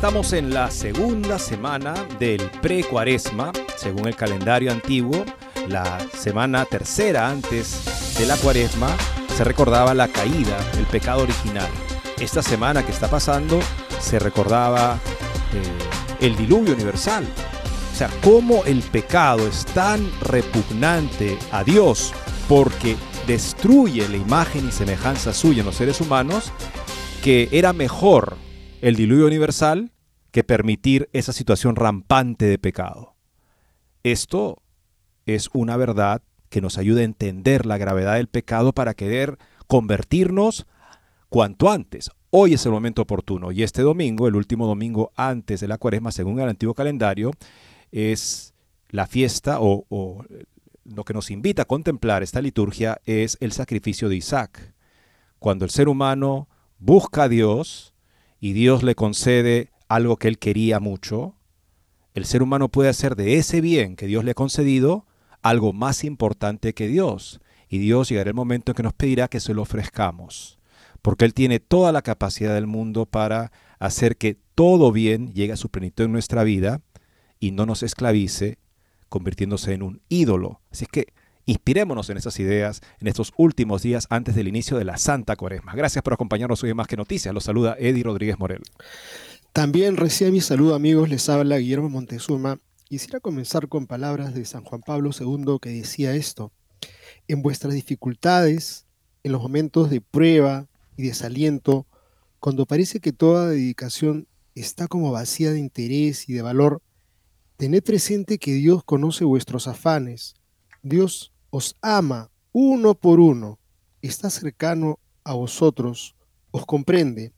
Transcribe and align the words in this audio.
Estamos 0.00 0.32
en 0.32 0.54
la 0.54 0.70
segunda 0.70 1.38
semana 1.38 1.92
del 2.18 2.40
pre-cuaresma, 2.62 3.52
según 3.76 4.08
el 4.08 4.16
calendario 4.16 4.72
antiguo. 4.72 5.26
La 5.68 5.98
semana 6.18 6.64
tercera 6.64 7.28
antes 7.28 8.16
de 8.18 8.24
la 8.24 8.38
cuaresma 8.38 8.88
se 9.36 9.44
recordaba 9.44 9.92
la 9.92 10.08
caída, 10.08 10.56
el 10.78 10.86
pecado 10.86 11.24
original. 11.24 11.68
Esta 12.18 12.42
semana 12.42 12.82
que 12.82 12.92
está 12.92 13.10
pasando 13.10 13.60
se 14.00 14.18
recordaba 14.18 14.98
eh, 15.52 16.24
el 16.26 16.34
diluvio 16.34 16.72
universal. 16.72 17.28
O 17.92 17.94
sea, 17.94 18.08
cómo 18.24 18.64
el 18.64 18.80
pecado 18.80 19.46
es 19.46 19.66
tan 19.66 20.10
repugnante 20.22 21.36
a 21.52 21.62
Dios 21.62 22.14
porque 22.48 22.96
destruye 23.26 24.08
la 24.08 24.16
imagen 24.16 24.66
y 24.66 24.72
semejanza 24.72 25.34
suya 25.34 25.60
en 25.60 25.66
los 25.66 25.76
seres 25.76 26.00
humanos, 26.00 26.52
que 27.22 27.50
era 27.52 27.74
mejor 27.74 28.38
el 28.80 28.96
diluvio 28.96 29.26
universal 29.26 29.92
que 30.30 30.44
permitir 30.44 31.08
esa 31.12 31.32
situación 31.32 31.76
rampante 31.76 32.46
de 32.46 32.58
pecado. 32.58 33.14
Esto 34.02 34.62
es 35.26 35.50
una 35.52 35.76
verdad 35.76 36.22
que 36.48 36.60
nos 36.60 36.78
ayuda 36.78 37.00
a 37.00 37.04
entender 37.04 37.66
la 37.66 37.78
gravedad 37.78 38.16
del 38.16 38.28
pecado 38.28 38.72
para 38.72 38.94
querer 38.94 39.38
convertirnos 39.66 40.66
cuanto 41.28 41.70
antes. 41.70 42.10
Hoy 42.30 42.54
es 42.54 42.64
el 42.64 42.72
momento 42.72 43.02
oportuno 43.02 43.52
y 43.52 43.62
este 43.62 43.82
domingo, 43.82 44.28
el 44.28 44.36
último 44.36 44.66
domingo 44.66 45.12
antes 45.14 45.60
de 45.60 45.68
la 45.68 45.78
cuaresma, 45.78 46.12
según 46.12 46.40
el 46.40 46.48
antiguo 46.48 46.74
calendario, 46.74 47.32
es 47.92 48.54
la 48.88 49.06
fiesta 49.06 49.60
o, 49.60 49.84
o 49.88 50.24
lo 50.84 51.04
que 51.04 51.14
nos 51.14 51.30
invita 51.30 51.62
a 51.62 51.66
contemplar 51.66 52.22
esta 52.22 52.40
liturgia 52.40 53.00
es 53.04 53.36
el 53.40 53.52
sacrificio 53.52 54.08
de 54.08 54.16
Isaac. 54.16 54.74
Cuando 55.38 55.64
el 55.64 55.70
ser 55.70 55.88
humano 55.88 56.48
busca 56.78 57.24
a 57.24 57.28
Dios, 57.28 57.89
y 58.40 58.54
Dios 58.54 58.82
le 58.82 58.94
concede 58.94 59.70
algo 59.88 60.16
que 60.16 60.28
él 60.28 60.38
quería 60.38 60.80
mucho, 60.80 61.34
el 62.14 62.24
ser 62.24 62.42
humano 62.42 62.68
puede 62.68 62.88
hacer 62.88 63.14
de 63.14 63.36
ese 63.36 63.60
bien 63.60 63.96
que 63.96 64.06
Dios 64.06 64.24
le 64.24 64.32
ha 64.32 64.34
concedido 64.34 65.06
algo 65.42 65.72
más 65.72 66.04
importante 66.04 66.74
que 66.74 66.88
Dios. 66.88 67.40
Y 67.68 67.78
Dios 67.78 68.08
llegará 68.08 68.30
el 68.30 68.34
momento 68.34 68.72
en 68.72 68.76
que 68.76 68.82
nos 68.82 68.94
pedirá 68.94 69.28
que 69.28 69.38
se 69.38 69.54
lo 69.54 69.62
ofrezcamos, 69.62 70.58
porque 71.02 71.24
Él 71.24 71.34
tiene 71.34 71.60
toda 71.60 71.92
la 71.92 72.02
capacidad 72.02 72.54
del 72.54 72.66
mundo 72.66 73.06
para 73.06 73.52
hacer 73.78 74.16
que 74.16 74.36
todo 74.54 74.90
bien 74.90 75.32
llegue 75.32 75.52
a 75.52 75.56
su 75.56 75.68
plenitud 75.68 76.04
en 76.04 76.12
nuestra 76.12 76.42
vida 76.42 76.82
y 77.38 77.52
no 77.52 77.66
nos 77.66 77.82
esclavice 77.82 78.58
convirtiéndose 79.08 79.72
en 79.72 79.82
un 79.82 80.02
ídolo. 80.08 80.60
Así 80.72 80.84
es 80.84 80.90
que 80.90 81.12
Inspirémonos 81.50 82.08
en 82.10 82.16
esas 82.16 82.38
ideas 82.38 82.80
en 83.00 83.08
estos 83.08 83.32
últimos 83.36 83.82
días 83.82 84.06
antes 84.08 84.36
del 84.36 84.46
inicio 84.46 84.78
de 84.78 84.84
la 84.84 84.98
Santa 84.98 85.34
Cuaresma. 85.34 85.74
Gracias 85.74 86.00
por 86.04 86.12
acompañarnos 86.12 86.62
hoy 86.62 86.70
en 86.70 86.76
Más 86.76 86.86
que 86.86 86.96
Noticias. 86.96 87.34
Los 87.34 87.42
saluda 87.42 87.74
Eddie 87.76 88.04
Rodríguez 88.04 88.38
Morel. 88.38 88.62
También 89.52 89.96
recién 89.96 90.32
mi 90.32 90.40
saludo 90.40 90.76
amigos, 90.76 91.08
les 91.08 91.28
habla 91.28 91.58
Guillermo 91.58 91.88
Montezuma. 91.88 92.60
Quisiera 92.84 93.18
comenzar 93.18 93.66
con 93.66 93.88
palabras 93.88 94.32
de 94.32 94.44
San 94.44 94.62
Juan 94.62 94.82
Pablo 94.82 95.10
II 95.10 95.58
que 95.60 95.70
decía 95.70 96.14
esto. 96.14 96.52
En 97.26 97.42
vuestras 97.42 97.74
dificultades, 97.74 98.86
en 99.24 99.32
los 99.32 99.42
momentos 99.42 99.90
de 99.90 100.00
prueba 100.00 100.68
y 100.96 101.02
desaliento, 101.02 101.84
cuando 102.38 102.64
parece 102.64 103.00
que 103.00 103.12
toda 103.12 103.48
dedicación 103.48 104.28
está 104.54 104.86
como 104.86 105.10
vacía 105.10 105.50
de 105.50 105.58
interés 105.58 106.28
y 106.28 106.32
de 106.32 106.42
valor, 106.42 106.80
tened 107.56 107.82
presente 107.82 108.38
que 108.38 108.52
Dios 108.52 108.84
conoce 108.84 109.24
vuestros 109.24 109.66
afanes 109.66 110.36
Dios 110.82 111.32
os 111.50 111.76
ama 111.82 112.30
uno 112.52 112.94
por 112.94 113.20
uno, 113.20 113.58
está 114.02 114.30
cercano 114.30 114.98
a 115.24 115.34
vosotros, 115.34 116.16
os 116.50 116.64
comprende, 116.66 117.32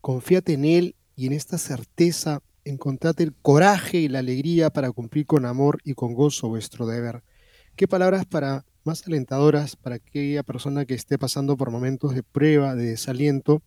confiad 0.00 0.48
en 0.50 0.64
Él 0.64 0.96
y 1.16 1.26
en 1.26 1.32
esta 1.32 1.58
certeza 1.58 2.42
encontrad 2.64 3.20
el 3.20 3.34
coraje 3.34 3.98
y 3.98 4.08
la 4.08 4.20
alegría 4.20 4.70
para 4.70 4.90
cumplir 4.90 5.26
con 5.26 5.44
amor 5.44 5.80
y 5.84 5.94
con 5.94 6.14
gozo 6.14 6.48
vuestro 6.48 6.86
deber. 6.86 7.22
Qué 7.76 7.86
palabras 7.88 8.24
para 8.24 8.64
más 8.84 9.06
alentadoras 9.06 9.76
para 9.76 9.96
aquella 9.96 10.42
persona 10.42 10.84
que 10.84 10.94
esté 10.94 11.18
pasando 11.18 11.56
por 11.56 11.70
momentos 11.70 12.14
de 12.14 12.22
prueba, 12.22 12.74
de 12.74 12.86
desaliento, 12.86 13.62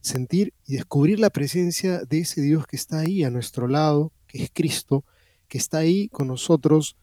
sentir 0.00 0.54
y 0.66 0.74
descubrir 0.74 1.18
la 1.18 1.30
presencia 1.30 2.00
de 2.04 2.20
ese 2.20 2.40
Dios 2.40 2.66
que 2.66 2.76
está 2.76 3.00
ahí 3.00 3.24
a 3.24 3.30
nuestro 3.30 3.68
lado, 3.68 4.12
que 4.26 4.42
es 4.42 4.50
Cristo, 4.52 5.04
que 5.48 5.58
está 5.58 5.78
ahí 5.78 6.08
con 6.08 6.28
nosotros 6.28 6.96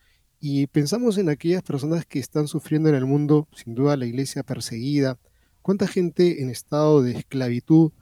y 0.46 0.68
pensamos 0.68 1.18
en 1.18 1.30
aquellas 1.30 1.64
personas 1.64 2.06
que 2.06 2.20
están 2.20 2.50
sufriendo 2.50 2.90
en 2.90 2.96
el 2.96 3.06
mundo, 3.06 3.48
sin 3.56 3.76
duda 3.76 3.96
la 3.96 4.06
iglesia 4.06 4.44
perseguida, 4.44 5.18
cuánta 5.62 5.88
gente 5.88 6.42
en 6.42 6.50
estado 6.50 7.02
de 7.02 7.14
esclavitud, 7.14 7.94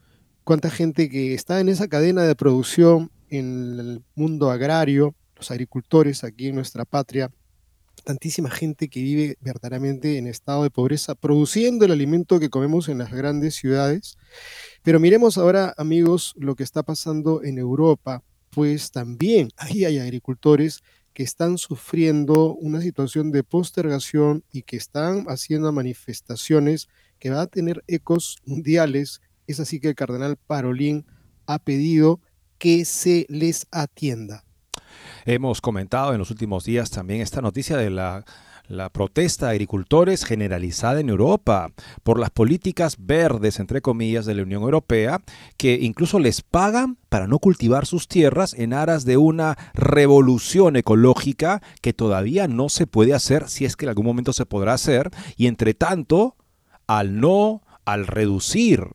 cuánta 0.43 0.71
gente 0.71 1.07
que 1.07 1.35
está 1.35 1.59
en 1.59 1.69
esa 1.69 1.87
cadena 1.87 2.23
de 2.23 2.33
producción 2.33 3.11
en 3.29 3.79
el 3.79 4.03
mundo 4.15 4.49
agrario, 4.49 5.13
los 5.35 5.51
agricultores 5.51 6.23
aquí 6.23 6.47
en 6.47 6.55
nuestra 6.55 6.83
patria, 6.83 7.29
tantísima 8.05 8.49
gente 8.49 8.89
que 8.89 9.03
vive 9.03 9.37
verdaderamente 9.39 10.17
en 10.17 10.25
estado 10.25 10.63
de 10.63 10.71
pobreza, 10.71 11.13
produciendo 11.13 11.85
el 11.85 11.91
alimento 11.91 12.39
que 12.39 12.49
comemos 12.49 12.89
en 12.89 12.97
las 12.97 13.11
grandes 13.11 13.53
ciudades. 13.53 14.17
Pero 14.81 14.99
miremos 14.99 15.37
ahora, 15.37 15.75
amigos, 15.77 16.33
lo 16.37 16.55
que 16.55 16.63
está 16.63 16.81
pasando 16.81 17.43
en 17.43 17.59
Europa, 17.59 18.23
pues 18.49 18.89
también 18.89 19.49
ahí 19.57 19.85
hay 19.85 19.99
agricultores 19.99 20.81
están 21.23 21.57
sufriendo 21.57 22.53
una 22.55 22.81
situación 22.81 23.31
de 23.31 23.43
postergación 23.43 24.43
y 24.51 24.63
que 24.63 24.77
están 24.77 25.25
haciendo 25.27 25.71
manifestaciones 25.71 26.89
que 27.19 27.29
van 27.29 27.39
a 27.39 27.47
tener 27.47 27.83
ecos 27.87 28.37
mundiales. 28.45 29.21
Es 29.47 29.59
así 29.59 29.79
que 29.79 29.89
el 29.89 29.95
cardenal 29.95 30.37
Parolín 30.37 31.05
ha 31.45 31.59
pedido 31.59 32.19
que 32.57 32.85
se 32.85 33.25
les 33.29 33.67
atienda. 33.71 34.43
Hemos 35.25 35.61
comentado 35.61 36.13
en 36.13 36.19
los 36.19 36.31
últimos 36.31 36.63
días 36.65 36.89
también 36.89 37.21
esta 37.21 37.41
noticia 37.41 37.77
de 37.77 37.89
la 37.89 38.25
la 38.71 38.89
protesta 38.89 39.47
de 39.47 39.51
agricultores 39.51 40.23
generalizada 40.25 40.99
en 40.99 41.09
Europa 41.09 41.71
por 42.03 42.19
las 42.19 42.29
políticas 42.29 42.95
verdes, 42.99 43.59
entre 43.59 43.81
comillas, 43.81 44.25
de 44.25 44.35
la 44.35 44.43
Unión 44.43 44.63
Europea, 44.63 45.21
que 45.57 45.79
incluso 45.81 46.19
les 46.19 46.41
pagan 46.41 46.97
para 47.09 47.27
no 47.27 47.39
cultivar 47.39 47.85
sus 47.85 48.07
tierras 48.07 48.53
en 48.53 48.73
aras 48.73 49.05
de 49.05 49.17
una 49.17 49.57
revolución 49.73 50.75
ecológica 50.75 51.61
que 51.81 51.93
todavía 51.93 52.47
no 52.47 52.69
se 52.69 52.87
puede 52.87 53.13
hacer, 53.13 53.49
si 53.49 53.65
es 53.65 53.75
que 53.75 53.85
en 53.85 53.89
algún 53.89 54.05
momento 54.05 54.33
se 54.33 54.45
podrá 54.45 54.73
hacer, 54.73 55.11
y 55.35 55.47
entre 55.47 55.73
tanto, 55.73 56.35
al 56.87 57.19
no, 57.19 57.61
al 57.85 58.07
reducir 58.07 58.87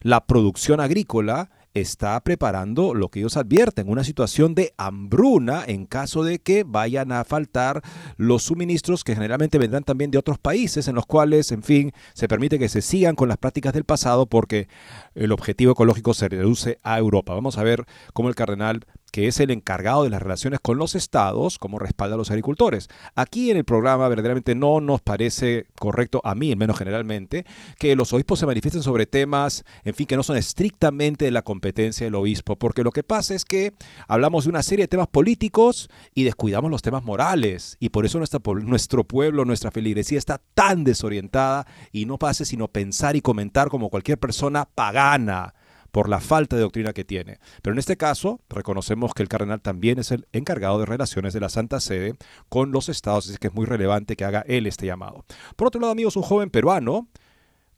la 0.00 0.26
producción 0.26 0.80
agrícola, 0.80 1.50
está 1.74 2.20
preparando 2.20 2.94
lo 2.94 3.08
que 3.08 3.20
ellos 3.20 3.36
advierten, 3.36 3.88
una 3.88 4.04
situación 4.04 4.54
de 4.54 4.72
hambruna 4.76 5.64
en 5.66 5.86
caso 5.86 6.24
de 6.24 6.38
que 6.38 6.64
vayan 6.64 7.12
a 7.12 7.24
faltar 7.24 7.82
los 8.16 8.42
suministros 8.44 9.04
que 9.04 9.14
generalmente 9.14 9.58
vendrán 9.58 9.84
también 9.84 10.10
de 10.10 10.18
otros 10.18 10.38
países 10.38 10.88
en 10.88 10.94
los 10.94 11.06
cuales, 11.06 11.52
en 11.52 11.62
fin, 11.62 11.92
se 12.14 12.28
permite 12.28 12.58
que 12.58 12.68
se 12.68 12.82
sigan 12.82 13.14
con 13.14 13.28
las 13.28 13.38
prácticas 13.38 13.72
del 13.72 13.84
pasado 13.84 14.26
porque 14.26 14.68
el 15.14 15.32
objetivo 15.32 15.72
ecológico 15.72 16.14
se 16.14 16.28
reduce 16.28 16.78
a 16.82 16.98
Europa. 16.98 17.34
Vamos 17.34 17.58
a 17.58 17.62
ver 17.62 17.84
cómo 18.12 18.28
el 18.28 18.34
cardenal 18.34 18.86
que 19.10 19.26
es 19.26 19.40
el 19.40 19.50
encargado 19.50 20.04
de 20.04 20.10
las 20.10 20.22
relaciones 20.22 20.60
con 20.60 20.78
los 20.78 20.94
estados, 20.94 21.58
como 21.58 21.78
respalda 21.78 22.14
a 22.14 22.18
los 22.18 22.30
agricultores. 22.30 22.88
Aquí 23.14 23.50
en 23.50 23.56
el 23.56 23.64
programa 23.64 24.08
verdaderamente 24.08 24.54
no 24.54 24.80
nos 24.80 25.00
parece 25.00 25.66
correcto, 25.78 26.20
a 26.24 26.34
mí 26.34 26.54
menos 26.56 26.78
generalmente, 26.78 27.44
que 27.78 27.96
los 27.96 28.12
obispos 28.12 28.38
se 28.38 28.46
manifiesten 28.46 28.82
sobre 28.82 29.06
temas, 29.06 29.64
en 29.84 29.94
fin, 29.94 30.06
que 30.06 30.16
no 30.16 30.22
son 30.22 30.36
estrictamente 30.36 31.24
de 31.24 31.30
la 31.30 31.42
competencia 31.42 32.06
del 32.06 32.14
obispo, 32.14 32.56
porque 32.56 32.84
lo 32.84 32.92
que 32.92 33.02
pasa 33.02 33.34
es 33.34 33.44
que 33.44 33.72
hablamos 34.06 34.44
de 34.44 34.50
una 34.50 34.62
serie 34.62 34.84
de 34.84 34.88
temas 34.88 35.08
políticos 35.08 35.88
y 36.14 36.24
descuidamos 36.24 36.70
los 36.70 36.82
temas 36.82 37.04
morales, 37.04 37.76
y 37.80 37.90
por 37.90 38.04
eso 38.04 38.18
nuestra, 38.18 38.40
nuestro 38.62 39.04
pueblo, 39.04 39.44
nuestra 39.44 39.70
feligresía 39.70 40.18
está 40.18 40.40
tan 40.54 40.84
desorientada 40.84 41.66
y 41.92 42.06
no 42.06 42.18
pase 42.18 42.44
sino 42.44 42.68
pensar 42.68 43.16
y 43.16 43.20
comentar 43.20 43.68
como 43.68 43.90
cualquier 43.90 44.18
persona 44.18 44.64
pagana 44.64 45.54
por 45.90 46.08
la 46.08 46.20
falta 46.20 46.56
de 46.56 46.62
doctrina 46.62 46.92
que 46.92 47.04
tiene. 47.04 47.38
Pero 47.62 47.74
en 47.74 47.78
este 47.78 47.96
caso, 47.96 48.40
reconocemos 48.48 49.14
que 49.14 49.22
el 49.22 49.28
cardenal 49.28 49.60
también 49.60 49.98
es 49.98 50.10
el 50.10 50.26
encargado 50.32 50.78
de 50.78 50.86
relaciones 50.86 51.32
de 51.32 51.40
la 51.40 51.48
Santa 51.48 51.80
Sede 51.80 52.14
con 52.48 52.72
los 52.72 52.88
estados, 52.88 53.28
así 53.28 53.38
que 53.38 53.48
es 53.48 53.54
muy 53.54 53.66
relevante 53.66 54.16
que 54.16 54.24
haga 54.24 54.44
él 54.46 54.66
este 54.66 54.86
llamado. 54.86 55.24
Por 55.56 55.68
otro 55.68 55.80
lado, 55.80 55.92
amigos, 55.92 56.16
un 56.16 56.22
joven 56.22 56.50
peruano 56.50 57.08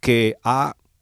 que 0.00 0.36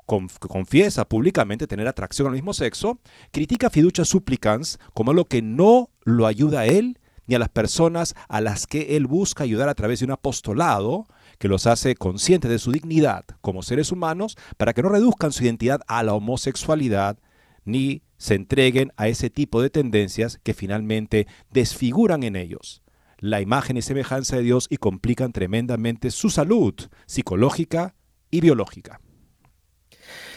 confiesa 0.07 1.05
públicamente 1.07 1.67
tener 1.67 1.87
atracción 1.87 2.29
al 2.29 2.35
mismo 2.35 2.53
sexo, 2.55 2.99
critica 3.31 3.71
fiducia 3.71 4.05
supplicans 4.05 4.79
como 4.95 5.11
algo 5.11 5.27
que 5.27 5.43
no 5.43 5.91
lo 6.05 6.27
ayuda 6.27 6.61
a 6.61 6.67
él 6.67 6.99
ni 7.27 7.35
a 7.35 7.39
las 7.39 7.51
personas 7.51 8.15
a 8.29 8.41
las 8.41 8.67
que 8.67 8.97
él 8.97 9.07
busca 9.07 9.45
ayudar 9.45 9.69
a 9.69 9.75
través 9.75 10.01
de 10.01 10.07
un 10.07 10.13
apostolado 10.13 11.07
que 11.39 11.49
los 11.49 11.67
hace 11.67 11.95
conscientes 11.95 12.51
de 12.51 12.59
su 12.59 12.73
dignidad 12.73 13.25
como 13.41 13.63
seres 13.63 13.93
humanos 13.93 14.37
para 14.57 14.75
que 14.75 14.83
no 14.83 14.89
reduzcan 14.89 15.33
su 15.33 15.45
identidad 15.45 15.81
a 15.87 16.03
la 16.03 16.15
homosexualidad 16.15 17.19
ni 17.65 18.03
se 18.17 18.35
entreguen 18.35 18.93
a 18.97 19.09
ese 19.09 19.31
tipo 19.31 19.63
de 19.63 19.71
tendencias 19.71 20.39
que 20.43 20.55
finalmente 20.55 21.27
desfiguran 21.51 22.23
en 22.23 22.37
ellos 22.37 22.83
la 23.19 23.41
imagen 23.41 23.77
y 23.77 23.83
semejanza 23.83 24.37
de 24.37 24.43
Dios 24.43 24.67
y 24.71 24.77
complican 24.77 25.33
tremendamente 25.33 26.11
su 26.11 26.31
salud 26.31 26.75
psicológica 27.07 27.95
y 28.31 28.41
biológica. 28.41 29.01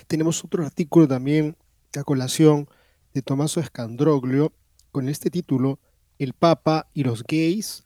Tenemos 0.07 0.43
otro 0.43 0.65
artículo 0.65 1.07
también 1.07 1.55
a 1.97 2.03
colación 2.03 2.67
de 3.13 3.21
Tomaso 3.21 3.59
Escandroglio 3.59 4.53
con 4.91 5.09
este 5.09 5.29
título 5.29 5.79
El 6.17 6.33
Papa 6.33 6.89
y 6.93 7.03
los 7.03 7.23
gays, 7.23 7.83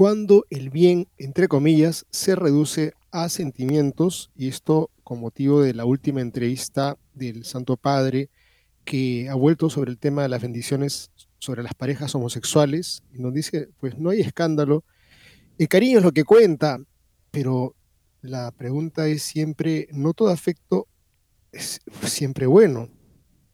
cuando 0.00 0.46
el 0.48 0.70
bien, 0.70 1.08
entre 1.18 1.46
comillas, 1.46 2.06
se 2.08 2.34
reduce 2.34 2.94
a 3.10 3.28
sentimientos, 3.28 4.30
y 4.34 4.48
esto 4.48 4.88
con 5.04 5.20
motivo 5.20 5.60
de 5.60 5.74
la 5.74 5.84
última 5.84 6.22
entrevista 6.22 6.96
del 7.12 7.44
Santo 7.44 7.76
Padre, 7.76 8.30
que 8.86 9.28
ha 9.28 9.34
vuelto 9.34 9.68
sobre 9.68 9.90
el 9.90 9.98
tema 9.98 10.22
de 10.22 10.30
las 10.30 10.40
bendiciones 10.40 11.10
sobre 11.38 11.62
las 11.62 11.74
parejas 11.74 12.14
homosexuales, 12.14 13.02
y 13.12 13.18
nos 13.18 13.34
dice, 13.34 13.68
pues 13.78 13.98
no 13.98 14.08
hay 14.08 14.22
escándalo, 14.22 14.84
el 15.58 15.68
cariño 15.68 15.98
es 15.98 16.04
lo 16.04 16.12
que 16.12 16.24
cuenta, 16.24 16.78
pero 17.30 17.74
la 18.22 18.52
pregunta 18.52 19.06
es 19.06 19.22
siempre, 19.22 19.86
no 19.92 20.14
todo 20.14 20.30
afecto 20.30 20.88
es 21.52 21.78
siempre 22.06 22.46
bueno, 22.46 22.88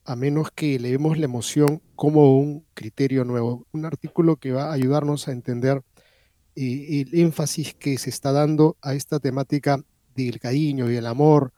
a 0.05 0.15
menos 0.15 0.53
que 0.55 0.79
leemos 0.79 1.19
la 1.19 1.25
emoción 1.25 1.83
como 1.97 2.39
un 2.39 2.65
criterio 2.75 3.25
nuevo. 3.25 3.67
Un 3.73 3.85
artículo 3.85 4.37
que 4.37 4.53
va 4.53 4.71
a 4.71 4.75
ayudarnos 4.75 5.27
a 5.27 5.33
entender 5.33 5.83
el 6.57 7.11
énfasis 7.13 7.75
que 7.75 7.99
se 7.99 8.11
está 8.11 8.33
dando 8.33 8.77
a 8.83 8.95
esta 8.95 9.21
temática 9.21 9.83
del 10.15 10.41
cariño 10.41 10.91
y 10.91 10.97
el 10.97 11.07
amor, 11.07 11.53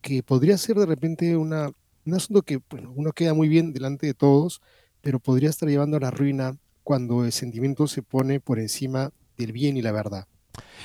que 0.00 0.22
podría 0.22 0.56
ser 0.56 0.76
de 0.76 0.86
repente 0.86 1.36
una, 1.36 1.70
un 2.06 2.14
asunto 2.14 2.42
que 2.42 2.60
uno 2.94 3.12
queda 3.12 3.34
muy 3.34 3.48
bien 3.48 3.72
delante 3.72 4.06
de 4.06 4.14
todos, 4.14 4.62
pero 5.00 5.18
podría 5.18 5.50
estar 5.50 5.68
llevando 5.68 5.96
a 5.96 6.00
la 6.00 6.10
ruina 6.10 6.56
cuando 6.84 7.24
el 7.24 7.32
sentimiento 7.32 7.88
se 7.88 8.02
pone 8.02 8.38
por 8.38 8.60
encima 8.60 9.10
del 9.36 9.52
bien 9.52 9.76
y 9.76 9.82
la 9.82 9.92
verdad. 9.92 10.26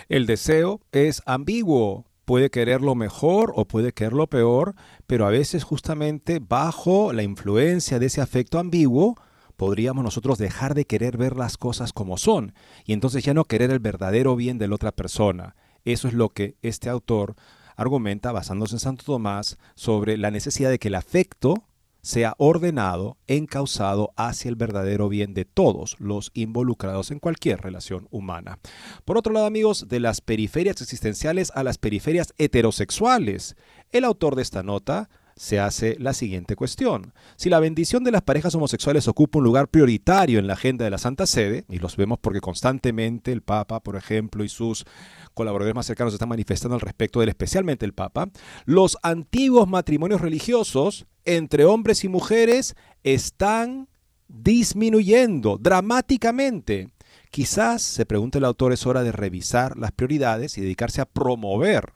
El 0.10 0.26
deseo 0.26 0.82
es 0.92 1.22
ambiguo, 1.26 2.06
puede 2.26 2.50
querer 2.50 2.82
lo 2.82 2.96
mejor 2.96 3.54
o 3.56 3.66
puede 3.66 3.94
querer 3.94 4.14
lo 4.14 4.28
peor, 4.28 4.76
pero 5.06 5.28
a 5.28 5.30
veces 5.30 5.64
justamente 5.64 6.40
bajo 6.40 7.14
la 7.14 7.24
influencia 7.24 8.00
de 8.00 8.08
ese 8.08 8.22
afecto 8.22 8.58
ambiguo, 8.58 9.16
podríamos 9.62 10.04
nosotros 10.04 10.40
dejar 10.40 10.74
de 10.74 10.86
querer 10.86 11.18
ver 11.18 11.38
las 11.38 11.56
cosas 11.56 11.94
como 11.94 12.18
son 12.18 12.56
y 12.84 12.94
entonces 12.94 13.24
ya 13.24 13.36
no 13.36 13.46
querer 13.46 13.70
el 13.70 13.78
verdadero 13.78 14.36
bien 14.36 14.58
de 14.58 14.68
la 14.68 14.74
otra 14.74 14.92
persona. 14.92 15.56
Eso 15.86 16.08
es 16.08 16.16
lo 16.16 16.30
que 16.30 16.56
este 16.64 16.90
autor 16.90 17.36
argumenta 17.76 18.32
basándose 18.32 18.78
en 18.78 18.80
Santo 18.80 19.06
Tomás 19.06 19.60
sobre 19.76 20.18
la 20.18 20.32
necesidad 20.32 20.72
de 20.72 20.80
que 20.80 20.88
el 20.88 20.96
afecto 20.96 21.68
sea 22.02 22.34
ordenado, 22.40 23.18
encausado 23.28 24.14
hacia 24.16 24.50
el 24.50 24.56
verdadero 24.56 25.10
bien 25.10 25.36
de 25.36 25.46
todos 25.46 25.96
los 26.00 26.32
involucrados 26.34 27.12
en 27.12 27.20
cualquier 27.20 27.62
relación 27.62 28.08
humana. 28.10 28.58
Por 29.06 29.16
otro 29.16 29.32
lado, 29.32 29.46
amigos, 29.46 29.88
de 29.88 30.00
las 30.00 30.22
periferias 30.22 30.82
existenciales 30.82 31.52
a 31.54 31.62
las 31.64 31.78
periferias 31.78 32.34
heterosexuales, 32.40 33.56
el 33.92 34.06
autor 34.06 34.36
de 34.36 34.42
esta 34.42 34.64
nota 34.64 35.12
se 35.36 35.60
hace 35.60 35.96
la 36.00 36.14
siguiente 36.14 36.56
cuestión. 36.56 37.14
Si 37.36 37.50
la 37.50 37.60
bendición 37.60 38.04
de 38.04 38.12
las 38.12 38.22
parejas 38.22 38.56
homosexuales 38.56 39.08
ocupa 39.08 39.40
un 39.40 39.46
lugar 39.46 39.68
prioritario 39.68 40.40
en 40.40 40.48
la 40.48 40.54
agenda 40.54 40.86
de 40.86 40.92
la 40.92 40.98
Santa 40.98 41.26
Sede, 41.26 41.66
y 41.70 41.80
los 41.80 41.98
vemos 41.98 42.20
porque 42.20 42.42
constantemente 42.42 43.32
el 43.32 43.42
Papa, 43.42 43.82
por 43.82 43.96
ejemplo, 43.96 44.44
y 44.44 44.50
sus 44.50 44.86
colaboradores 45.34 45.76
más 45.76 45.86
cercanos 45.86 46.14
están 46.14 46.30
manifestando 46.30 46.76
al 46.76 46.82
respecto 46.82 47.20
de 47.20 47.24
él, 47.24 47.30
especialmente 47.30 47.86
el 47.86 47.94
Papa, 47.94 48.30
los 48.66 48.98
antiguos 49.04 49.68
matrimonios 49.68 50.22
religiosos 50.22 51.06
entre 51.26 51.66
hombres 51.66 52.04
y 52.04 52.10
mujeres 52.10 52.76
están 53.04 53.88
disminuyendo 54.28 55.58
dramáticamente. 55.58 56.90
Quizás, 57.30 57.82
se 57.82 58.06
pregunta 58.06 58.38
el 58.38 58.46
autor, 58.46 58.74
es 58.74 58.86
hora 58.86 59.04
de 59.04 59.12
revisar 59.12 59.78
las 59.78 59.92
prioridades 59.92 60.58
y 60.58 60.62
dedicarse 60.62 61.02
a 61.02 61.06
promover 61.06 61.94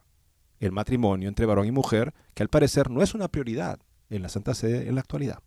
el 0.59 0.71
matrimonio 0.71 1.29
entre 1.29 1.45
varón 1.45 1.67
y 1.67 1.71
mujer, 1.71 2.13
que 2.33 2.43
al 2.43 2.49
parecer 2.49 2.89
no 2.89 3.01
es 3.01 3.13
una 3.13 3.27
prioridad 3.27 3.79
en 4.09 4.21
la 4.21 4.29
Santa 4.29 4.53
Sede 4.53 4.87
en 4.87 4.95
la 4.95 5.01
actualidad. 5.01 5.39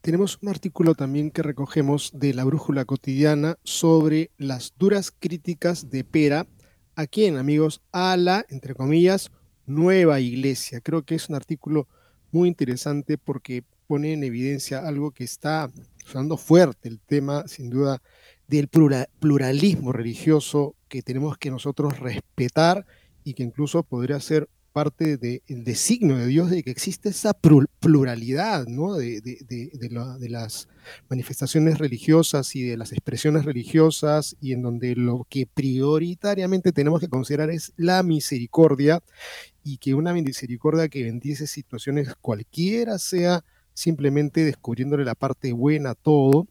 Tenemos 0.00 0.38
un 0.42 0.48
artículo 0.48 0.94
también 0.94 1.30
que 1.30 1.42
recogemos 1.42 2.10
de 2.14 2.34
la 2.34 2.44
Brújula 2.44 2.84
Cotidiana 2.84 3.58
sobre 3.64 4.30
las 4.38 4.72
duras 4.78 5.12
críticas 5.16 5.90
de 5.90 6.04
Pera 6.04 6.46
a 6.94 7.06
quién, 7.06 7.36
amigos, 7.36 7.82
a 7.92 8.16
la, 8.16 8.44
entre 8.48 8.74
comillas, 8.74 9.30
nueva 9.66 10.20
iglesia. 10.20 10.80
Creo 10.80 11.02
que 11.02 11.16
es 11.16 11.28
un 11.28 11.34
artículo 11.34 11.88
muy 12.30 12.48
interesante 12.48 13.18
porque 13.18 13.64
pone 13.86 14.12
en 14.12 14.24
evidencia 14.24 14.86
algo 14.86 15.10
que 15.10 15.24
está 15.24 15.70
sonando 16.04 16.36
fuerte, 16.36 16.88
el 16.88 17.00
tema, 17.00 17.46
sin 17.48 17.68
duda, 17.68 18.00
del 18.46 18.68
pluralismo 18.68 19.92
religioso 19.92 20.76
que 20.88 21.02
tenemos 21.02 21.36
que 21.36 21.50
nosotros 21.50 21.98
respetar 21.98 22.86
y 23.26 23.34
que 23.34 23.42
incluso 23.42 23.82
podría 23.82 24.20
ser 24.20 24.48
parte 24.72 25.16
del 25.16 25.42
designio 25.64 26.16
de 26.16 26.26
Dios 26.26 26.48
de 26.48 26.62
que 26.62 26.70
existe 26.70 27.08
esa 27.08 27.32
pluralidad 27.80 28.66
¿no? 28.68 28.94
de, 28.94 29.20
de, 29.20 30.28
las 30.30 30.68
manifestaciones 31.08 31.78
religiosas 31.78 32.54
y 32.54 32.62
de 32.62 32.76
las 32.76 32.92
expresiones 32.92 33.44
religiosas 33.44 34.36
y 34.40 34.52
en 34.52 34.62
donde 34.62 34.94
lo 34.94 35.26
que 35.28 35.48
prioritariamente 35.52 36.70
tenemos 36.70 37.00
que 37.00 37.08
considerar 37.08 37.50
es 37.50 37.72
la 37.76 38.04
misericordia 38.04 39.02
y 39.64 39.78
que 39.78 39.94
una 39.94 40.12
misericordia 40.12 40.88
que 40.88 41.02
bendice 41.02 41.48
situaciones 41.48 42.14
cualquiera 42.20 42.98
sea 42.98 43.42
simplemente 43.74 44.44
descubriéndole 44.44 45.04
la 45.04 45.16
parte 45.16 45.52
buena 45.52 45.90
a 45.90 45.94
todo 45.96 46.46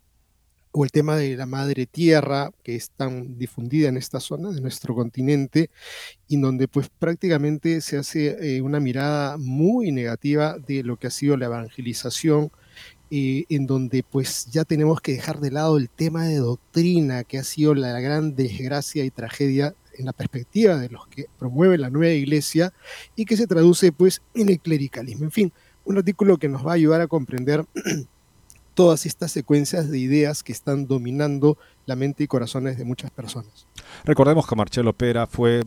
o 0.78 0.84
el 0.84 0.92
tema 0.92 1.16
de 1.16 1.38
la 1.38 1.46
madre 1.46 1.86
tierra, 1.86 2.52
que 2.62 2.76
es 2.76 2.90
tan 2.90 3.38
difundida 3.38 3.88
en 3.88 3.96
esta 3.96 4.20
zona 4.20 4.52
de 4.52 4.60
nuestro 4.60 4.94
continente, 4.94 5.70
y 6.28 6.36
donde 6.38 6.68
pues 6.68 6.90
prácticamente 6.90 7.80
se 7.80 7.98
hace 7.98 8.58
eh, 8.58 8.62
una 8.62 8.82
mirada 8.82 9.38
muy 9.38 9.94
negativa 9.94 10.58
de 10.60 10.84
lo 10.84 10.98
que 10.98 11.08
ha 11.08 11.12
sido 11.12 11.38
la 11.38 11.46
evangelización, 11.46 12.52
eh, 13.10 13.46
en 13.48 13.68
donde 13.68 14.04
pues 14.04 14.48
ya 14.52 14.66
tenemos 14.66 15.00
que 15.00 15.14
dejar 15.14 15.40
de 15.40 15.52
lado 15.52 15.78
el 15.78 15.90
tema 15.90 16.26
de 16.26 16.40
doctrina, 16.40 17.24
que 17.24 17.38
ha 17.38 17.46
sido 17.46 17.74
la 17.74 17.98
gran 18.02 18.36
desgracia 18.36 19.06
y 19.06 19.12
tragedia 19.12 19.76
en 19.98 20.06
la 20.06 20.12
perspectiva 20.12 20.76
de 20.76 20.90
los 20.90 21.08
que 21.08 21.28
promueven 21.40 21.80
la 21.80 21.90
nueva 21.90 22.12
iglesia, 22.12 22.74
y 23.16 23.24
que 23.24 23.38
se 23.38 23.48
traduce 23.48 23.94
pues 23.94 24.22
en 24.34 24.50
el 24.50 24.60
clericalismo. 24.60 25.24
En 25.24 25.32
fin, 25.32 25.54
un 25.86 25.98
artículo 25.98 26.36
que 26.36 26.50
nos 26.50 26.68
va 26.68 26.72
a 26.72 26.76
ayudar 26.76 27.00
a 27.00 27.08
comprender 27.08 27.66
todas 28.76 29.06
estas 29.06 29.32
secuencias 29.32 29.90
de 29.90 29.98
ideas 29.98 30.44
que 30.44 30.52
están 30.52 30.86
dominando 30.86 31.58
la 31.86 31.96
mente 31.96 32.24
y 32.24 32.28
corazones 32.28 32.78
de 32.78 32.86
muchas 32.86 33.10
personas. 33.10 33.68
Recordemos 34.04 34.46
que 34.46 34.56
Marcello 34.56 34.94
Pera 34.94 35.26
fue 35.26 35.64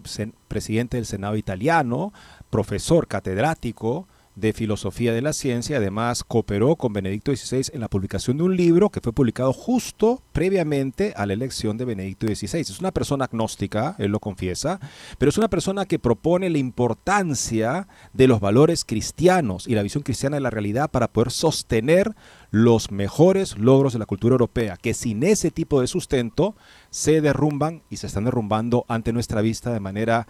presidente 0.47 0.99
del 0.99 1.07
Senado 1.07 1.37
italiano, 1.37 2.13
profesor 2.51 3.09
catedrático 3.09 4.07
de 4.39 4.53
filosofía 4.53 5.13
de 5.13 5.23
la 5.23 5.33
ciencia. 5.33 5.79
Además, 5.79 6.23
cooperó 6.25 6.77
con 6.77 6.93
Benedicto 6.93 7.35
XVI 7.35 7.71
en 7.73 7.81
la 7.81 7.89
publicación 7.89 8.37
de 8.37 8.45
un 8.45 8.57
libro 8.57 8.91
que 8.91 9.01
fue 9.01 9.13
publicado 9.13 9.53
justo 9.53 10.23
previamente 10.33 11.13
a 11.17 11.27
la 11.27 11.33
elección 11.33 11.77
de 11.77 11.85
Benedicto 11.85 12.27
XVI. 12.27 12.61
Es 12.61 12.81
una 12.81 12.93
persona 12.93 13.25
agnóstica, 13.25 13.97
él 13.99 14.13
lo 14.13 14.21
confiesa, 14.21 14.79
pero 15.19 15.31
es 15.31 15.39
una 15.39 15.49
persona 15.49 15.87
que 15.87 15.99
propone 15.99 16.51
la 16.51 16.59
importancia 16.59 17.89
de 18.13 18.29
los 18.29 18.41
valores 18.41 18.85
cristianos 18.85 19.67
y 19.67 19.75
la 19.75 19.83
visión 19.83 20.03
cristiana 20.03 20.37
de 20.37 20.43
la 20.43 20.51
realidad 20.51 20.91
para 20.91 21.09
poder 21.09 21.31
sostener 21.31 22.15
los 22.51 22.91
mejores 22.91 23.59
logros 23.59 23.93
de 23.93 23.99
la 23.99 24.07
cultura 24.07 24.35
europea, 24.35 24.77
que 24.77 24.95
sin 24.95 25.23
ese 25.23 25.51
tipo 25.51 25.81
de 25.81 25.87
sustento 25.87 26.55
se 26.91 27.21
derrumban 27.21 27.83
y 27.91 27.97
se 27.97 28.07
están 28.07 28.25
derrumbando 28.25 28.85
ante 28.89 29.13
nuestra 29.13 29.41
vista 29.41 29.73
de 29.73 29.81
manera 29.81 30.27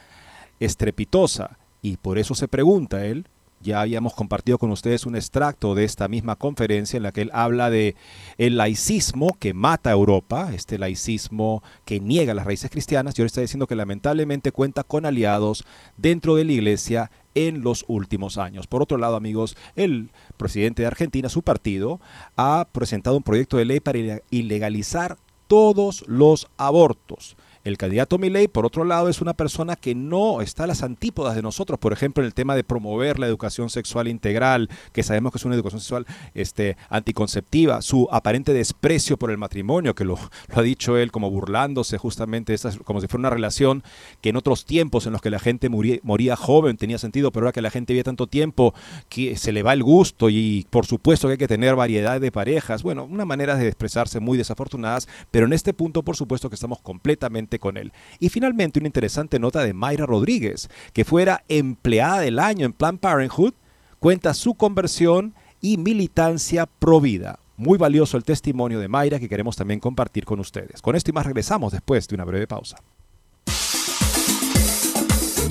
estrepitosa. 0.61 1.59
Y 1.83 1.99
por 1.99 2.19
eso 2.19 2.35
se 2.35 2.49
pregunta 2.49 3.05
él, 3.05 3.29
ya 3.61 3.81
habíamos 3.81 4.15
compartido 4.15 4.59
con 4.59 4.71
ustedes 4.71 5.07
un 5.07 5.17
extracto 5.17 5.75
de 5.75 5.85
esta 5.85 6.09
misma 6.09 6.37
conferencia 6.37 6.97
en 6.97 7.03
la 7.03 7.13
que 7.13 7.23
él 7.23 7.31
habla 7.33 7.71
de 7.71 7.97
el 8.37 8.57
laicismo 8.57 9.37
que 9.39 9.55
mata 9.55 9.91
a 9.91 9.95
Europa, 9.95 10.51
este 10.55 10.79
laicismo 10.79 11.63
que 11.85 12.01
niega 12.01 12.35
las 12.35 12.47
raíces 12.47 12.71
cristianas, 12.71 13.19
y 13.19 13.23
ahora 13.23 13.27
está 13.27 13.41
diciendo 13.41 13.67
que 13.67 13.75
lamentablemente 13.75 14.53
cuenta 14.53 14.85
con 14.85 15.07
aliados 15.07 15.65
dentro 15.97 16.37
de 16.37 16.45
la 16.45 16.53
iglesia 16.53 17.11
en 17.35 17.63
los 17.63 17.85
últimos 17.89 18.39
años. 18.39 18.67
Por 18.67 18.83
otro 18.83 18.99
lado, 18.99 19.17
amigos, 19.17 19.57
el 19.77 20.11
presidente 20.37 20.83
de 20.83 20.89
Argentina, 20.89 21.29
su 21.29 21.43
partido, 21.43 22.01
ha 22.37 22.67
presentado 22.73 23.17
un 23.17 23.23
proyecto 23.23 23.57
de 23.57 23.65
ley 23.65 23.81
para 23.81 24.23
ilegalizar 24.31 25.17
todos 25.47 26.05
los 26.07 26.49
abortos. 26.57 27.37
El 27.69 27.77
candidato 27.77 28.17
Milei, 28.17 28.49
por 28.49 28.65
otro 28.65 28.83
lado, 28.83 29.11
es 29.11 29.21
una 29.21 29.35
persona 29.35 29.77
que 29.77 29.95
no 29.95 30.41
está 30.41 30.65
a 30.65 30.67
las 30.67 30.83
antípodas 30.83 31.37
de 31.37 31.43
nosotros, 31.43 31.79
por 31.79 31.93
ejemplo, 31.93 32.23
en 32.23 32.27
el 32.27 32.33
tema 32.33 32.57
de 32.57 32.65
promover 32.65 33.19
la 33.19 33.27
educación 33.27 33.69
sexual 33.69 34.09
integral, 34.09 34.71
que 34.95 35.03
sabemos 35.03 35.33
que 35.33 35.39
es 35.39 35.45
una 35.45 35.55
educación 35.55 35.81
sexual 35.81 36.07
este, 36.33 36.79
anticonceptiva, 36.89 37.83
su 37.83 38.09
aparente 38.11 38.55
desprecio 38.55 39.19
por 39.19 39.31
el 39.31 39.37
matrimonio, 39.37 39.95
que 39.95 40.07
lo, 40.07 40.19
ha 40.55 40.63
dicho 40.63 40.97
él 40.97 41.13
como 41.13 41.31
burlándose 41.31 41.99
justamente, 41.99 42.57
como 42.85 43.03
si 43.03 43.07
fuera 43.07 43.21
una 43.21 43.31
relación 43.31 43.83
que 44.23 44.31
en 44.31 44.37
otros 44.37 44.65
tiempos 44.65 45.07
en 45.07 45.13
los 45.13 45.21
que 45.21 45.29
la 45.29 45.39
gente 45.39 45.69
moría, 45.69 46.37
joven 46.37 46.79
tenía 46.79 46.97
sentido, 46.97 47.33
pero 47.33 47.45
ahora 47.45 47.53
que 47.53 47.61
la 47.61 47.71
gente 47.71 47.93
vive 47.93 48.03
tanto 48.03 48.27
tiempo, 48.27 48.73
que 49.11 49.37
se 49.37 49.53
le 49.53 49.63
va 49.63 49.75
el 49.75 49.83
gusto 49.83 50.31
y 50.31 50.67
por 50.71 50.87
supuesto 50.87 51.29
que 51.29 51.33
hay 51.33 51.39
que 51.39 51.49
tener 51.49 51.77
variedad 51.77 52.19
de 52.19 52.33
parejas. 52.33 52.83
Bueno, 52.83 53.05
una 53.05 53.27
manera 53.27 53.57
de 53.57 53.69
expresarse 53.69 54.21
muy 54.21 54.39
desafortunadas, 54.39 55.07
pero 55.31 55.45
en 55.45 55.53
este 55.53 55.75
punto, 55.75 56.03
por 56.03 56.17
supuesto 56.17 56.49
que 56.49 56.55
estamos 56.55 56.81
completamente 56.81 57.58
con 57.59 57.77
él. 57.77 57.93
Y 58.19 58.29
finalmente 58.29 58.79
una 58.79 58.89
interesante 58.89 59.39
nota 59.39 59.63
de 59.63 59.75
Mayra 59.75 60.07
Rodríguez, 60.07 60.69
que 60.93 61.05
fuera 61.05 61.45
empleada 61.49 62.21
del 62.21 62.39
año 62.39 62.67
en 62.67 62.73
Planned 62.73 63.01
Parenthood, 63.01 63.55
cuenta 63.99 64.35
su 64.35 64.55
conversión 64.55 65.35
y 65.61 65.77
militancia 65.77 66.67
pro 66.67 67.01
vida. 67.01 67.39
Muy 67.57 67.77
valioso 67.77 68.17
el 68.17 68.25
testimonio 68.25 68.79
de 68.79 68.89
Mayra 68.89 69.19
que 69.19 69.29
queremos 69.29 69.57
también 69.57 69.81
compartir 69.81 70.25
con 70.25 70.39
ustedes. 70.39 70.81
Con 70.81 70.95
esto 70.95 71.11
y 71.11 71.15
más 71.15 71.27
regresamos 71.27 71.73
después 71.73 72.07
de 72.07 72.15
una 72.15 72.25
breve 72.25 72.47
pausa. 72.47 72.77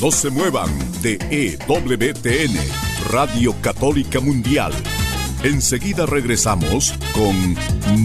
No 0.02 0.12
se 0.12 0.30
muevan 0.30 0.70
de 1.02 1.18
EWTN, 1.32 2.56
Radio 3.10 3.56
Católica 3.62 4.20
Mundial. 4.20 4.72
Enseguida 5.44 6.06
regresamos 6.06 6.94
con 7.14 7.56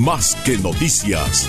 Más 0.00 0.34
que 0.36 0.56
Noticias. 0.56 1.48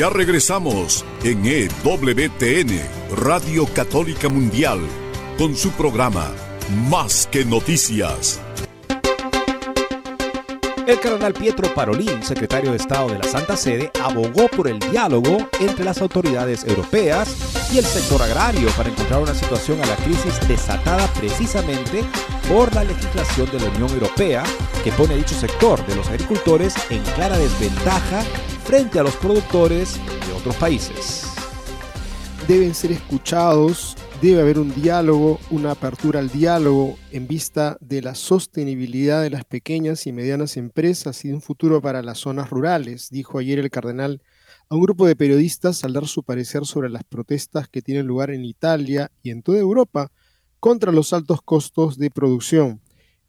Ya 0.00 0.08
regresamos 0.08 1.04
en 1.24 1.44
EWTN, 1.44 2.80
Radio 3.18 3.66
Católica 3.66 4.30
Mundial, 4.30 4.80
con 5.36 5.54
su 5.54 5.72
programa 5.72 6.32
Más 6.88 7.28
que 7.30 7.44
Noticias. 7.44 8.40
El 10.86 10.98
cardenal 11.00 11.34
Pietro 11.34 11.74
Parolín, 11.74 12.22
secretario 12.22 12.70
de 12.70 12.78
Estado 12.78 13.10
de 13.10 13.18
la 13.18 13.24
Santa 13.24 13.58
Sede, 13.58 13.90
abogó 14.02 14.48
por 14.48 14.68
el 14.68 14.78
diálogo 14.78 15.36
entre 15.60 15.84
las 15.84 16.00
autoridades 16.00 16.64
europeas 16.64 17.68
y 17.70 17.76
el 17.76 17.84
sector 17.84 18.22
agrario 18.22 18.70
para 18.78 18.88
encontrar 18.88 19.20
una 19.20 19.34
situación 19.34 19.82
a 19.82 19.86
la 19.86 19.96
crisis 19.96 20.40
desatada 20.48 21.06
precisamente 21.12 22.04
por 22.48 22.74
la 22.74 22.84
legislación 22.84 23.50
de 23.50 23.60
la 23.60 23.68
Unión 23.68 23.90
Europea 23.90 24.44
que 24.82 24.92
pone 24.92 25.12
a 25.12 25.18
dicho 25.18 25.34
sector 25.34 25.84
de 25.86 25.94
los 25.94 26.08
agricultores 26.08 26.74
en 26.88 27.02
clara 27.02 27.36
desventaja 27.36 28.24
frente 28.70 29.00
a 29.00 29.02
los 29.02 29.16
productores 29.16 29.98
de 30.28 30.32
otros 30.32 30.54
países. 30.54 31.24
Deben 32.46 32.72
ser 32.72 32.92
escuchados, 32.92 33.96
debe 34.22 34.42
haber 34.42 34.60
un 34.60 34.72
diálogo, 34.72 35.40
una 35.50 35.72
apertura 35.72 36.20
al 36.20 36.30
diálogo 36.30 36.96
en 37.10 37.26
vista 37.26 37.76
de 37.80 38.00
la 38.00 38.14
sostenibilidad 38.14 39.22
de 39.22 39.30
las 39.30 39.44
pequeñas 39.44 40.06
y 40.06 40.12
medianas 40.12 40.56
empresas 40.56 41.24
y 41.24 41.28
de 41.30 41.34
un 41.34 41.42
futuro 41.42 41.82
para 41.82 42.00
las 42.00 42.18
zonas 42.18 42.48
rurales, 42.50 43.08
dijo 43.10 43.40
ayer 43.40 43.58
el 43.58 43.70
cardenal 43.70 44.22
a 44.68 44.76
un 44.76 44.82
grupo 44.82 45.04
de 45.04 45.16
periodistas 45.16 45.82
al 45.82 45.92
dar 45.92 46.06
su 46.06 46.22
parecer 46.22 46.64
sobre 46.64 46.90
las 46.90 47.02
protestas 47.02 47.68
que 47.68 47.82
tienen 47.82 48.06
lugar 48.06 48.30
en 48.30 48.44
Italia 48.44 49.10
y 49.20 49.32
en 49.32 49.42
toda 49.42 49.58
Europa 49.58 50.12
contra 50.60 50.92
los 50.92 51.12
altos 51.12 51.42
costos 51.42 51.98
de 51.98 52.08
producción. 52.08 52.80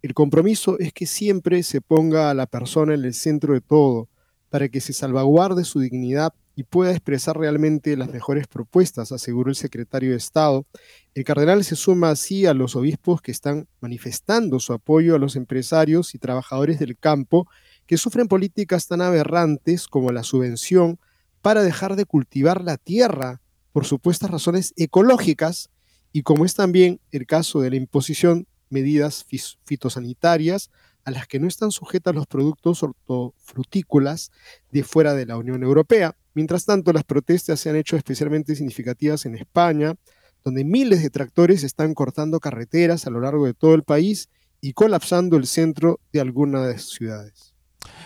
El 0.03 0.13
compromiso 0.13 0.77
es 0.77 0.93
que 0.93 1.07
siempre 1.07 1.63
se 1.63 1.81
ponga 1.81 2.29
a 2.29 2.35
la 2.35 2.45
persona 2.45 2.93
en 2.93 3.05
el 3.05 3.15
centro 3.15 3.55
de 3.55 3.61
todo, 3.61 4.07
para 4.51 4.67
que 4.67 4.81
se 4.81 4.91
salvaguarde 4.91 5.63
su 5.63 5.79
dignidad 5.79 6.33
y 6.57 6.63
pueda 6.63 6.91
expresar 6.91 7.37
realmente 7.37 7.95
las 7.95 8.09
mejores 8.09 8.47
propuestas, 8.47 9.13
aseguró 9.13 9.49
el 9.49 9.55
secretario 9.55 10.11
de 10.11 10.17
Estado. 10.17 10.67
El 11.15 11.23
cardenal 11.23 11.63
se 11.63 11.77
suma 11.77 12.09
así 12.09 12.45
a 12.45 12.53
los 12.53 12.75
obispos 12.75 13.21
que 13.21 13.31
están 13.31 13.69
manifestando 13.79 14.59
su 14.59 14.73
apoyo 14.73 15.15
a 15.15 15.19
los 15.19 15.37
empresarios 15.37 16.13
y 16.13 16.19
trabajadores 16.19 16.79
del 16.79 16.97
campo 16.97 17.47
que 17.87 17.97
sufren 17.97 18.27
políticas 18.27 18.87
tan 18.87 19.01
aberrantes 19.01 19.87
como 19.87 20.11
la 20.11 20.23
subvención 20.23 20.99
para 21.41 21.63
dejar 21.63 21.95
de 21.95 22.05
cultivar 22.05 22.61
la 22.61 22.75
tierra 22.75 23.41
por 23.71 23.85
supuestas 23.85 24.29
razones 24.29 24.73
ecológicas 24.75 25.69
y 26.11 26.23
como 26.23 26.43
es 26.43 26.55
también 26.55 26.99
el 27.11 27.25
caso 27.25 27.61
de 27.61 27.69
la 27.69 27.77
imposición 27.77 28.47
medidas 28.69 29.25
fitosanitarias 29.63 30.71
a 31.05 31.11
las 31.11 31.27
que 31.27 31.39
no 31.39 31.47
están 31.47 31.71
sujetas 31.71 32.15
los 32.15 32.27
productos 32.27 32.83
hortofrutícolas 32.83 34.31
de 34.71 34.83
fuera 34.83 35.13
de 35.13 35.25
la 35.25 35.37
Unión 35.37 35.63
Europea. 35.63 36.15
Mientras 36.33 36.65
tanto, 36.65 36.93
las 36.93 37.03
protestas 37.03 37.59
se 37.59 37.69
han 37.69 37.75
hecho 37.75 37.97
especialmente 37.97 38.55
significativas 38.55 39.25
en 39.25 39.35
España, 39.35 39.95
donde 40.43 40.63
miles 40.63 41.03
de 41.03 41.09
tractores 41.09 41.63
están 41.63 41.93
cortando 41.93 42.39
carreteras 42.39 43.05
a 43.05 43.09
lo 43.09 43.19
largo 43.19 43.45
de 43.45 43.53
todo 43.53 43.75
el 43.75 43.83
país 43.83 44.29
y 44.59 44.73
colapsando 44.73 45.37
el 45.37 45.47
centro 45.47 45.99
de 46.13 46.21
algunas 46.21 46.83
ciudades. 46.89 47.51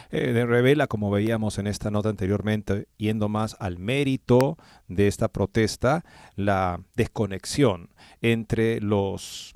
Eh, 0.10 0.46
revela, 0.46 0.88
como 0.88 1.12
veíamos 1.12 1.58
en 1.58 1.68
esta 1.68 1.92
nota 1.92 2.10
anteriormente, 2.10 2.88
yendo 2.98 3.28
más 3.28 3.56
al 3.60 3.78
mérito 3.80 4.58
de 4.88 5.08
esta 5.08 5.28
protesta, 5.28 6.06
la 6.36 6.82
desconexión 6.96 7.90
entre 8.22 8.80
los 8.80 9.54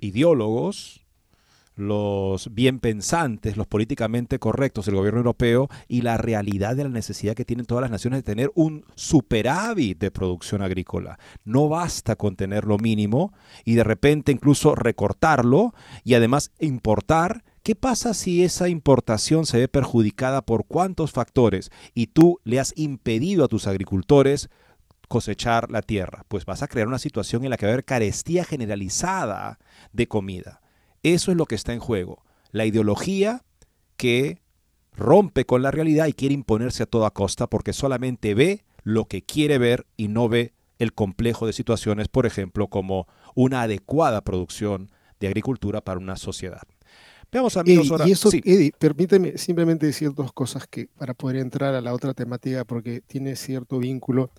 ideólogos, 0.00 0.99
los 1.80 2.54
bien 2.54 2.78
pensantes, 2.78 3.56
los 3.56 3.66
políticamente 3.66 4.38
correctos 4.38 4.86
del 4.86 4.94
gobierno 4.94 5.20
europeo 5.20 5.68
y 5.88 6.02
la 6.02 6.16
realidad 6.16 6.76
de 6.76 6.84
la 6.84 6.90
necesidad 6.90 7.34
que 7.34 7.44
tienen 7.44 7.66
todas 7.66 7.82
las 7.82 7.90
naciones 7.90 8.18
de 8.18 8.22
tener 8.22 8.50
un 8.54 8.84
superávit 8.94 9.98
de 9.98 10.10
producción 10.10 10.62
agrícola. 10.62 11.18
No 11.44 11.68
basta 11.68 12.16
con 12.16 12.36
tener 12.36 12.64
lo 12.64 12.78
mínimo 12.78 13.32
y 13.64 13.74
de 13.74 13.84
repente 13.84 14.32
incluso 14.32 14.74
recortarlo 14.74 15.74
y 16.04 16.14
además 16.14 16.52
importar. 16.60 17.44
¿Qué 17.62 17.74
pasa 17.74 18.14
si 18.14 18.42
esa 18.42 18.68
importación 18.68 19.44
se 19.44 19.58
ve 19.58 19.68
perjudicada 19.68 20.42
por 20.42 20.64
cuántos 20.64 21.12
factores 21.12 21.70
y 21.94 22.06
tú 22.06 22.40
le 22.44 22.58
has 22.58 22.72
impedido 22.76 23.44
a 23.44 23.48
tus 23.48 23.66
agricultores 23.66 24.48
cosechar 25.08 25.70
la 25.70 25.82
tierra? 25.82 26.24
Pues 26.28 26.46
vas 26.46 26.62
a 26.62 26.68
crear 26.68 26.88
una 26.88 26.98
situación 26.98 27.44
en 27.44 27.50
la 27.50 27.58
que 27.58 27.66
va 27.66 27.70
a 27.70 27.74
haber 27.74 27.84
carestía 27.84 28.44
generalizada 28.44 29.58
de 29.92 30.08
comida. 30.08 30.60
Eso 31.02 31.30
es 31.30 31.36
lo 31.36 31.46
que 31.46 31.54
está 31.54 31.72
en 31.72 31.80
juego. 31.80 32.22
La 32.50 32.66
ideología 32.66 33.42
que 33.96 34.40
rompe 34.92 35.44
con 35.44 35.62
la 35.62 35.70
realidad 35.70 36.06
y 36.06 36.12
quiere 36.12 36.34
imponerse 36.34 36.82
a 36.82 36.86
toda 36.86 37.10
costa 37.10 37.46
porque 37.46 37.72
solamente 37.72 38.34
ve 38.34 38.64
lo 38.82 39.06
que 39.06 39.22
quiere 39.22 39.58
ver 39.58 39.86
y 39.96 40.08
no 40.08 40.28
ve 40.28 40.52
el 40.78 40.94
complejo 40.94 41.46
de 41.46 41.52
situaciones, 41.52 42.08
por 42.08 42.26
ejemplo, 42.26 42.68
como 42.68 43.06
una 43.34 43.62
adecuada 43.62 44.22
producción 44.22 44.90
de 45.20 45.28
agricultura 45.28 45.82
para 45.82 46.00
una 46.00 46.16
sociedad. 46.16 46.62
Veamos 47.30 47.56
amigos 47.56 47.90
ahora. 47.90 48.08
Y 48.08 48.12
eso, 48.12 48.30
Eddie, 48.32 48.72
permíteme 48.76 49.38
simplemente 49.38 49.86
decir 49.86 50.12
dos 50.12 50.32
cosas 50.32 50.66
que 50.66 50.88
para 50.98 51.14
poder 51.14 51.36
entrar 51.36 51.74
a 51.74 51.80
la 51.80 51.94
otra 51.94 52.14
temática 52.14 52.64
porque 52.64 53.02
tiene 53.02 53.36
cierto 53.36 53.78
vínculo. 53.78 54.30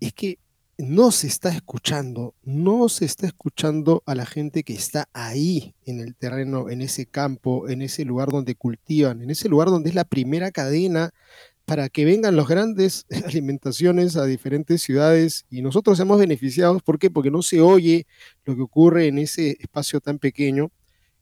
Es 0.00 0.12
que 0.12 0.38
no 0.78 1.10
se 1.10 1.26
está 1.26 1.48
escuchando, 1.48 2.34
no 2.42 2.88
se 2.88 3.06
está 3.06 3.26
escuchando 3.26 4.02
a 4.04 4.14
la 4.14 4.26
gente 4.26 4.62
que 4.62 4.74
está 4.74 5.08
ahí 5.14 5.74
en 5.86 6.00
el 6.00 6.14
terreno, 6.14 6.68
en 6.68 6.82
ese 6.82 7.06
campo, 7.06 7.68
en 7.68 7.80
ese 7.80 8.04
lugar 8.04 8.28
donde 8.28 8.56
cultivan, 8.56 9.22
en 9.22 9.30
ese 9.30 9.48
lugar 9.48 9.68
donde 9.68 9.88
es 9.88 9.94
la 9.94 10.04
primera 10.04 10.50
cadena 10.50 11.12
para 11.64 11.88
que 11.88 12.04
vengan 12.04 12.36
las 12.36 12.46
grandes 12.46 13.06
alimentaciones 13.26 14.16
a 14.16 14.24
diferentes 14.24 14.82
ciudades 14.82 15.46
y 15.50 15.62
nosotros 15.62 15.98
hemos 15.98 16.18
beneficiado. 16.18 16.78
¿Por 16.80 16.98
qué? 16.98 17.10
Porque 17.10 17.30
no 17.30 17.42
se 17.42 17.60
oye 17.60 18.06
lo 18.44 18.54
que 18.54 18.62
ocurre 18.62 19.06
en 19.06 19.18
ese 19.18 19.56
espacio 19.60 20.00
tan 20.00 20.18
pequeño 20.18 20.70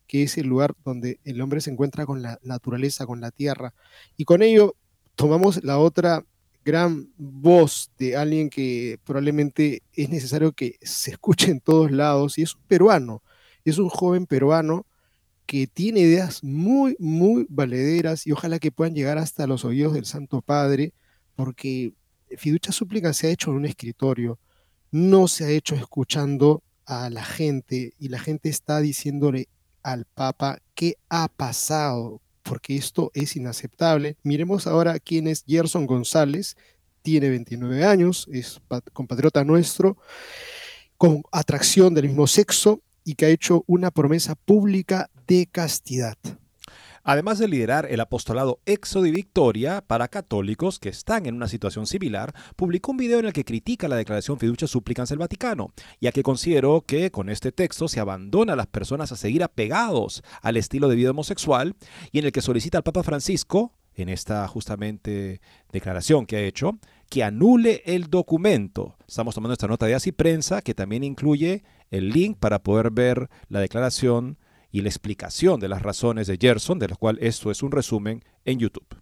que 0.06 0.22
es 0.24 0.36
el 0.36 0.46
lugar 0.46 0.74
donde 0.84 1.18
el 1.24 1.40
hombre 1.40 1.60
se 1.60 1.70
encuentra 1.70 2.04
con 2.04 2.22
la 2.22 2.38
naturaleza, 2.42 3.06
con 3.06 3.20
la 3.20 3.30
tierra. 3.30 3.72
Y 4.16 4.24
con 4.24 4.42
ello 4.42 4.76
tomamos 5.14 5.64
la 5.64 5.78
otra 5.78 6.26
gran 6.64 7.12
voz 7.16 7.90
de 7.98 8.16
alguien 8.16 8.48
que 8.48 8.98
probablemente 9.04 9.82
es 9.92 10.08
necesario 10.08 10.52
que 10.52 10.78
se 10.82 11.12
escuche 11.12 11.50
en 11.50 11.60
todos 11.60 11.90
lados 11.90 12.38
y 12.38 12.42
es 12.42 12.54
un 12.54 12.62
peruano, 12.66 13.22
es 13.64 13.78
un 13.78 13.88
joven 13.88 14.26
peruano 14.26 14.86
que 15.46 15.66
tiene 15.66 16.00
ideas 16.00 16.42
muy, 16.42 16.96
muy 16.98 17.46
valederas 17.48 18.26
y 18.26 18.32
ojalá 18.32 18.58
que 18.58 18.72
puedan 18.72 18.94
llegar 18.94 19.18
hasta 19.18 19.46
los 19.46 19.64
oídos 19.64 19.92
del 19.92 20.06
Santo 20.06 20.40
Padre, 20.40 20.94
porque 21.36 21.92
Fiducia 22.36 22.72
Súplica 22.72 23.12
se 23.12 23.26
ha 23.26 23.30
hecho 23.30 23.50
en 23.50 23.58
un 23.58 23.66
escritorio, 23.66 24.38
no 24.90 25.28
se 25.28 25.44
ha 25.44 25.50
hecho 25.50 25.74
escuchando 25.74 26.62
a 26.86 27.10
la 27.10 27.24
gente 27.24 27.92
y 27.98 28.08
la 28.08 28.18
gente 28.18 28.48
está 28.48 28.80
diciéndole 28.80 29.48
al 29.82 30.06
Papa 30.06 30.58
qué 30.74 30.96
ha 31.10 31.28
pasado, 31.28 32.22
porque 32.44 32.76
esto 32.76 33.10
es 33.14 33.34
inaceptable. 33.34 34.16
Miremos 34.22 34.66
ahora 34.66 34.98
quién 35.00 35.26
es 35.26 35.44
Gerson 35.46 35.86
González, 35.86 36.56
tiene 37.02 37.28
29 37.28 37.84
años, 37.84 38.28
es 38.32 38.60
compatriota 38.92 39.44
nuestro, 39.44 39.96
con 40.96 41.22
atracción 41.32 41.92
del 41.94 42.06
mismo 42.06 42.26
sexo 42.26 42.80
y 43.04 43.14
que 43.14 43.26
ha 43.26 43.30
hecho 43.30 43.64
una 43.66 43.90
promesa 43.90 44.34
pública 44.34 45.10
de 45.26 45.46
castidad. 45.50 46.16
Además 47.06 47.38
de 47.38 47.48
liderar 47.48 47.86
el 47.90 48.00
apostolado 48.00 48.60
Éxodo 48.64 49.04
y 49.04 49.10
Victoria 49.10 49.84
para 49.86 50.08
católicos 50.08 50.78
que 50.78 50.88
están 50.88 51.26
en 51.26 51.34
una 51.34 51.48
situación 51.48 51.86
similar, 51.86 52.34
publicó 52.56 52.92
un 52.92 52.96
video 52.96 53.18
en 53.18 53.26
el 53.26 53.34
que 53.34 53.44
critica 53.44 53.88
la 53.88 53.96
declaración 53.96 54.38
Fiducia 54.38 54.66
Supplicans 54.66 55.10
del 55.10 55.18
Vaticano, 55.18 55.74
ya 56.00 56.12
que 56.12 56.22
consideró 56.22 56.80
que 56.80 57.10
con 57.10 57.28
este 57.28 57.52
texto 57.52 57.88
se 57.88 58.00
abandona 58.00 58.54
a 58.54 58.56
las 58.56 58.68
personas 58.68 59.12
a 59.12 59.16
seguir 59.16 59.42
apegados 59.42 60.22
al 60.40 60.56
estilo 60.56 60.88
de 60.88 60.96
vida 60.96 61.10
homosexual 61.10 61.76
y 62.10 62.20
en 62.20 62.24
el 62.24 62.32
que 62.32 62.40
solicita 62.40 62.78
al 62.78 62.84
Papa 62.84 63.02
Francisco, 63.02 63.74
en 63.96 64.08
esta 64.08 64.48
justamente 64.48 65.42
declaración 65.72 66.24
que 66.24 66.36
ha 66.36 66.40
hecho, 66.40 66.78
que 67.10 67.22
anule 67.22 67.82
el 67.84 68.08
documento. 68.08 68.96
Estamos 69.06 69.34
tomando 69.34 69.52
esta 69.52 69.68
nota 69.68 69.84
de 69.84 69.94
así 69.94 70.10
prensa 70.10 70.62
que 70.62 70.72
también 70.72 71.04
incluye 71.04 71.64
el 71.90 72.08
link 72.08 72.38
para 72.38 72.62
poder 72.62 72.90
ver 72.90 73.28
la 73.50 73.60
declaración 73.60 74.38
y 74.74 74.80
la 74.80 74.88
explicación 74.88 75.60
de 75.60 75.68
las 75.68 75.82
razones 75.82 76.26
de 76.26 76.36
Gerson, 76.36 76.80
de 76.80 76.88
lo 76.88 76.96
cual 76.96 77.16
esto 77.20 77.52
es 77.52 77.62
un 77.62 77.70
resumen 77.70 78.24
en 78.44 78.58
YouTube. 78.58 78.96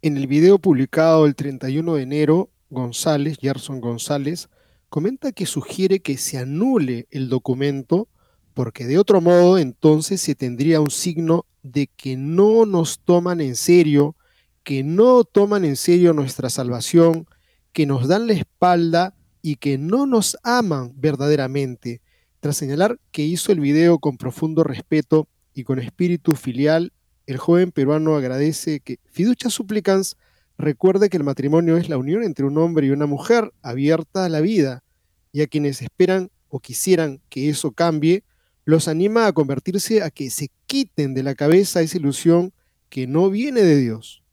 En 0.00 0.16
el 0.16 0.28
video 0.28 0.60
publicado 0.60 1.26
el 1.26 1.34
31 1.34 1.96
de 1.96 2.02
enero, 2.02 2.48
González, 2.70 3.36
Gerson 3.40 3.80
González, 3.80 4.48
comenta 4.88 5.32
que 5.32 5.44
sugiere 5.44 5.98
que 5.98 6.18
se 6.18 6.38
anule 6.38 7.08
el 7.10 7.28
documento 7.28 8.06
porque 8.54 8.86
de 8.86 8.96
otro 8.96 9.20
modo 9.20 9.58
entonces 9.58 10.20
se 10.20 10.36
tendría 10.36 10.80
un 10.80 10.92
signo 10.92 11.44
de 11.64 11.88
que 11.88 12.16
no 12.16 12.64
nos 12.64 13.00
toman 13.00 13.40
en 13.40 13.56
serio, 13.56 14.14
que 14.62 14.84
no 14.84 15.24
toman 15.24 15.64
en 15.64 15.74
serio 15.74 16.12
nuestra 16.12 16.48
salvación, 16.48 17.26
que 17.72 17.86
nos 17.86 18.06
dan 18.06 18.28
la 18.28 18.34
espalda 18.34 19.16
y 19.42 19.56
que 19.56 19.78
no 19.78 20.06
nos 20.06 20.36
aman 20.44 20.92
verdaderamente, 20.94 22.02
tras 22.42 22.56
señalar 22.56 22.98
que 23.12 23.22
hizo 23.22 23.52
el 23.52 23.60
video 23.60 24.00
con 24.00 24.16
profundo 24.16 24.64
respeto 24.64 25.28
y 25.54 25.62
con 25.62 25.78
espíritu 25.78 26.34
filial, 26.34 26.92
el 27.26 27.36
joven 27.38 27.70
peruano 27.70 28.16
agradece 28.16 28.80
que 28.80 28.98
Fiducia 29.12 29.48
Supplicans 29.48 30.16
recuerde 30.58 31.08
que 31.08 31.18
el 31.18 31.22
matrimonio 31.22 31.76
es 31.76 31.88
la 31.88 31.98
unión 31.98 32.24
entre 32.24 32.44
un 32.44 32.58
hombre 32.58 32.88
y 32.88 32.90
una 32.90 33.06
mujer 33.06 33.52
abierta 33.62 34.24
a 34.24 34.28
la 34.28 34.40
vida, 34.40 34.82
y 35.30 35.42
a 35.42 35.46
quienes 35.46 35.82
esperan 35.82 36.32
o 36.48 36.58
quisieran 36.58 37.20
que 37.28 37.48
eso 37.48 37.70
cambie, 37.70 38.24
los 38.64 38.88
anima 38.88 39.28
a 39.28 39.32
convertirse 39.32 40.02
a 40.02 40.10
que 40.10 40.28
se 40.28 40.50
quiten 40.66 41.14
de 41.14 41.22
la 41.22 41.36
cabeza 41.36 41.80
esa 41.80 41.96
ilusión 41.96 42.52
que 42.88 43.06
no 43.06 43.30
viene 43.30 43.62
de 43.62 43.76
Dios. 43.76 44.24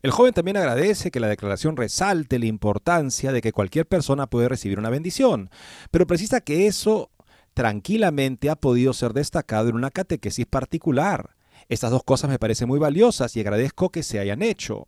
El 0.00 0.12
joven 0.12 0.32
también 0.32 0.56
agradece 0.56 1.10
que 1.10 1.20
la 1.20 1.28
declaración 1.28 1.76
resalte 1.76 2.38
la 2.38 2.46
importancia 2.46 3.32
de 3.32 3.42
que 3.42 3.52
cualquier 3.52 3.84
persona 3.84 4.28
puede 4.28 4.48
recibir 4.48 4.78
una 4.78 4.88
bendición, 4.88 5.50
pero 5.90 6.06
precisa 6.06 6.40
que 6.40 6.66
eso 6.66 7.10
tranquilamente 7.54 8.50
ha 8.50 8.56
podido 8.56 8.92
ser 8.92 9.12
destacado 9.12 9.68
en 9.68 9.76
una 9.76 9.90
catequesis 9.90 10.46
particular. 10.46 11.36
Estas 11.68 11.90
dos 11.90 12.02
cosas 12.04 12.30
me 12.30 12.38
parecen 12.38 12.68
muy 12.68 12.78
valiosas 12.78 13.36
y 13.36 13.40
agradezco 13.40 13.90
que 13.90 14.02
se 14.02 14.18
hayan 14.18 14.42
hecho. 14.42 14.86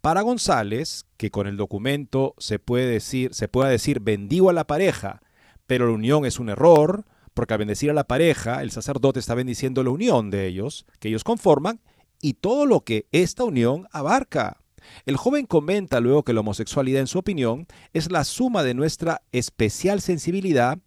Para 0.00 0.22
González, 0.22 1.06
que 1.16 1.30
con 1.30 1.46
el 1.46 1.56
documento 1.56 2.34
se 2.38 2.58
puede 2.58 2.86
decir, 2.86 3.34
se 3.34 3.48
pueda 3.48 3.68
decir 3.70 4.00
bendigo 4.00 4.50
a 4.50 4.52
la 4.52 4.66
pareja, 4.66 5.20
pero 5.66 5.86
la 5.86 5.92
unión 5.92 6.24
es 6.24 6.38
un 6.38 6.48
error, 6.48 7.04
porque 7.34 7.54
al 7.54 7.58
bendecir 7.58 7.90
a 7.90 7.94
la 7.94 8.04
pareja, 8.04 8.62
el 8.62 8.70
sacerdote 8.70 9.18
está 9.18 9.34
bendiciendo 9.34 9.82
la 9.82 9.90
unión 9.90 10.30
de 10.30 10.46
ellos, 10.46 10.86
que 11.00 11.08
ellos 11.08 11.24
conforman, 11.24 11.80
y 12.22 12.34
todo 12.34 12.66
lo 12.66 12.82
que 12.82 13.08
esta 13.12 13.44
unión 13.44 13.88
abarca. 13.90 14.60
El 15.04 15.16
joven 15.16 15.46
comenta 15.46 16.00
luego 16.00 16.22
que 16.22 16.32
la 16.32 16.40
homosexualidad, 16.40 17.00
en 17.00 17.08
su 17.08 17.18
opinión, 17.18 17.66
es 17.92 18.10
la 18.10 18.24
suma 18.24 18.62
de 18.62 18.74
nuestra 18.74 19.22
especial 19.32 20.00
sensibilidad 20.00 20.78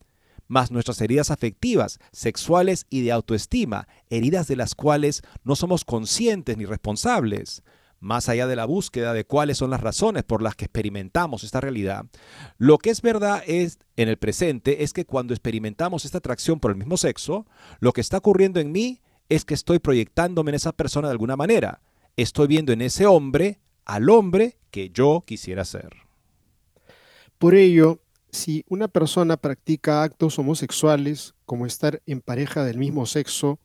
más 0.49 0.71
nuestras 0.71 0.99
heridas 0.99 1.31
afectivas, 1.31 1.99
sexuales 2.11 2.85
y 2.89 3.01
de 3.01 3.13
autoestima, 3.13 3.87
heridas 4.09 4.47
de 4.47 4.57
las 4.57 4.75
cuales 4.75 5.21
no 5.45 5.55
somos 5.55 5.85
conscientes 5.85 6.57
ni 6.57 6.65
responsables. 6.65 7.63
Más 8.01 8.29
allá 8.29 8.47
de 8.47 8.55
la 8.55 8.65
búsqueda 8.65 9.13
de 9.13 9.25
cuáles 9.25 9.57
son 9.57 9.69
las 9.69 9.81
razones 9.81 10.23
por 10.23 10.41
las 10.41 10.55
que 10.55 10.65
experimentamos 10.65 11.43
esta 11.43 11.61
realidad, 11.61 12.05
lo 12.57 12.77
que 12.77 12.89
es 12.89 13.01
verdad 13.01 13.43
es 13.45 13.77
en 13.97 14.09
el 14.09 14.17
presente 14.17 14.83
es 14.83 14.93
que 14.93 15.05
cuando 15.05 15.33
experimentamos 15.33 16.05
esta 16.05 16.17
atracción 16.17 16.59
por 16.59 16.71
el 16.71 16.77
mismo 16.77 16.97
sexo, 16.97 17.45
lo 17.79 17.93
que 17.93 18.01
está 18.01 18.17
ocurriendo 18.17 18.59
en 18.59 18.71
mí 18.71 19.01
es 19.27 19.45
que 19.45 19.53
estoy 19.53 19.79
proyectándome 19.79 20.51
en 20.51 20.55
esa 20.55 20.71
persona 20.71 21.09
de 21.09 21.11
alguna 21.11 21.35
manera. 21.35 21.81
Estoy 22.17 22.47
viendo 22.47 22.73
en 22.73 22.81
ese 22.81 23.05
hombre 23.05 23.59
al 23.85 24.09
hombre 24.09 24.57
que 24.71 24.89
yo 24.89 25.23
quisiera 25.25 25.65
ser. 25.65 25.89
Por 27.37 27.53
ello, 27.53 28.01
si 28.31 28.63
una 28.67 28.87
persona 28.87 29.37
practica 29.37 30.03
actos 30.03 30.37
homosexuales, 30.39 31.33
como 31.45 31.65
estar 31.65 32.01
en 32.05 32.21
pareja 32.21 32.63
del 32.63 32.77
mismo 32.77 33.05
sexo, 33.05 33.59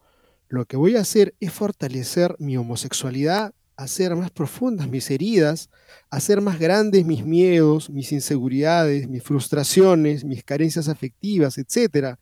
lo 0.49 0.65
que 0.65 0.77
voy 0.77 0.97
a 0.97 1.01
hacer 1.01 1.35
es 1.41 1.53
fortalecer 1.53 2.37
mi 2.39 2.57
homosexualidad, 2.57 3.55
hacer 3.77 4.15
más 4.15 4.31
profundas 4.31 4.89
mis 4.89 5.11
heridas, 5.11 5.69
hacer 6.11 6.41
más 6.41 6.59
grandes 6.59 7.05
mis 7.05 7.25
miedos, 7.25 7.91
mis 7.91 8.13
inseguridades, 8.13 9.09
mis 9.09 9.23
frustraciones, 9.23 10.25
mis 10.25 10.45
carencias 10.45 10.89
afectivas, 10.89 11.59
etc. 11.59 12.17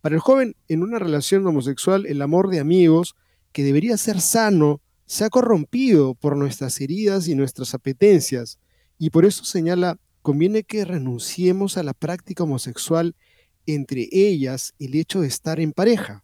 Para 0.00 0.14
el 0.14 0.20
joven 0.20 0.54
en 0.68 0.82
una 0.82 0.98
relación 0.98 1.46
homosexual, 1.46 2.06
el 2.06 2.22
amor 2.22 2.50
de 2.50 2.60
amigos, 2.60 3.16
que 3.52 3.64
debería 3.64 3.96
ser 3.96 4.20
sano, 4.20 4.80
se 5.06 5.24
ha 5.24 5.30
corrompido 5.30 6.14
por 6.14 6.36
nuestras 6.36 6.80
heridas 6.80 7.28
y 7.28 7.34
nuestras 7.34 7.74
apetencias, 7.74 8.58
y 8.98 9.10
por 9.10 9.24
eso 9.24 9.44
señala 9.44 9.98
conviene 10.28 10.62
que 10.62 10.84
renunciemos 10.84 11.78
a 11.78 11.82
la 11.82 11.94
práctica 11.94 12.42
homosexual, 12.42 13.16
entre 13.64 14.10
ellas 14.12 14.74
el 14.78 14.94
hecho 14.94 15.22
de 15.22 15.26
estar 15.26 15.58
en 15.58 15.72
pareja. 15.72 16.22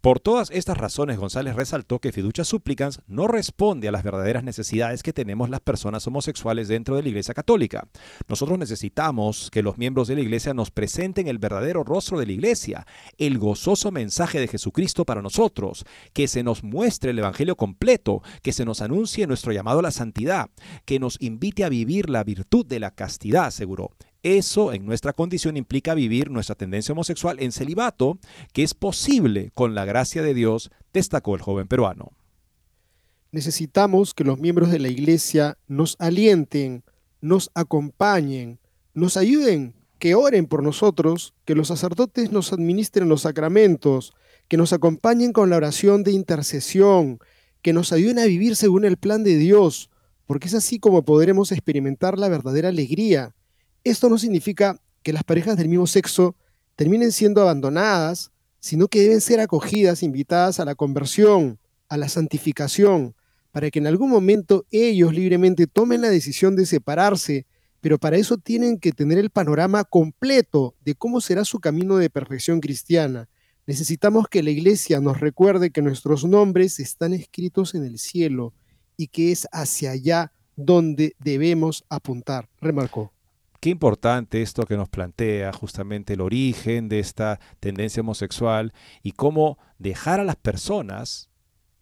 Por 0.00 0.20
todas 0.20 0.50
estas 0.50 0.78
razones, 0.78 1.18
González 1.18 1.56
resaltó 1.56 1.98
que 1.98 2.12
Fiducia 2.12 2.44
Supplicans 2.44 3.00
no 3.06 3.26
responde 3.26 3.88
a 3.88 3.92
las 3.92 4.02
verdaderas 4.02 4.44
necesidades 4.44 5.02
que 5.02 5.12
tenemos 5.12 5.50
las 5.50 5.60
personas 5.60 6.06
homosexuales 6.06 6.68
dentro 6.68 6.96
de 6.96 7.02
la 7.02 7.08
Iglesia 7.08 7.34
Católica. 7.34 7.88
Nosotros 8.28 8.58
necesitamos 8.58 9.50
que 9.50 9.62
los 9.62 9.78
miembros 9.78 10.08
de 10.08 10.14
la 10.14 10.20
Iglesia 10.20 10.54
nos 10.54 10.70
presenten 10.70 11.28
el 11.28 11.38
verdadero 11.38 11.84
rostro 11.84 12.18
de 12.18 12.26
la 12.26 12.32
Iglesia, 12.32 12.86
el 13.18 13.38
gozoso 13.38 13.90
mensaje 13.90 14.40
de 14.40 14.48
Jesucristo 14.48 15.04
para 15.04 15.22
nosotros, 15.22 15.84
que 16.12 16.28
se 16.28 16.42
nos 16.42 16.62
muestre 16.62 17.10
el 17.10 17.18
Evangelio 17.18 17.56
completo, 17.56 18.22
que 18.42 18.52
se 18.52 18.64
nos 18.64 18.80
anuncie 18.80 19.26
nuestro 19.26 19.52
llamado 19.52 19.80
a 19.80 19.82
la 19.82 19.90
santidad, 19.90 20.50
que 20.84 20.98
nos 20.98 21.20
invite 21.20 21.64
a 21.64 21.68
vivir 21.68 22.10
la 22.10 22.24
virtud 22.24 22.66
de 22.66 22.80
la 22.80 22.92
castidad, 22.92 23.46
aseguró. 23.46 23.90
Eso 24.22 24.74
en 24.74 24.84
nuestra 24.84 25.14
condición 25.14 25.56
implica 25.56 25.94
vivir 25.94 26.30
nuestra 26.30 26.54
tendencia 26.54 26.92
homosexual 26.92 27.38
en 27.40 27.52
celibato, 27.52 28.18
que 28.52 28.62
es 28.62 28.74
posible 28.74 29.50
con 29.54 29.74
la 29.74 29.86
gracia 29.86 30.22
de 30.22 30.34
Dios, 30.34 30.70
destacó 30.92 31.34
el 31.34 31.40
joven 31.40 31.68
peruano. 31.68 32.12
Necesitamos 33.32 34.12
que 34.12 34.24
los 34.24 34.38
miembros 34.38 34.70
de 34.70 34.78
la 34.78 34.88
Iglesia 34.88 35.56
nos 35.68 35.96
alienten, 35.98 36.84
nos 37.22 37.50
acompañen, 37.54 38.58
nos 38.92 39.16
ayuden, 39.16 39.74
que 39.98 40.14
oren 40.14 40.46
por 40.46 40.62
nosotros, 40.62 41.32
que 41.46 41.54
los 41.54 41.68
sacerdotes 41.68 42.30
nos 42.30 42.52
administren 42.52 43.08
los 43.08 43.22
sacramentos, 43.22 44.12
que 44.48 44.58
nos 44.58 44.74
acompañen 44.74 45.32
con 45.32 45.48
la 45.48 45.56
oración 45.56 46.02
de 46.02 46.12
intercesión, 46.12 47.20
que 47.62 47.72
nos 47.72 47.92
ayuden 47.92 48.18
a 48.18 48.24
vivir 48.24 48.56
según 48.56 48.84
el 48.84 48.98
plan 48.98 49.24
de 49.24 49.36
Dios, 49.36 49.90
porque 50.26 50.48
es 50.48 50.54
así 50.54 50.78
como 50.78 51.04
podremos 51.04 51.52
experimentar 51.52 52.18
la 52.18 52.28
verdadera 52.28 52.68
alegría 52.68 53.34
esto 53.84 54.08
no 54.08 54.18
significa 54.18 54.80
que 55.02 55.12
las 55.12 55.24
parejas 55.24 55.56
del 55.56 55.68
mismo 55.68 55.86
sexo 55.86 56.36
terminen 56.76 57.12
siendo 57.12 57.42
abandonadas, 57.42 58.30
sino 58.58 58.88
que 58.88 59.00
deben 59.00 59.20
ser 59.20 59.40
acogidas, 59.40 60.02
invitadas 60.02 60.60
a 60.60 60.64
la 60.64 60.74
conversión, 60.74 61.58
a 61.88 61.96
la 61.96 62.08
santificación, 62.08 63.14
para 63.52 63.70
que 63.70 63.78
en 63.78 63.86
algún 63.86 64.10
momento 64.10 64.66
ellos 64.70 65.12
libremente 65.14 65.66
tomen 65.66 66.02
la 66.02 66.10
decisión 66.10 66.56
de 66.56 66.66
separarse, 66.66 67.46
pero 67.80 67.98
para 67.98 68.16
eso 68.16 68.36
tienen 68.36 68.78
que 68.78 68.92
tener 68.92 69.18
el 69.18 69.30
panorama 69.30 69.84
completo 69.84 70.74
de 70.84 70.94
cómo 70.94 71.20
será 71.20 71.44
su 71.44 71.58
camino 71.58 71.96
de 71.96 72.10
perfección 72.10 72.60
cristiana. 72.60 73.28
Necesitamos 73.66 74.28
que 74.28 74.42
la 74.42 74.50
iglesia 74.50 75.00
nos 75.00 75.20
recuerde 75.20 75.70
que 75.70 75.82
nuestros 75.82 76.24
nombres 76.24 76.78
están 76.80 77.14
escritos 77.14 77.74
en 77.74 77.84
el 77.84 77.98
cielo 77.98 78.52
y 78.96 79.08
que 79.08 79.32
es 79.32 79.48
hacia 79.52 79.92
allá 79.92 80.32
donde 80.56 81.14
debemos 81.18 81.84
apuntar, 81.88 82.48
remarcó. 82.60 83.12
Qué 83.60 83.68
importante 83.68 84.40
esto 84.40 84.64
que 84.64 84.78
nos 84.78 84.88
plantea 84.88 85.52
justamente 85.52 86.14
el 86.14 86.22
origen 86.22 86.88
de 86.88 86.98
esta 86.98 87.38
tendencia 87.60 88.00
homosexual 88.00 88.72
y 89.02 89.12
cómo 89.12 89.58
dejar 89.78 90.18
a 90.18 90.24
las 90.24 90.36
personas 90.36 91.28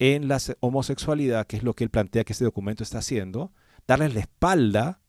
en 0.00 0.26
la 0.26 0.38
homosexualidad, 0.58 1.46
que 1.46 1.56
es 1.56 1.62
lo 1.62 1.74
que 1.74 1.84
él 1.84 1.90
plantea 1.90 2.24
que 2.24 2.32
este 2.32 2.44
documento 2.44 2.82
está 2.82 2.98
haciendo, 2.98 3.52
darles 3.86 4.12
la 4.12 4.20
espalda, 4.20 5.00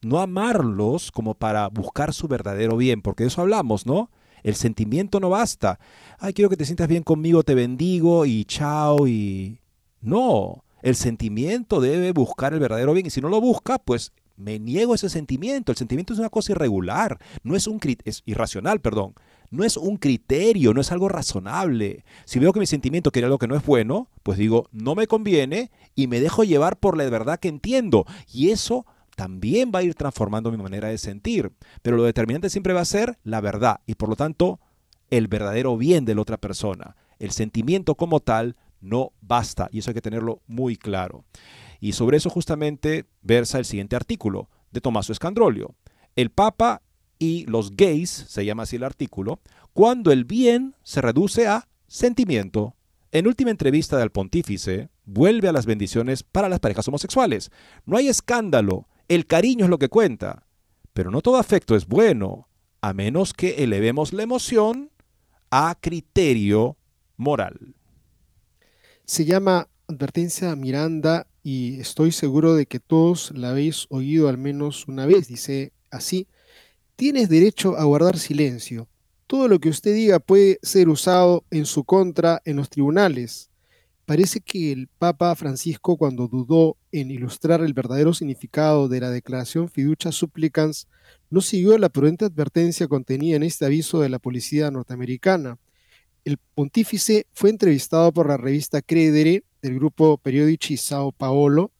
no 0.00 0.18
amarlos 0.18 1.10
como 1.12 1.34
para 1.34 1.68
buscar 1.68 2.14
su 2.14 2.26
verdadero 2.26 2.78
bien, 2.78 3.02
porque 3.02 3.24
de 3.24 3.28
eso 3.28 3.42
hablamos, 3.42 3.84
¿no? 3.84 4.10
El 4.42 4.54
sentimiento 4.54 5.20
no 5.20 5.28
basta. 5.28 5.78
Ay, 6.18 6.32
quiero 6.32 6.48
que 6.48 6.56
te 6.56 6.64
sientas 6.64 6.88
bien 6.88 7.02
conmigo, 7.02 7.42
te 7.42 7.54
bendigo 7.54 8.24
y 8.24 8.46
chao 8.46 9.06
y... 9.06 9.60
No, 10.00 10.64
el 10.82 10.96
sentimiento 10.96 11.80
debe 11.80 12.12
buscar 12.12 12.54
el 12.54 12.60
verdadero 12.60 12.94
bien 12.94 13.06
y 13.06 13.10
si 13.10 13.22
no 13.22 13.28
lo 13.30 13.40
busca, 13.40 13.78
pues 13.78 14.12
me 14.36 14.58
niego 14.58 14.94
ese 14.94 15.08
sentimiento. 15.08 15.72
El 15.72 15.78
sentimiento 15.78 16.12
es 16.12 16.18
una 16.18 16.30
cosa 16.30 16.52
irregular, 16.52 17.18
no 17.42 17.56
es 17.56 17.66
un 17.66 17.80
es 18.04 18.22
irracional, 18.26 18.80
perdón. 18.80 19.14
No 19.50 19.62
es 19.62 19.76
un 19.76 19.98
criterio, 19.98 20.74
no 20.74 20.80
es 20.80 20.90
algo 20.90 21.08
razonable. 21.08 22.04
Si 22.24 22.40
veo 22.40 22.52
que 22.52 22.60
mi 22.60 22.66
sentimiento 22.66 23.12
quiere 23.12 23.26
algo 23.26 23.38
que 23.38 23.46
no 23.46 23.54
es 23.54 23.64
bueno, 23.64 24.08
pues 24.22 24.36
digo, 24.36 24.68
no 24.72 24.96
me 24.96 25.06
conviene 25.06 25.70
y 25.94 26.08
me 26.08 26.20
dejo 26.20 26.42
llevar 26.42 26.78
por 26.78 26.96
la 26.96 27.08
verdad 27.08 27.38
que 27.38 27.48
entiendo. 27.48 28.04
Y 28.32 28.50
eso 28.50 28.84
también 29.14 29.70
va 29.72 29.78
a 29.78 29.82
ir 29.82 29.94
transformando 29.94 30.50
mi 30.50 30.56
manera 30.56 30.88
de 30.88 30.98
sentir. 30.98 31.52
Pero 31.82 31.96
lo 31.96 32.02
determinante 32.04 32.50
siempre 32.50 32.72
va 32.72 32.80
a 32.80 32.86
ser 32.86 33.18
la 33.22 33.40
verdad 33.40 33.80
y 33.86 33.94
por 33.94 34.08
lo 34.08 34.16
tanto 34.16 34.60
el 35.10 35.28
verdadero 35.28 35.76
bien 35.76 36.04
de 36.04 36.14
la 36.14 36.22
otra 36.22 36.36
persona. 36.36 36.96
El 37.18 37.30
sentimiento 37.30 37.94
como 37.94 38.20
tal 38.20 38.56
no 38.80 39.12
basta 39.20 39.68
y 39.70 39.78
eso 39.78 39.90
hay 39.90 39.94
que 39.94 40.02
tenerlo 40.02 40.40
muy 40.46 40.76
claro. 40.76 41.24
Y 41.84 41.92
sobre 41.92 42.16
eso 42.16 42.30
justamente 42.30 43.04
versa 43.20 43.58
el 43.58 43.66
siguiente 43.66 43.94
artículo 43.94 44.48
de 44.70 44.80
Tommaso 44.80 45.12
Escandrolio. 45.12 45.74
El 46.16 46.30
Papa 46.30 46.80
y 47.18 47.44
los 47.44 47.76
gays, 47.76 48.08
se 48.08 48.46
llama 48.46 48.62
así 48.62 48.76
el 48.76 48.84
artículo, 48.84 49.42
cuando 49.74 50.10
el 50.10 50.24
bien 50.24 50.76
se 50.82 51.02
reduce 51.02 51.46
a 51.46 51.68
sentimiento. 51.86 52.74
En 53.12 53.26
última 53.26 53.50
entrevista 53.50 53.98
del 53.98 54.08
pontífice, 54.08 54.88
vuelve 55.04 55.48
a 55.48 55.52
las 55.52 55.66
bendiciones 55.66 56.22
para 56.22 56.48
las 56.48 56.58
parejas 56.58 56.88
homosexuales. 56.88 57.50
No 57.84 57.98
hay 57.98 58.08
escándalo, 58.08 58.88
el 59.08 59.26
cariño 59.26 59.66
es 59.66 59.70
lo 59.70 59.78
que 59.78 59.90
cuenta. 59.90 60.46
Pero 60.94 61.10
no 61.10 61.20
todo 61.20 61.36
afecto 61.36 61.76
es 61.76 61.86
bueno, 61.86 62.48
a 62.80 62.94
menos 62.94 63.34
que 63.34 63.62
elevemos 63.62 64.14
la 64.14 64.22
emoción 64.22 64.90
a 65.50 65.76
criterio 65.78 66.78
moral. 67.18 67.74
Se 69.04 69.26
llama 69.26 69.68
Advertencia 69.86 70.56
Miranda 70.56 71.26
y 71.44 71.78
estoy 71.78 72.10
seguro 72.10 72.54
de 72.54 72.64
que 72.64 72.80
todos 72.80 73.30
la 73.36 73.50
habéis 73.50 73.86
oído 73.90 74.28
al 74.28 74.38
menos 74.38 74.88
una 74.88 75.04
vez. 75.04 75.28
Dice 75.28 75.72
así, 75.90 76.26
tienes 76.96 77.28
derecho 77.28 77.76
a 77.76 77.84
guardar 77.84 78.18
silencio. 78.18 78.88
Todo 79.26 79.46
lo 79.46 79.60
que 79.60 79.68
usted 79.68 79.94
diga 79.94 80.18
puede 80.18 80.58
ser 80.62 80.88
usado 80.88 81.44
en 81.50 81.66
su 81.66 81.84
contra 81.84 82.40
en 82.46 82.56
los 82.56 82.70
tribunales. 82.70 83.50
Parece 84.06 84.40
que 84.40 84.72
el 84.72 84.88
Papa 84.88 85.34
Francisco, 85.34 85.98
cuando 85.98 86.28
dudó 86.28 86.76
en 86.92 87.10
ilustrar 87.10 87.62
el 87.62 87.74
verdadero 87.74 88.14
significado 88.14 88.88
de 88.88 89.00
la 89.00 89.10
declaración 89.10 89.68
fiducia 89.68 90.12
supplicans, 90.12 90.88
no 91.28 91.42
siguió 91.42 91.76
la 91.76 91.90
prudente 91.90 92.24
advertencia 92.24 92.88
contenida 92.88 93.36
en 93.36 93.42
este 93.42 93.66
aviso 93.66 94.00
de 94.00 94.08
la 94.08 94.18
policía 94.18 94.70
norteamericana. 94.70 95.58
El 96.24 96.38
pontífice 96.38 97.26
fue 97.34 97.50
entrevistado 97.50 98.10
por 98.10 98.28
la 98.28 98.38
revista 98.38 98.80
Credere 98.80 99.44
del 99.60 99.74
grupo 99.74 100.16
Periodici 100.16 100.78
Sao 100.78 101.12
Paolo. 101.12 101.70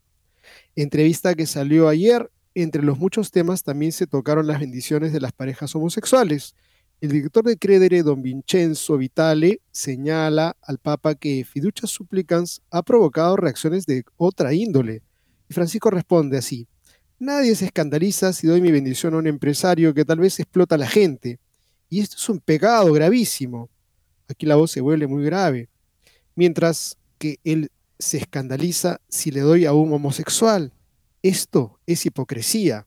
Entrevista 0.76 1.34
que 1.34 1.46
salió 1.46 1.88
ayer. 1.88 2.30
Entre 2.54 2.82
los 2.82 2.98
muchos 2.98 3.30
temas 3.30 3.62
también 3.62 3.90
se 3.92 4.06
tocaron 4.06 4.46
las 4.46 4.60
bendiciones 4.60 5.14
de 5.14 5.20
las 5.20 5.32
parejas 5.32 5.74
homosexuales. 5.74 6.54
El 7.00 7.10
director 7.10 7.42
de 7.42 7.56
Credere, 7.56 8.02
don 8.02 8.20
Vincenzo 8.20 8.98
Vitale, 8.98 9.60
señala 9.72 10.56
al 10.60 10.78
Papa 10.78 11.14
que 11.14 11.44
Fiducia 11.44 11.88
Supplicans 11.88 12.60
ha 12.70 12.82
provocado 12.82 13.36
reacciones 13.36 13.86
de 13.86 14.04
otra 14.18 14.52
índole. 14.52 15.02
Y 15.48 15.54
Francisco 15.54 15.90
responde 15.90 16.36
así: 16.36 16.68
Nadie 17.18 17.56
se 17.56 17.64
escandaliza 17.64 18.34
si 18.34 18.46
doy 18.46 18.60
mi 18.60 18.70
bendición 18.70 19.14
a 19.14 19.18
un 19.18 19.26
empresario 19.26 19.94
que 19.94 20.04
tal 20.04 20.18
vez 20.18 20.38
explota 20.38 20.74
a 20.74 20.78
la 20.78 20.86
gente. 20.86 21.40
Y 21.88 22.00
esto 22.00 22.16
es 22.18 22.28
un 22.28 22.40
pecado 22.40 22.92
gravísimo. 22.92 23.70
Aquí 24.28 24.46
la 24.46 24.56
voz 24.56 24.70
se 24.70 24.80
vuelve 24.80 25.06
muy 25.06 25.24
grave. 25.24 25.68
Mientras 26.34 26.96
que 27.18 27.38
él 27.44 27.70
se 27.98 28.18
escandaliza 28.18 29.00
si 29.08 29.30
le 29.30 29.40
doy 29.40 29.66
a 29.66 29.72
un 29.72 29.92
homosexual. 29.92 30.72
Esto 31.22 31.78
es 31.86 32.04
hipocresía. 32.06 32.86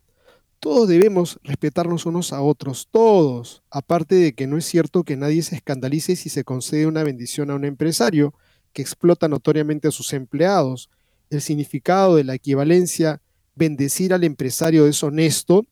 Todos 0.60 0.88
debemos 0.88 1.40
respetarnos 1.44 2.06
unos 2.06 2.34
a 2.34 2.42
otros, 2.42 2.88
todos, 2.92 3.64
aparte 3.70 4.16
de 4.16 4.34
que 4.34 4.48
no 4.48 4.58
es 4.58 4.66
cierto 4.66 5.04
que 5.04 5.16
nadie 5.16 5.44
se 5.44 5.56
escandalice 5.56 6.16
si 6.16 6.30
se 6.30 6.44
concede 6.44 6.88
una 6.88 7.04
bendición 7.04 7.52
a 7.52 7.56
un 7.56 7.64
empresario 7.66 8.34
que 8.74 8.82
explota 8.82 9.28
notoriamente 9.28 9.88
a 9.88 9.92
sus 9.92 10.14
empleados. 10.14 10.90
El 11.30 11.42
significado 11.42 12.16
de 12.16 12.24
la 12.24 12.36
equivalencia 12.36 13.22
bendecir 13.56 14.14
al 14.14 14.24
empresario 14.24 14.86
deshonesto 14.86 15.66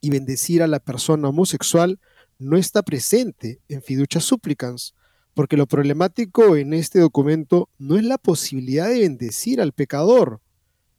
y 0.00 0.10
bendecir 0.10 0.62
a 0.62 0.66
la 0.66 0.80
persona 0.80 1.28
homosexual 1.28 2.00
no 2.42 2.56
está 2.56 2.82
presente 2.82 3.60
en 3.68 3.82
fiducia 3.82 4.20
supplicans 4.20 4.94
porque 5.34 5.56
lo 5.56 5.66
problemático 5.66 6.56
en 6.56 6.74
este 6.74 6.98
documento 7.00 7.68
no 7.78 7.96
es 7.96 8.04
la 8.04 8.18
posibilidad 8.18 8.88
de 8.88 9.00
bendecir 9.00 9.60
al 9.60 9.72
pecador, 9.72 10.40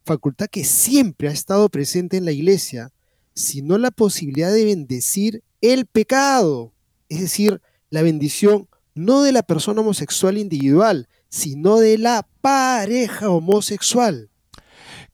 facultad 0.04 0.48
que 0.48 0.64
siempre 0.64 1.28
ha 1.28 1.32
estado 1.32 1.68
presente 1.68 2.16
en 2.16 2.24
la 2.24 2.32
iglesia, 2.32 2.92
sino 3.34 3.78
la 3.78 3.90
posibilidad 3.90 4.52
de 4.52 4.64
bendecir 4.64 5.42
el 5.60 5.86
pecado, 5.86 6.72
es 7.08 7.20
decir, 7.20 7.60
la 7.90 8.02
bendición 8.02 8.68
no 8.94 9.22
de 9.22 9.32
la 9.32 9.42
persona 9.42 9.80
homosexual 9.80 10.38
individual, 10.38 11.08
sino 11.28 11.78
de 11.78 11.98
la 11.98 12.26
pareja 12.40 13.30
homosexual. 13.30 14.30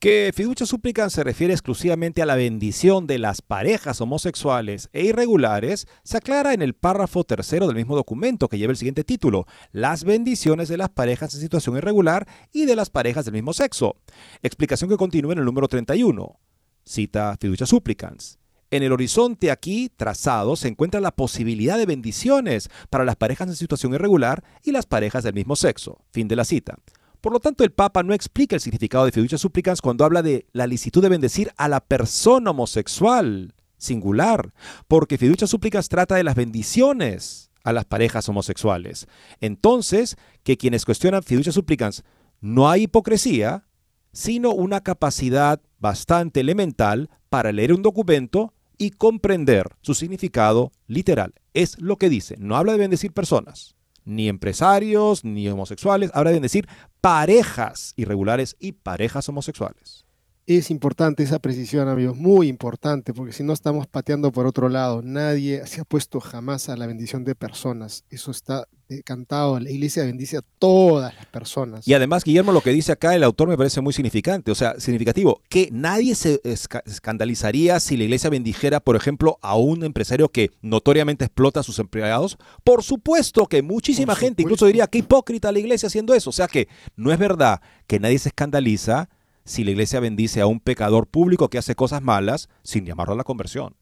Que 0.00 0.32
fiducia 0.34 0.64
súplica 0.64 1.10
se 1.10 1.22
refiere 1.22 1.52
exclusivamente 1.52 2.22
a 2.22 2.26
la 2.26 2.34
bendición 2.34 3.06
de 3.06 3.18
las 3.18 3.42
parejas 3.42 4.00
homosexuales 4.00 4.88
e 4.94 5.04
irregulares 5.04 5.88
se 6.04 6.16
aclara 6.16 6.54
en 6.54 6.62
el 6.62 6.72
párrafo 6.72 7.22
tercero 7.22 7.66
del 7.66 7.76
mismo 7.76 7.94
documento 7.94 8.48
que 8.48 8.56
lleva 8.56 8.70
el 8.70 8.78
siguiente 8.78 9.04
título, 9.04 9.46
las 9.72 10.04
bendiciones 10.04 10.70
de 10.70 10.78
las 10.78 10.88
parejas 10.88 11.34
en 11.34 11.42
situación 11.42 11.76
irregular 11.76 12.26
y 12.50 12.64
de 12.64 12.76
las 12.76 12.88
parejas 12.88 13.26
del 13.26 13.34
mismo 13.34 13.52
sexo. 13.52 13.96
Explicación 14.42 14.88
que 14.88 14.96
continúa 14.96 15.34
en 15.34 15.40
el 15.40 15.44
número 15.44 15.68
31. 15.68 16.40
Cita 16.82 17.36
fiducia 17.38 17.66
supplicans. 17.66 18.38
En 18.70 18.82
el 18.82 18.92
horizonte 18.92 19.50
aquí 19.50 19.90
trazado 19.94 20.56
se 20.56 20.68
encuentra 20.68 21.02
la 21.02 21.14
posibilidad 21.14 21.76
de 21.76 21.84
bendiciones 21.84 22.70
para 22.88 23.04
las 23.04 23.16
parejas 23.16 23.48
en 23.48 23.56
situación 23.56 23.92
irregular 23.92 24.42
y 24.62 24.72
las 24.72 24.86
parejas 24.86 25.24
del 25.24 25.34
mismo 25.34 25.56
sexo. 25.56 25.98
Fin 26.10 26.26
de 26.26 26.36
la 26.36 26.46
cita. 26.46 26.78
Por 27.20 27.33
lo 27.33 27.40
tanto, 27.40 27.64
el 27.64 27.72
Papa 27.72 28.02
no 28.02 28.14
explica 28.14 28.56
el 28.56 28.62
significado 28.62 29.04
de 29.04 29.12
fiducia 29.12 29.38
supplicans 29.38 29.83
cuando 29.83 30.04
habla 30.04 30.22
de 30.22 30.46
la 30.52 30.66
licitud 30.66 31.02
de 31.02 31.09
bendecir 31.11 31.52
a 31.56 31.68
la 31.68 31.80
persona 31.80 32.50
homosexual, 32.50 33.54
singular, 33.76 34.54
porque 34.88 35.18
fiducia 35.18 35.46
supplicans 35.46 35.88
trata 35.88 36.14
de 36.14 36.24
las 36.24 36.35
bendiciones 36.35 37.50
a 37.62 37.72
las 37.72 37.85
parejas 37.85 38.28
homosexuales. 38.28 39.06
Entonces, 39.40 40.16
que 40.42 40.56
quienes 40.56 40.85
cuestionan 40.85 41.22
fiducia 41.22 41.52
supplicans 41.52 42.04
no 42.40 42.70
hay 42.70 42.85
hipocresía, 42.85 43.66
sino 44.12 44.50
una 44.52 44.80
capacidad 44.80 45.61
bastante 45.78 46.40
elemental 46.40 47.11
para 47.28 47.52
leer 47.52 47.72
un 47.72 47.83
documento 47.83 48.54
y 48.78 48.92
comprender 48.92 49.68
su 49.83 49.94
significado 49.94 50.72
literal. 50.87 51.35
Es 51.52 51.78
lo 51.80 51.96
que 51.96 52.09
dice, 52.09 52.37
no 52.38 52.56
habla 52.56 52.72
de 52.72 52.78
bendecir 52.78 53.12
personas, 53.12 53.76
ni 54.11 54.29
empresarios, 54.29 55.25
ni 55.25 55.49
homosexuales, 55.49 56.11
habla 56.14 56.31
de 56.31 56.37
bendecir 56.37 56.68
parejas 57.01 57.94
irregulares 57.96 58.57
y 58.59 58.73
parejas 58.73 59.29
homosexuales. 59.29 60.05
Es 60.46 60.70
importante 60.70 61.22
esa 61.22 61.38
precisión, 61.38 61.88
amigos, 61.88 62.16
muy 62.16 62.48
importante, 62.48 63.14
porque 63.14 63.33
si 63.33 63.44
no 63.44 63.53
estamos 63.53 63.87
pateando 63.87 64.33
por 64.33 64.46
otro 64.46 64.68
lado. 64.68 65.00
Nadie 65.03 65.64
se 65.66 65.81
ha 65.81 65.85
puesto 65.85 66.20
jamás 66.20 66.68
a 66.68 66.76
la 66.76 66.87
bendición 66.87 67.24
de 67.24 67.35
personas. 67.35 68.05
Eso 68.11 68.31
está 68.31 68.66
cantado. 69.05 69.61
La 69.61 69.70
iglesia 69.70 70.05
bendice 70.05 70.38
a 70.38 70.42
todas 70.59 71.14
las 71.14 71.26
personas. 71.26 71.87
Y 71.87 71.94
además, 71.94 72.24
Guillermo, 72.24 72.53
lo 72.53 72.61
que 72.61 72.70
dice 72.70 72.92
acá 72.92 73.14
el 73.14 73.22
autor 73.22 73.48
me 73.48 73.57
parece 73.57 73.81
muy 73.81 73.92
significante, 73.92 74.50
o 74.50 74.55
sea, 74.55 74.79
significativo, 74.81 75.42
que 75.48 75.68
nadie 75.70 76.14
se 76.14 76.40
escandalizaría 76.42 77.79
si 77.79 77.96
la 77.96 78.05
iglesia 78.05 78.31
bendijera, 78.31 78.81
por 78.81 78.96
ejemplo, 78.96 79.38
a 79.42 79.57
un 79.57 79.85
empresario 79.85 80.29
que 80.29 80.50
notoriamente 80.62 81.24
explota 81.24 81.61
a 81.61 81.62
sus 81.62 81.79
empleados. 81.79 82.38
Por 82.64 82.83
supuesto 82.83 83.46
que 83.46 83.62
muchísima 83.62 84.16
gente 84.16 84.42
incluso 84.42 84.66
diría, 84.66 84.88
qué 84.88 84.98
hipócrita 84.98 85.53
la 85.53 85.61
iglesia 85.61 85.87
haciendo 85.87 86.14
eso. 86.14 86.31
O 86.31 86.33
sea 86.33 86.48
que 86.48 86.68
no 86.96 87.12
es 87.12 87.18
verdad 87.18 87.61
que 87.87 88.00
nadie 88.00 88.18
se 88.18 88.31
escandaliza 88.31 89.09
si 89.44 89.64
la 89.64 89.70
iglesia 89.70 90.00
bendice 90.00 90.40
a 90.40 90.46
un 90.46 90.61
pecador 90.61 91.07
público 91.07 91.48
que 91.48 91.59
hace 91.59 91.74
cosas 91.74 92.03
malas 92.03 92.48
sin 92.62 92.85
llamarlo 92.85 93.14
a 93.14 93.16
la 93.16 93.24
conversión. 93.24 93.76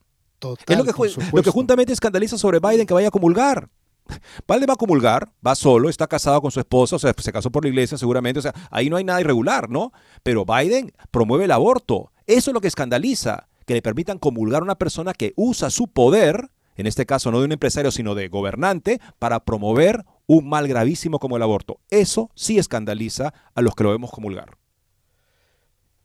es 0.67 0.79
lo 0.79 0.85
que, 0.85 0.93
lo 1.33 1.43
que 1.43 1.51
juntamente 1.51 1.93
escandaliza 1.93 2.39
sobre 2.39 2.61
Biden 2.61 2.87
que 2.87 2.95
vaya 2.95 3.09
a 3.09 3.13
comulgar. 3.13 3.69
Biden 4.49 4.69
va 4.69 4.75
a 4.75 4.77
comulgar, 4.77 5.31
va 5.47 5.55
solo, 5.55 5.89
está 5.89 6.07
casado 6.07 6.41
con 6.41 6.51
su 6.51 6.61
esposa, 6.61 6.97
o 6.97 6.99
sea, 6.99 7.13
se 7.17 7.33
casó 7.33 7.51
por 7.51 7.65
la 7.65 7.71
iglesia 7.71 7.99
seguramente, 7.99 8.39
o 8.39 8.43
sea, 8.43 8.55
ahí 8.71 8.91
no 8.91 8.97
hay 8.97 9.05
nada 9.05 9.21
irregular, 9.21 9.69
¿no? 9.69 9.93
Pero 10.23 10.45
Biden 10.45 10.93
promueve 11.11 11.45
el 11.45 11.53
aborto. 11.53 12.13
Eso 12.27 12.51
es 12.51 12.55
lo 12.55 12.61
que 12.61 12.69
escandaliza, 12.69 13.49
que 13.67 13.75
le 13.75 13.83
permitan 13.83 14.19
comulgar 14.19 14.63
a 14.63 14.65
una 14.65 14.79
persona 14.79 15.13
que 15.13 15.33
usa 15.37 15.71
su 15.71 15.89
poder, 15.89 16.51
en 16.77 16.87
este 16.87 17.07
caso 17.07 17.31
no 17.31 17.41
de 17.41 17.47
un 17.47 17.53
empresario, 17.53 17.91
sino 17.91 18.15
de 18.15 18.29
gobernante, 18.29 19.01
para 19.19 19.45
promover 19.45 20.05
un 20.27 20.49
mal 20.49 20.69
gravísimo 20.69 21.19
como 21.19 21.37
el 21.37 21.43
aborto. 21.43 21.81
Eso 21.91 22.31
sí 22.35 22.59
escandaliza 22.59 23.33
a 23.55 23.63
los 23.63 23.75
que 23.75 23.85
lo 23.85 23.91
vemos 23.91 24.11
comulgar. 24.11 24.58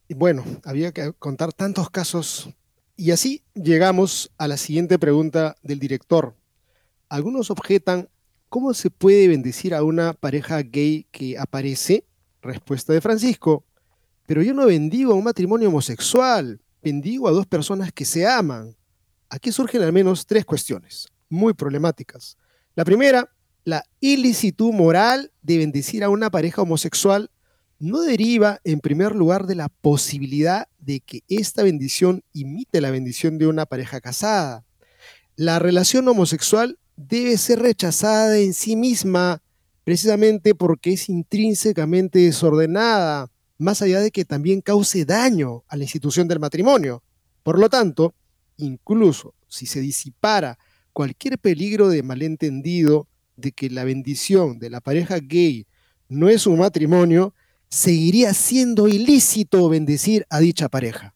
Bueno, 0.10 0.44
había 0.64 0.92
que 0.92 1.14
contar 1.14 1.54
tantos 1.54 1.90
casos. 1.90 2.50
Y 2.96 3.12
así 3.12 3.44
llegamos 3.54 4.32
a 4.38 4.48
la 4.48 4.58
siguiente 4.58 5.00
pregunta 5.00 5.56
del 5.64 5.80
director. 5.80 6.36
Algunos 7.10 7.50
objetan, 7.50 8.10
¿cómo 8.50 8.74
se 8.74 8.90
puede 8.90 9.28
bendecir 9.28 9.74
a 9.74 9.84
una 9.84 10.14
pareja 10.14 10.62
gay 10.62 11.08
que 11.12 11.38
aparece? 11.38 12.06
Respuesta 12.42 12.94
de 12.94 13.02
Francisco. 13.02 13.66
Pero 14.28 14.42
yo 14.42 14.54
no 14.54 14.66
bendigo 14.66 15.14
a 15.14 15.16
un 15.16 15.24
matrimonio 15.24 15.70
homosexual, 15.70 16.62
bendigo 16.82 17.28
a 17.28 17.32
dos 17.32 17.48
personas 17.48 17.92
que 17.92 18.06
se 18.06 18.28
aman. 18.28 18.76
Aquí 19.30 19.52
surgen 19.52 19.82
al 19.82 19.94
menos 19.94 20.26
tres 20.26 20.46
cuestiones, 20.46 21.08
muy 21.30 21.54
problemáticas. 21.54 22.38
La 22.76 22.86
primera, 22.86 23.30
la 23.64 23.84
ilicitud 24.00 24.74
moral 24.74 25.32
de 25.42 25.58
bendecir 25.58 26.04
a 26.04 26.10
una 26.10 26.30
pareja 26.30 26.62
homosexual 26.62 27.32
no 27.80 28.02
deriva 28.02 28.60
en 28.64 28.80
primer 28.80 29.16
lugar 29.16 29.46
de 29.46 29.56
la 29.56 29.70
posibilidad 29.70 30.68
de 30.80 31.00
que 31.02 31.24
esta 31.28 31.64
bendición 31.64 32.24
imite 32.34 32.82
la 32.82 32.92
bendición 32.92 33.38
de 33.38 33.48
una 33.48 33.66
pareja 33.66 34.00
casada. 34.02 34.66
La 35.36 35.60
relación 35.60 36.08
homosexual 36.08 36.78
debe 36.96 37.38
ser 37.38 37.60
rechazada 37.60 38.38
en 38.38 38.54
sí 38.54 38.76
misma 38.76 39.42
precisamente 39.84 40.56
porque 40.56 40.94
es 40.94 41.10
intrínsecamente 41.10 42.20
desordenada, 42.20 43.30
más 43.58 43.82
allá 43.82 44.00
de 44.00 44.12
que 44.12 44.26
también 44.26 44.62
cause 44.62 45.06
daño 45.06 45.64
a 45.68 45.76
la 45.76 45.84
institución 45.84 46.28
del 46.28 46.40
matrimonio. 46.40 47.04
Por 47.44 47.60
lo 47.60 47.70
tanto, 47.70 48.14
incluso 48.58 49.34
si 49.48 49.66
se 49.66 49.82
disipara 49.82 50.58
cualquier 50.94 51.38
peligro 51.38 51.90
de 51.90 52.04
malentendido 52.04 53.08
de 53.36 53.52
que 53.52 53.70
la 53.70 53.84
bendición 53.84 54.60
de 54.60 54.70
la 54.70 54.80
pareja 54.80 55.18
gay 55.20 55.66
no 56.08 56.30
es 56.30 56.46
un 56.48 56.60
matrimonio, 56.60 57.34
seguiría 57.74 58.36
siendo 58.36 58.88
ilícito 58.88 59.68
bendecir 59.68 60.28
a 60.30 60.38
dicha 60.40 60.70
pareja. 60.70 61.16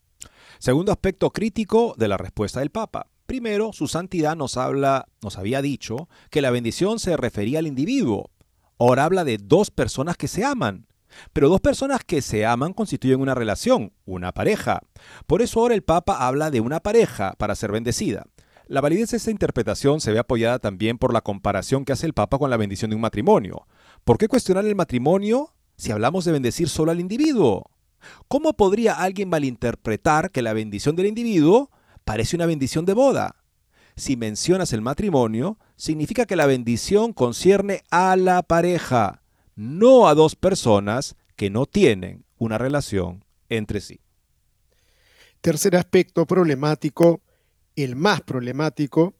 Segundo 0.58 0.92
aspecto 0.92 1.30
crítico 1.30 1.94
de 2.00 2.08
la 2.08 2.18
respuesta 2.18 2.62
del 2.62 2.72
Papa. 2.72 3.12
Primero, 3.28 3.74
su 3.74 3.88
santidad 3.88 4.36
nos 4.36 4.58
habla, 4.58 5.08
nos 5.22 5.38
había 5.38 5.62
dicho 5.62 6.10
que 6.32 6.42
la 6.42 6.50
bendición 6.50 6.98
se 6.98 7.16
refería 7.16 7.60
al 7.60 7.68
individuo. 7.68 8.32
Ahora 8.80 9.06
habla 9.06 9.24
de 9.24 9.38
dos 9.38 9.70
personas 9.70 10.18
que 10.18 10.28
se 10.28 10.44
aman. 10.44 10.88
Pero 11.32 11.48
dos 11.48 11.62
personas 11.62 12.02
que 12.04 12.24
se 12.24 12.44
aman 12.44 12.74
constituyen 12.74 13.22
una 13.22 13.36
relación, 13.36 13.94
una 14.06 14.32
pareja. 14.32 14.82
Por 15.28 15.44
eso 15.44 15.60
ahora 15.60 15.76
el 15.76 15.84
Papa 15.84 16.26
habla 16.26 16.50
de 16.50 16.60
una 16.60 16.80
pareja 16.80 17.36
para 17.38 17.54
ser 17.54 17.72
bendecida. 17.72 18.26
La 18.66 18.82
validez 18.82 19.12
de 19.12 19.18
esta 19.18 19.32
interpretación 19.32 20.02
se 20.02 20.12
ve 20.12 20.18
apoyada 20.18 20.58
también 20.58 20.98
por 20.98 21.14
la 21.14 21.22
comparación 21.22 21.86
que 21.86 21.94
hace 21.94 22.08
el 22.08 22.14
Papa 22.14 22.40
con 22.40 22.50
la 22.50 22.58
bendición 22.58 22.90
de 22.90 22.96
un 22.96 23.02
matrimonio. 23.02 23.68
¿Por 24.04 24.18
qué 24.18 24.28
cuestionar 24.28 24.66
el 24.66 24.76
matrimonio 24.76 25.54
si 25.78 25.92
hablamos 25.92 26.26
de 26.26 26.32
bendecir 26.32 26.70
solo 26.70 26.92
al 26.92 27.00
individuo? 27.00 27.70
¿Cómo 28.28 28.54
podría 28.54 28.94
alguien 28.94 29.30
malinterpretar 29.30 30.32
que 30.32 30.42
la 30.42 30.54
bendición 30.54 30.96
del 30.96 31.06
individuo 31.06 31.72
parece 32.04 32.36
una 32.36 32.46
bendición 32.46 32.86
de 32.86 32.94
boda? 32.94 33.36
Si 33.96 34.16
mencionas 34.18 34.74
el 34.74 34.82
matrimonio, 34.82 35.58
significa 35.76 36.26
que 36.26 36.36
la 36.36 36.46
bendición 36.46 37.14
concierne 37.14 37.84
a 37.90 38.16
la 38.16 38.44
pareja, 38.44 39.24
no 39.56 40.08
a 40.08 40.16
dos 40.16 40.36
personas 40.36 41.16
que 41.36 41.50
no 41.50 41.66
tienen 41.66 42.26
una 42.38 42.58
relación 42.58 43.24
entre 43.50 43.82
sí. 43.82 44.02
Tercer 45.42 45.76
aspecto 45.76 46.26
problemático, 46.26 47.22
el 47.76 47.96
más 47.96 48.22
problemático, 48.22 49.16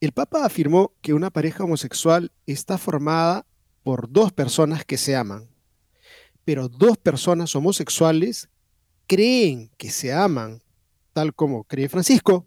el 0.00 0.12
Papa 0.12 0.44
afirmó 0.44 0.92
que 1.00 1.14
una 1.14 1.30
pareja 1.30 1.64
homosexual 1.64 2.32
está 2.46 2.76
formada 2.78 3.46
por 3.82 4.10
dos 4.10 4.32
personas 4.32 4.84
que 4.84 4.96
se 4.96 5.16
aman 5.16 5.53
pero 6.44 6.68
dos 6.68 6.96
personas 6.98 7.54
homosexuales 7.54 8.48
creen 9.06 9.70
que 9.76 9.90
se 9.90 10.12
aman, 10.12 10.62
tal 11.12 11.34
como 11.34 11.64
cree 11.64 11.88
Francisco, 11.88 12.46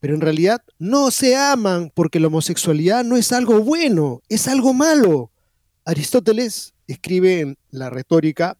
pero 0.00 0.14
en 0.14 0.20
realidad 0.20 0.62
no 0.78 1.10
se 1.10 1.36
aman 1.36 1.90
porque 1.94 2.20
la 2.20 2.28
homosexualidad 2.28 3.04
no 3.04 3.16
es 3.16 3.32
algo 3.32 3.60
bueno, 3.60 4.22
es 4.28 4.46
algo 4.48 4.72
malo. 4.72 5.30
Aristóteles 5.84 6.74
escribe 6.86 7.40
en 7.40 7.58
la 7.70 7.90
retórica 7.90 8.56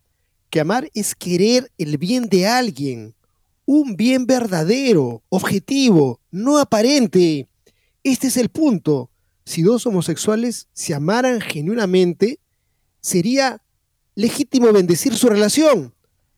que 0.50 0.60
amar 0.60 0.90
es 0.94 1.14
querer 1.14 1.70
el 1.78 1.98
bien 1.98 2.28
de 2.28 2.46
alguien, 2.46 3.14
un 3.64 3.96
bien 3.96 4.26
verdadero, 4.26 5.22
objetivo, 5.28 6.20
no 6.30 6.58
aparente. 6.58 7.48
Este 8.02 8.28
es 8.28 8.36
el 8.36 8.48
punto. 8.48 9.10
Si 9.44 9.62
dos 9.62 9.86
homosexuales 9.86 10.68
se 10.72 10.94
amaran 10.94 11.40
genuinamente, 11.40 12.38
sería 13.00 13.60
legítimo 14.16 14.72
bendecir 14.72 15.14
su 15.14 15.28
relación. 15.28 15.94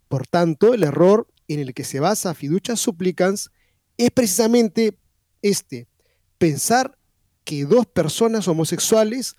Por 0.09 0.27
tanto, 0.27 0.75
el 0.75 0.85
error 0.85 1.27
en 1.47 1.61
el 1.61 1.73
que 1.73 1.85
se 1.85 2.01
basa 2.01 2.35
fiducia 2.35 2.77
supplicans 2.77 3.51
es 3.97 4.11
precisamente 4.11 4.99
este, 5.41 5.89
pensar 6.37 6.99
que 7.45 7.65
dos 7.65 7.87
personas 7.87 8.47
homosexuales 8.49 9.37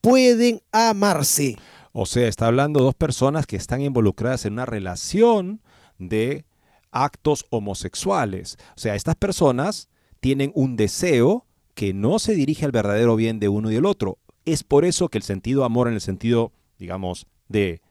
pueden 0.00 0.62
amarse. 0.70 1.56
O 1.92 2.06
sea, 2.06 2.28
está 2.28 2.46
hablando 2.46 2.80
dos 2.80 2.94
personas 2.94 3.46
que 3.46 3.56
están 3.56 3.80
involucradas 3.80 4.44
en 4.44 4.52
una 4.52 4.66
relación 4.66 5.60
de 5.98 6.44
actos 6.92 7.46
homosexuales. 7.50 8.56
O 8.76 8.80
sea, 8.80 8.94
estas 8.94 9.16
personas 9.16 9.88
tienen 10.20 10.52
un 10.54 10.76
deseo 10.76 11.46
que 11.74 11.94
no 11.94 12.18
se 12.18 12.34
dirige 12.34 12.64
al 12.64 12.72
verdadero 12.72 13.16
bien 13.16 13.40
de 13.40 13.48
uno 13.48 13.70
y 13.70 13.74
del 13.74 13.86
otro. 13.86 14.18
Es 14.44 14.62
por 14.62 14.84
eso 14.84 15.08
que 15.08 15.18
el 15.18 15.24
sentido 15.24 15.64
amor 15.64 15.88
en 15.88 15.94
el 15.94 16.00
sentido, 16.00 16.52
digamos, 16.78 17.26
de 17.48 17.82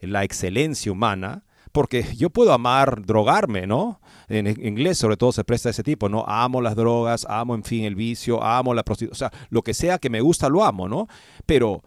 la 0.00 0.24
excelencia 0.24 0.92
humana, 0.92 1.44
porque 1.72 2.04
yo 2.16 2.30
puedo 2.30 2.52
amar 2.52 3.04
drogarme, 3.04 3.66
¿no? 3.66 4.00
En 4.28 4.46
inglés 4.46 4.98
sobre 4.98 5.16
todo 5.16 5.32
se 5.32 5.44
presta 5.44 5.70
ese 5.70 5.82
tipo, 5.82 6.08
¿no? 6.08 6.24
Amo 6.26 6.60
las 6.60 6.76
drogas, 6.76 7.26
amo 7.28 7.54
en 7.54 7.64
fin 7.64 7.84
el 7.84 7.94
vicio, 7.94 8.42
amo 8.42 8.74
la 8.74 8.84
prostitución, 8.84 9.28
o 9.28 9.30
sea, 9.30 9.46
lo 9.50 9.62
que 9.62 9.74
sea 9.74 9.98
que 9.98 10.10
me 10.10 10.20
gusta 10.20 10.48
lo 10.48 10.64
amo, 10.64 10.88
¿no? 10.88 11.08
Pero 11.46 11.82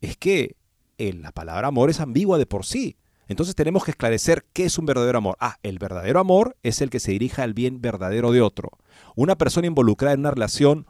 es 0.00 0.16
que 0.16 0.56
la 0.98 1.32
palabra 1.32 1.68
amor 1.68 1.90
es 1.90 2.00
ambigua 2.00 2.38
de 2.38 2.46
por 2.46 2.64
sí. 2.64 2.96
Entonces 3.26 3.54
tenemos 3.54 3.84
que 3.84 3.90
esclarecer 3.90 4.44
qué 4.52 4.66
es 4.66 4.78
un 4.78 4.86
verdadero 4.86 5.18
amor. 5.18 5.36
Ah, 5.40 5.56
el 5.62 5.78
verdadero 5.78 6.20
amor 6.20 6.56
es 6.62 6.80
el 6.80 6.90
que 6.90 7.00
se 7.00 7.12
dirige 7.12 7.42
al 7.42 7.54
bien 7.54 7.80
verdadero 7.80 8.32
de 8.32 8.42
otro. 8.42 8.70
Una 9.16 9.36
persona 9.36 9.66
involucrada 9.66 10.14
en 10.14 10.20
una 10.20 10.30
relación 10.30 10.86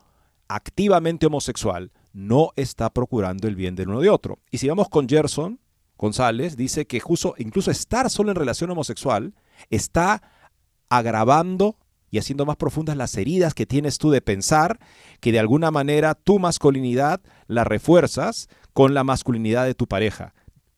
activamente 0.49 1.27
homosexual 1.27 1.93
no 2.13 2.51
está 2.57 2.91
procurando 2.91 3.49
el 3.49 3.57
bien 3.57 3.77
del 3.77 3.89
uno 3.89 4.01
de 4.01 4.11
otro. 4.11 4.41
Y 4.51 4.59
si 4.59 4.69
vamos 4.69 4.89
con 4.89 5.09
Gerson 5.09 5.61
González, 6.05 6.57
dice 6.59 6.87
que 6.87 7.01
justo, 7.01 7.35
incluso 7.39 7.71
estar 7.71 8.11
solo 8.11 8.31
en 8.31 8.37
relación 8.37 8.71
homosexual 8.71 9.33
está 9.71 10.23
agravando 10.91 11.79
y 12.11 12.19
haciendo 12.19 12.45
más 12.45 12.57
profundas 12.57 12.95
las 12.95 13.17
heridas 13.17 13.55
que 13.55 13.65
tienes 13.65 13.97
tú 13.97 14.11
de 14.11 14.21
pensar 14.21 14.79
que 15.21 15.33
de 15.33 15.39
alguna 15.39 15.71
manera 15.71 16.15
tu 16.15 16.39
masculinidad 16.39 17.23
la 17.47 17.65
refuerzas 17.65 18.49
con 18.75 18.93
la 18.93 19.03
masculinidad 19.03 19.65
de 19.65 19.75
tu 19.75 19.87
pareja. 19.87 20.35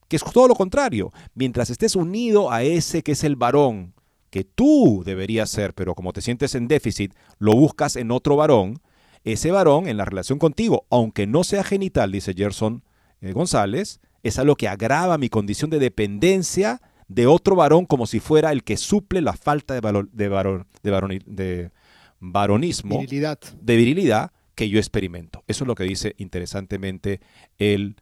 Que 0.07 0.15
es 0.15 0.23
todo 0.23 0.47
lo 0.47 0.55
contrario. 0.55 1.13
Mientras 1.35 1.71
estés 1.71 1.97
unido 1.97 2.53
a 2.53 2.63
ese 2.63 3.03
que 3.03 3.13
es 3.13 3.25
el 3.25 3.35
varón, 3.35 3.95
que 4.31 4.45
tú 4.45 5.03
deberías 5.05 5.51
ser, 5.51 5.75
pero 5.75 5.97
como 5.97 6.13
te 6.13 6.23
sientes 6.23 6.55
en 6.55 6.69
déficit, 6.69 7.15
lo 7.41 7.55
buscas 7.57 7.97
en 7.97 8.13
otro 8.13 8.37
varón, 8.37 8.81
ese 9.25 9.51
varón 9.51 9.89
en 9.89 9.97
la 9.97 10.05
relación 10.05 10.39
contigo, 10.39 10.87
aunque 10.89 11.27
no 11.27 11.43
sea 11.43 11.65
genital, 11.65 12.13
dice 12.13 12.33
Gerson 12.33 12.85
eh, 13.21 13.33
González, 13.33 14.01
es 14.27 14.39
algo 14.39 14.57
que 14.57 14.69
agrava 14.69 15.19
mi 15.19 15.29
condición 15.29 15.71
de 15.71 15.79
dependencia 15.79 16.81
de 17.09 17.27
otro 17.27 17.57
varón 17.57 17.87
como 17.87 18.07
si 18.07 18.21
fuera 18.21 18.53
el 18.53 18.65
que 18.65 18.77
suple 18.77 19.21
la 19.21 19.35
falta 19.35 19.75
de, 19.75 19.81
valor, 19.81 20.09
de, 20.11 20.29
varón, 20.29 20.67
de, 20.83 21.23
de 21.27 21.71
varonismo, 22.19 22.99
virilidad. 22.99 23.39
de 23.61 23.77
virilidad 23.77 24.33
que 24.55 24.69
yo 24.69 24.79
experimento. 24.79 25.45
Eso 25.47 25.65
es 25.65 25.69
lo 25.69 25.75
que 25.75 25.85
dice 25.85 26.15
interesantemente 26.19 27.21
el 27.59 27.97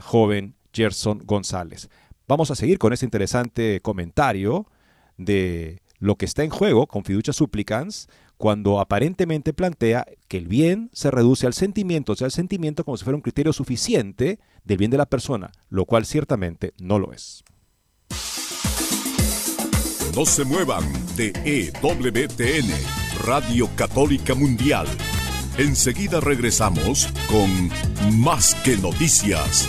joven 0.00 0.54
Gerson 0.72 1.20
González. 1.24 1.88
Vamos 2.26 2.50
a 2.50 2.54
seguir 2.54 2.78
con 2.78 2.92
este 2.92 3.06
interesante 3.06 3.80
comentario 3.80 4.66
de 5.16 5.80
lo 5.98 6.16
que 6.16 6.24
está 6.24 6.44
en 6.44 6.50
juego 6.50 6.86
con 6.86 7.04
Fiducia 7.04 7.32
Supplicans 7.32 8.08
cuando 8.38 8.80
aparentemente 8.80 9.52
plantea 9.52 10.06
que 10.28 10.38
el 10.38 10.46
bien 10.46 10.90
se 10.92 11.10
reduce 11.10 11.46
al 11.46 11.52
sentimiento, 11.52 12.12
o 12.12 12.16
sea, 12.16 12.26
el 12.26 12.32
sentimiento 12.32 12.84
como 12.84 12.96
si 12.96 13.04
fuera 13.04 13.16
un 13.16 13.22
criterio 13.22 13.52
suficiente 13.52 14.38
del 14.64 14.78
bien 14.78 14.90
de 14.90 14.96
la 14.96 15.06
persona, 15.06 15.50
lo 15.68 15.84
cual 15.84 16.06
ciertamente 16.06 16.72
no 16.80 16.98
lo 16.98 17.12
es. 17.12 17.44
No 20.14 20.24
se 20.24 20.44
muevan 20.44 20.84
de 21.16 21.32
EWTN, 21.44 22.70
Radio 23.24 23.68
Católica 23.76 24.34
Mundial. 24.34 24.86
Enseguida 25.58 26.20
regresamos 26.20 27.08
con 27.28 28.18
Más 28.20 28.54
que 28.64 28.76
Noticias. 28.76 29.68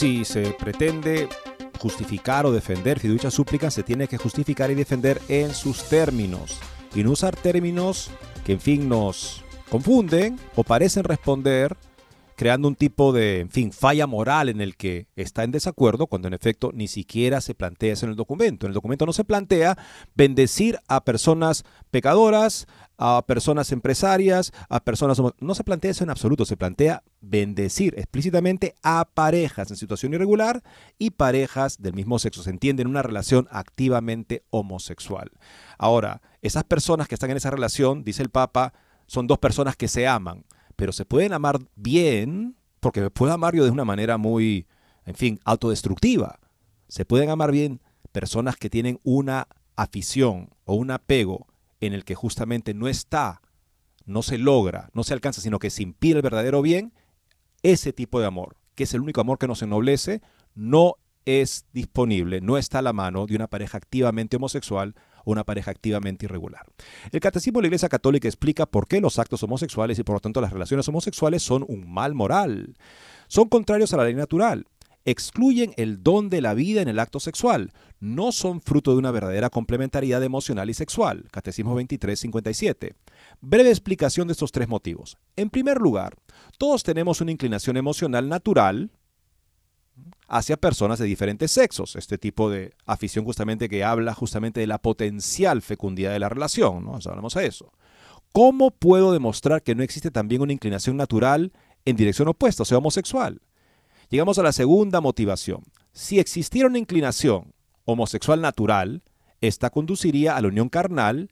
Si 0.00 0.24
se 0.24 0.56
pretende 0.58 1.28
justificar 1.78 2.46
o 2.46 2.52
defender 2.52 2.98
fiducia 2.98 3.30
súplica 3.30 3.70
se 3.70 3.82
tiene 3.82 4.08
que 4.08 4.16
justificar 4.16 4.70
y 4.70 4.74
defender 4.74 5.20
en 5.28 5.52
sus 5.52 5.90
términos. 5.90 6.58
Y 6.94 7.04
no 7.04 7.10
usar 7.10 7.36
términos 7.36 8.10
que 8.42 8.52
en 8.52 8.60
fin 8.60 8.88
nos 8.88 9.44
confunden 9.68 10.40
o 10.56 10.64
parecen 10.64 11.04
responder 11.04 11.76
creando 12.40 12.68
un 12.68 12.74
tipo 12.74 13.12
de, 13.12 13.40
en 13.40 13.50
fin, 13.50 13.70
falla 13.70 14.06
moral 14.06 14.48
en 14.48 14.62
el 14.62 14.74
que 14.74 15.08
está 15.14 15.44
en 15.44 15.50
desacuerdo, 15.50 16.06
cuando 16.06 16.26
en 16.26 16.32
efecto 16.32 16.70
ni 16.72 16.88
siquiera 16.88 17.42
se 17.42 17.54
plantea 17.54 17.92
eso 17.92 18.06
en 18.06 18.12
el 18.12 18.16
documento. 18.16 18.64
En 18.64 18.70
el 18.70 18.74
documento 18.74 19.04
no 19.04 19.12
se 19.12 19.24
plantea 19.24 19.76
bendecir 20.14 20.78
a 20.88 21.04
personas 21.04 21.64
pecadoras, 21.90 22.66
a 22.96 23.26
personas 23.26 23.72
empresarias, 23.72 24.52
a 24.70 24.80
personas... 24.80 25.20
No 25.38 25.54
se 25.54 25.64
plantea 25.64 25.90
eso 25.90 26.02
en 26.02 26.08
absoluto, 26.08 26.46
se 26.46 26.56
plantea 26.56 27.02
bendecir 27.20 27.92
explícitamente 27.98 28.74
a 28.82 29.06
parejas 29.12 29.70
en 29.70 29.76
situación 29.76 30.14
irregular 30.14 30.62
y 30.98 31.10
parejas 31.10 31.82
del 31.82 31.92
mismo 31.92 32.18
sexo. 32.18 32.42
Se 32.42 32.48
entiende 32.48 32.80
en 32.80 32.88
una 32.88 33.02
relación 33.02 33.48
activamente 33.50 34.44
homosexual. 34.48 35.30
Ahora, 35.76 36.22
esas 36.40 36.64
personas 36.64 37.06
que 37.06 37.16
están 37.16 37.32
en 37.32 37.36
esa 37.36 37.50
relación, 37.50 38.02
dice 38.02 38.22
el 38.22 38.30
Papa, 38.30 38.72
son 39.06 39.26
dos 39.26 39.36
personas 39.36 39.76
que 39.76 39.88
se 39.88 40.08
aman 40.08 40.46
pero 40.80 40.92
se 40.92 41.04
pueden 41.04 41.34
amar 41.34 41.58
bien, 41.76 42.56
porque 42.80 43.10
puedo 43.10 43.34
amar 43.34 43.54
yo 43.54 43.64
de 43.64 43.70
una 43.70 43.84
manera 43.84 44.16
muy, 44.16 44.66
en 45.04 45.14
fin, 45.14 45.38
autodestructiva. 45.44 46.40
Se 46.88 47.04
pueden 47.04 47.28
amar 47.28 47.52
bien 47.52 47.82
personas 48.12 48.56
que 48.56 48.70
tienen 48.70 48.98
una 49.02 49.46
afición 49.76 50.48
o 50.64 50.76
un 50.76 50.90
apego 50.90 51.48
en 51.82 51.92
el 51.92 52.06
que 52.06 52.14
justamente 52.14 52.72
no 52.72 52.88
está, 52.88 53.42
no 54.06 54.22
se 54.22 54.38
logra, 54.38 54.88
no 54.94 55.04
se 55.04 55.12
alcanza, 55.12 55.42
sino 55.42 55.58
que 55.58 55.68
se 55.68 55.82
impide 55.82 56.16
el 56.16 56.22
verdadero 56.22 56.62
bien, 56.62 56.94
ese 57.62 57.92
tipo 57.92 58.18
de 58.18 58.24
amor, 58.24 58.56
que 58.74 58.84
es 58.84 58.94
el 58.94 59.02
único 59.02 59.20
amor 59.20 59.36
que 59.36 59.48
nos 59.48 59.60
ennoblece, 59.60 60.22
no 60.54 60.94
es 61.26 61.66
disponible, 61.74 62.40
no 62.40 62.56
está 62.56 62.78
a 62.78 62.82
la 62.82 62.94
mano 62.94 63.26
de 63.26 63.36
una 63.36 63.48
pareja 63.48 63.76
activamente 63.76 64.36
homosexual 64.36 64.94
una 65.24 65.44
pareja 65.44 65.70
activamente 65.70 66.26
irregular. 66.26 66.66
El 67.12 67.20
Catecismo 67.20 67.58
de 67.58 67.62
la 67.62 67.68
Iglesia 67.68 67.88
Católica 67.88 68.28
explica 68.28 68.66
por 68.66 68.86
qué 68.86 69.00
los 69.00 69.18
actos 69.18 69.42
homosexuales 69.42 69.98
y 69.98 70.02
por 70.02 70.16
lo 70.16 70.20
tanto 70.20 70.40
las 70.40 70.52
relaciones 70.52 70.88
homosexuales 70.88 71.42
son 71.42 71.64
un 71.68 71.90
mal 71.90 72.14
moral. 72.14 72.76
Son 73.28 73.48
contrarios 73.48 73.92
a 73.92 73.96
la 73.96 74.04
ley 74.04 74.14
natural. 74.14 74.66
Excluyen 75.06 75.72
el 75.76 76.02
don 76.02 76.28
de 76.28 76.42
la 76.42 76.52
vida 76.52 76.82
en 76.82 76.88
el 76.88 76.98
acto 76.98 77.20
sexual. 77.20 77.72
No 78.00 78.32
son 78.32 78.60
fruto 78.60 78.92
de 78.92 78.98
una 78.98 79.10
verdadera 79.10 79.48
complementariedad 79.48 80.22
emocional 80.22 80.68
y 80.68 80.74
sexual. 80.74 81.24
Catecismo 81.30 81.70
2357. 81.70 82.94
Breve 83.40 83.70
explicación 83.70 84.28
de 84.28 84.32
estos 84.32 84.52
tres 84.52 84.68
motivos. 84.68 85.16
En 85.36 85.48
primer 85.48 85.78
lugar, 85.78 86.16
todos 86.58 86.82
tenemos 86.82 87.22
una 87.22 87.32
inclinación 87.32 87.78
emocional 87.78 88.28
natural, 88.28 88.90
hacia 90.30 90.56
personas 90.56 90.98
de 90.98 91.06
diferentes 91.06 91.50
sexos. 91.50 91.96
Este 91.96 92.16
tipo 92.16 92.48
de 92.48 92.72
afición 92.86 93.24
justamente 93.24 93.68
que 93.68 93.84
habla 93.84 94.14
justamente 94.14 94.60
de 94.60 94.66
la 94.66 94.78
potencial 94.78 95.60
fecundidad 95.60 96.12
de 96.12 96.20
la 96.20 96.28
relación, 96.28 96.84
¿no? 96.84 96.98
hablamos 97.04 97.34
de 97.34 97.46
eso. 97.46 97.72
¿Cómo 98.32 98.70
puedo 98.70 99.12
demostrar 99.12 99.62
que 99.62 99.74
no 99.74 99.82
existe 99.82 100.12
también 100.12 100.40
una 100.40 100.52
inclinación 100.52 100.96
natural 100.96 101.52
en 101.84 101.96
dirección 101.96 102.28
opuesta, 102.28 102.62
o 102.62 102.66
sea, 102.66 102.78
homosexual? 102.78 103.42
Llegamos 104.08 104.38
a 104.38 104.44
la 104.44 104.52
segunda 104.52 105.00
motivación. 105.00 105.64
Si 105.92 106.20
existiera 106.20 106.68
una 106.68 106.78
inclinación 106.78 107.52
homosexual 107.84 108.40
natural, 108.40 109.02
esta 109.40 109.70
conduciría 109.70 110.36
a 110.36 110.40
la 110.40 110.48
unión 110.48 110.68
carnal 110.68 111.30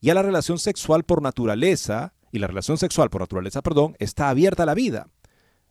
y 0.00 0.08
a 0.08 0.14
la 0.14 0.22
relación 0.22 0.58
sexual 0.58 1.04
por 1.04 1.20
naturaleza, 1.20 2.14
y 2.32 2.38
la 2.38 2.46
relación 2.46 2.78
sexual 2.78 3.10
por 3.10 3.20
naturaleza, 3.20 3.62
perdón, 3.62 3.96
está 3.98 4.28
abierta 4.28 4.62
a 4.64 4.66
la 4.66 4.74
vida. 4.74 5.08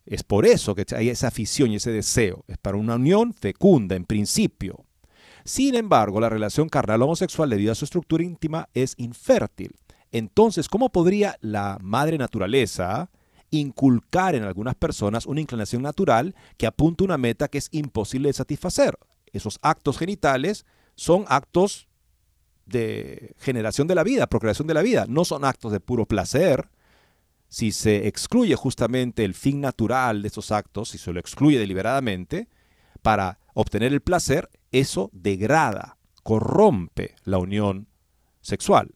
Es 0.07 0.23
por 0.23 0.45
eso 0.45 0.73
que 0.73 0.85
hay 0.95 1.09
esa 1.09 1.27
afición 1.27 1.71
y 1.71 1.75
ese 1.75 1.91
deseo. 1.91 2.45
Es 2.47 2.57
para 2.57 2.77
una 2.77 2.95
unión 2.95 3.33
fecunda 3.33 3.95
en 3.95 4.05
principio. 4.05 4.85
Sin 5.43 5.75
embargo, 5.75 6.21
la 6.21 6.29
relación 6.29 6.69
carnal 6.69 7.01
homosexual 7.01 7.49
debido 7.49 7.73
a 7.73 7.75
su 7.75 7.85
estructura 7.85 8.23
íntima 8.23 8.69
es 8.73 8.93
infértil. 8.97 9.75
Entonces, 10.11 10.69
¿cómo 10.69 10.89
podría 10.89 11.37
la 11.41 11.77
madre 11.81 12.17
naturaleza 12.17 13.09
inculcar 13.49 14.35
en 14.35 14.43
algunas 14.43 14.75
personas 14.75 15.25
una 15.25 15.41
inclinación 15.41 15.81
natural 15.81 16.35
que 16.57 16.67
apunta 16.67 17.03
una 17.03 17.17
meta 17.17 17.49
que 17.49 17.57
es 17.57 17.67
imposible 17.71 18.29
de 18.29 18.33
satisfacer? 18.33 18.97
Esos 19.33 19.59
actos 19.61 19.97
genitales 19.97 20.65
son 20.95 21.25
actos 21.27 21.89
de 22.65 23.35
generación 23.39 23.87
de 23.87 23.95
la 23.95 24.03
vida, 24.03 24.27
procreación 24.27 24.67
de 24.67 24.73
la 24.73 24.81
vida, 24.81 25.05
no 25.07 25.25
son 25.25 25.43
actos 25.43 25.73
de 25.73 25.81
puro 25.81 26.05
placer. 26.05 26.69
Si 27.49 27.71
se 27.71 28.07
excluye 28.07 28.55
justamente 28.55 29.23
el 29.23 29.33
fin 29.33 29.61
natural 29.61 30.21
de 30.21 30.27
esos 30.27 30.51
actos, 30.51 30.89
si 30.89 30.97
se 30.97 31.13
lo 31.13 31.19
excluye 31.19 31.59
deliberadamente, 31.59 32.49
para 33.01 33.39
obtener 33.53 33.93
el 33.93 34.01
placer, 34.01 34.49
eso 34.71 35.09
degrada, 35.13 35.97
corrompe 36.23 37.15
la 37.23 37.37
unión 37.37 37.87
sexual. 38.41 38.95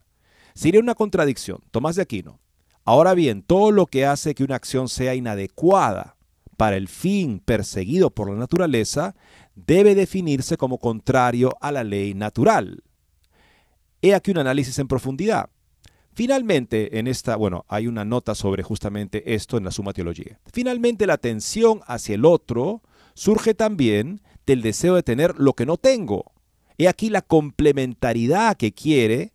Sería 0.54 0.80
una 0.80 0.94
contradicción. 0.94 1.60
Tomás 1.70 1.96
de 1.96 2.02
Aquino. 2.02 2.40
Ahora 2.84 3.14
bien, 3.14 3.42
todo 3.42 3.70
lo 3.70 3.86
que 3.86 4.04
hace 4.06 4.34
que 4.34 4.44
una 4.44 4.56
acción 4.56 4.88
sea 4.88 5.14
inadecuada 5.14 6.16
para 6.56 6.76
el 6.76 6.88
fin 6.88 7.40
perseguido 7.40 8.10
por 8.10 8.30
la 8.30 8.36
naturaleza 8.36 9.14
debe 9.54 9.94
definirse 9.94 10.56
como 10.56 10.78
contrario 10.78 11.56
a 11.60 11.72
la 11.72 11.84
ley 11.84 12.14
natural. 12.14 12.82
He 14.00 14.14
aquí 14.14 14.32
un 14.32 14.38
análisis 14.38 14.78
en 14.78 14.88
profundidad. 14.88 15.50
Finalmente, 16.14 16.98
en 16.98 17.06
esta, 17.06 17.36
bueno, 17.36 17.64
hay 17.68 17.86
una 17.86 18.04
nota 18.04 18.34
sobre 18.34 18.62
justamente 18.62 19.34
esto 19.34 19.56
en 19.56 19.64
la 19.64 19.70
Suma 19.70 19.92
Teología. 19.92 20.38
Finalmente, 20.52 21.06
la 21.06 21.14
atención 21.14 21.80
hacia 21.86 22.14
el 22.14 22.24
otro 22.24 22.82
surge 23.14 23.54
también 23.54 24.20
del 24.46 24.62
deseo 24.62 24.94
de 24.94 25.02
tener 25.02 25.38
lo 25.38 25.54
que 25.54 25.66
no 25.66 25.76
tengo. 25.78 26.32
He 26.76 26.88
aquí 26.88 27.08
la 27.08 27.22
complementariedad 27.22 28.56
que 28.56 28.72
quiere, 28.72 29.32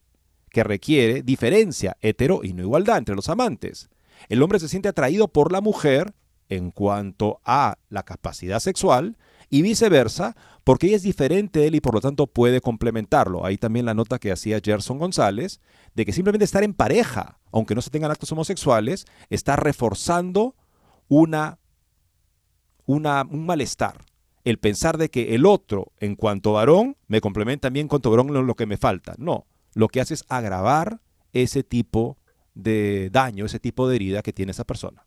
que 0.49 0.63
requiere 0.63 1.23
diferencia, 1.23 1.97
hetero 2.01 2.41
y 2.43 2.53
no 2.53 2.61
igualdad 2.61 2.97
entre 2.97 3.15
los 3.15 3.29
amantes. 3.29 3.89
El 4.29 4.41
hombre 4.43 4.59
se 4.59 4.67
siente 4.67 4.89
atraído 4.89 5.27
por 5.27 5.51
la 5.51 5.61
mujer 5.61 6.13
en 6.49 6.71
cuanto 6.71 7.39
a 7.43 7.77
la 7.89 8.03
capacidad 8.03 8.59
sexual 8.59 9.17
y 9.49 9.61
viceversa, 9.61 10.35
porque 10.67 10.87
ella 10.87 10.97
es 10.97 11.03
diferente 11.03 11.61
de 11.61 11.67
él 11.67 11.75
y 11.75 11.79
por 11.79 11.93
lo 11.93 12.01
tanto 12.01 12.27
puede 12.27 12.59
complementarlo. 12.59 13.45
Ahí 13.45 13.57
también 13.57 13.85
la 13.85 13.93
nota 13.93 14.19
que 14.19 14.33
hacía 14.33 14.59
Gerson 14.61 14.99
González, 14.99 15.61
de 15.95 16.05
que 16.05 16.11
simplemente 16.11 16.43
estar 16.43 16.61
en 16.61 16.73
pareja, 16.73 17.39
aunque 17.53 17.73
no 17.73 17.81
se 17.81 17.89
tengan 17.89 18.11
actos 18.11 18.33
homosexuales, 18.33 19.05
está 19.29 19.55
reforzando 19.55 20.57
una, 21.07 21.57
una, 22.85 23.25
un 23.31 23.45
malestar. 23.45 24.03
El 24.43 24.59
pensar 24.59 24.97
de 24.97 25.07
que 25.07 25.35
el 25.35 25.45
otro, 25.45 25.93
en 26.01 26.17
cuanto 26.17 26.51
varón, 26.51 26.97
me 27.07 27.21
complementa 27.21 27.69
bien 27.69 27.85
en 27.85 27.87
cuanto 27.87 28.11
varón 28.11 28.45
lo 28.45 28.55
que 28.55 28.65
me 28.65 28.75
falta. 28.75 29.15
No, 29.17 29.47
lo 29.73 29.87
que 29.87 30.01
hace 30.01 30.15
es 30.15 30.25
agravar 30.27 30.99
ese 31.31 31.63
tipo 31.63 32.17
de 32.55 33.09
daño, 33.09 33.45
ese 33.45 33.61
tipo 33.61 33.87
de 33.87 33.95
herida 33.95 34.21
que 34.21 34.33
tiene 34.33 34.51
esa 34.51 34.65
persona. 34.65 35.05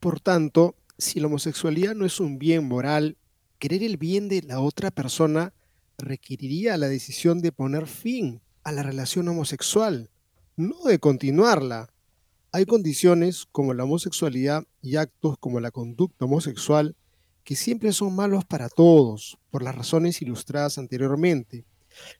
Por 0.00 0.18
tanto, 0.18 0.74
si 0.98 1.20
la 1.20 1.28
homosexualidad 1.28 1.94
no 1.94 2.04
es 2.04 2.18
un 2.18 2.40
bien 2.40 2.66
moral, 2.66 3.16
querer 3.64 3.82
el 3.82 3.96
bien 3.96 4.28
de 4.28 4.42
la 4.42 4.60
otra 4.60 4.90
persona 4.90 5.54
requeriría 5.96 6.76
la 6.76 6.86
decisión 6.86 7.40
de 7.40 7.50
poner 7.50 7.86
fin 7.86 8.42
a 8.62 8.72
la 8.72 8.82
relación 8.82 9.26
homosexual, 9.26 10.10
no 10.54 10.82
de 10.84 10.98
continuarla. 10.98 11.88
Hay 12.52 12.66
condiciones 12.66 13.46
como 13.50 13.72
la 13.72 13.84
homosexualidad 13.84 14.66
y 14.82 14.96
actos 14.96 15.38
como 15.38 15.60
la 15.60 15.70
conducta 15.70 16.26
homosexual 16.26 16.94
que 17.42 17.56
siempre 17.56 17.94
son 17.94 18.14
malos 18.14 18.44
para 18.44 18.68
todos, 18.68 19.38
por 19.50 19.62
las 19.62 19.74
razones 19.74 20.20
ilustradas 20.20 20.76
anteriormente. 20.76 21.64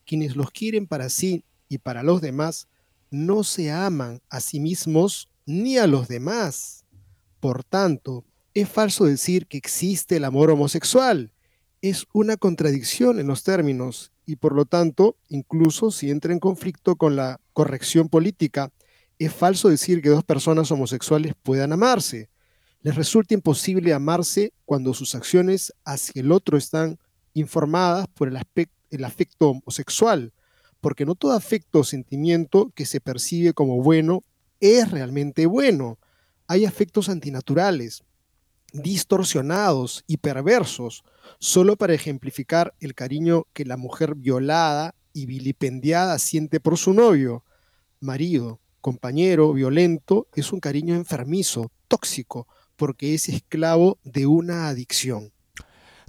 Quienes 0.06 0.36
los 0.36 0.50
quieren 0.50 0.86
para 0.86 1.10
sí 1.10 1.44
y 1.68 1.76
para 1.76 2.02
los 2.02 2.22
demás 2.22 2.68
no 3.10 3.44
se 3.44 3.70
aman 3.70 4.22
a 4.30 4.40
sí 4.40 4.60
mismos 4.60 5.28
ni 5.44 5.76
a 5.76 5.86
los 5.86 6.08
demás. 6.08 6.86
Por 7.38 7.64
tanto, 7.64 8.24
es 8.54 8.66
falso 8.66 9.04
decir 9.04 9.46
que 9.46 9.58
existe 9.58 10.16
el 10.16 10.24
amor 10.24 10.50
homosexual. 10.50 11.33
Es 11.84 12.06
una 12.14 12.38
contradicción 12.38 13.20
en 13.20 13.26
los 13.26 13.42
términos 13.42 14.10
y 14.24 14.36
por 14.36 14.54
lo 14.54 14.64
tanto, 14.64 15.18
incluso 15.28 15.90
si 15.90 16.10
entra 16.10 16.32
en 16.32 16.40
conflicto 16.40 16.96
con 16.96 17.14
la 17.14 17.42
corrección 17.52 18.08
política, 18.08 18.72
es 19.18 19.34
falso 19.34 19.68
decir 19.68 20.00
que 20.00 20.08
dos 20.08 20.24
personas 20.24 20.70
homosexuales 20.70 21.34
puedan 21.42 21.74
amarse. 21.74 22.30
Les 22.80 22.94
resulta 22.94 23.34
imposible 23.34 23.92
amarse 23.92 24.54
cuando 24.64 24.94
sus 24.94 25.14
acciones 25.14 25.74
hacia 25.84 26.22
el 26.22 26.32
otro 26.32 26.56
están 26.56 26.98
informadas 27.34 28.06
por 28.08 28.28
el, 28.28 28.38
el 28.90 29.04
afecto 29.04 29.50
homosexual, 29.50 30.32
porque 30.80 31.04
no 31.04 31.14
todo 31.14 31.32
afecto 31.32 31.80
o 31.80 31.84
sentimiento 31.84 32.72
que 32.74 32.86
se 32.86 33.02
percibe 33.02 33.52
como 33.52 33.82
bueno 33.82 34.24
es 34.58 34.90
realmente 34.90 35.44
bueno. 35.44 35.98
Hay 36.46 36.64
afectos 36.64 37.10
antinaturales, 37.10 38.04
distorsionados 38.74 40.04
y 40.06 40.18
perversos, 40.18 41.04
solo 41.38 41.76
para 41.76 41.94
ejemplificar 41.94 42.74
el 42.80 42.94
cariño 42.94 43.46
que 43.52 43.64
la 43.64 43.76
mujer 43.76 44.16
violada 44.16 44.94
y 45.12 45.26
vilipendiada 45.26 46.18
siente 46.18 46.60
por 46.60 46.76
su 46.76 46.92
novio, 46.92 47.44
marido, 48.00 48.60
compañero, 48.80 49.52
violento, 49.52 50.26
es 50.34 50.52
un 50.52 50.60
cariño 50.60 50.94
enfermizo, 50.94 51.70
tóxico, 51.88 52.48
porque 52.76 53.14
es 53.14 53.28
esclavo 53.28 53.98
de 54.02 54.26
una 54.26 54.68
adicción. 54.68 55.32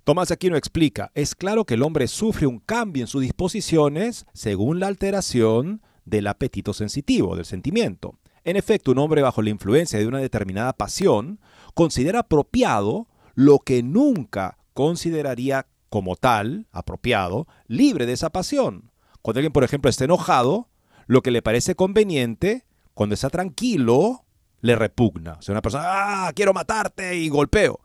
Tomás 0.03 0.32
Aquino 0.32 0.57
explica, 0.57 1.11
es 1.13 1.36
claro 1.36 1.66
que 1.66 1.76
el 1.76 1.84
hombre 1.84 2.07
sufre 2.07 2.47
un 2.47 2.59
cambio 2.59 3.03
en 3.03 3.07
sus 3.07 3.22
disposiciones 3.22 4.26
según 4.34 4.80
la 4.80 4.88
alteración 4.88 5.82
del 6.03 6.28
apetito 6.28 6.74
sensitivo, 6.74 7.36
del 7.36 7.45
sentimiento. 7.45 8.18
En 8.43 8.57
efecto, 8.57 8.91
un 8.91 8.99
hombre 8.99 9.24
bajo 9.24 9.41
la 9.41 9.49
influencia 9.49 9.97
de 9.97 10.05
una 10.05 10.20
determinada 10.20 10.74
pasión 10.74 11.39
considera 11.76 12.22
apropiado 12.22 13.08
lo 13.36 13.60
que 13.60 13.84
nunca 13.84 14.58
consideraría 14.74 15.68
como 15.90 16.16
tal, 16.16 16.68
apropiado, 16.72 17.48
libre 17.68 18.08
de 18.08 18.14
esa 18.14 18.32
pasión. 18.32 18.92
Cuando 19.22 19.40
alguien, 19.40 19.54
por 19.54 19.64
ejemplo, 19.64 19.90
está 19.90 20.06
enojado, 20.06 20.70
lo 21.06 21.22
que 21.22 21.32
le 21.32 21.44
parece 21.44 21.76
conveniente, 21.76 22.66
cuando 22.94 23.14
está 23.14 23.30
tranquilo, 23.30 24.26
le 24.62 24.76
repugna. 24.76 25.34
O 25.34 25.42
sea, 25.42 25.54
una 25.54 25.62
persona, 25.62 25.84
ah, 25.86 26.34
quiero 26.34 26.54
matarte 26.54 27.16
y 27.16 27.30
golpeo. 27.30 27.80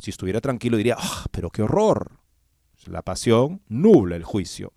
Si 0.00 0.10
estuviera 0.10 0.40
tranquilo 0.40 0.76
diría, 0.76 0.96
ah, 0.98 1.26
pero 1.30 1.50
qué 1.50 1.62
horror. 1.62 2.18
La 2.86 3.02
pasión 3.02 3.60
nubla 3.68 4.16
el 4.16 4.24
juicio. 4.24 4.72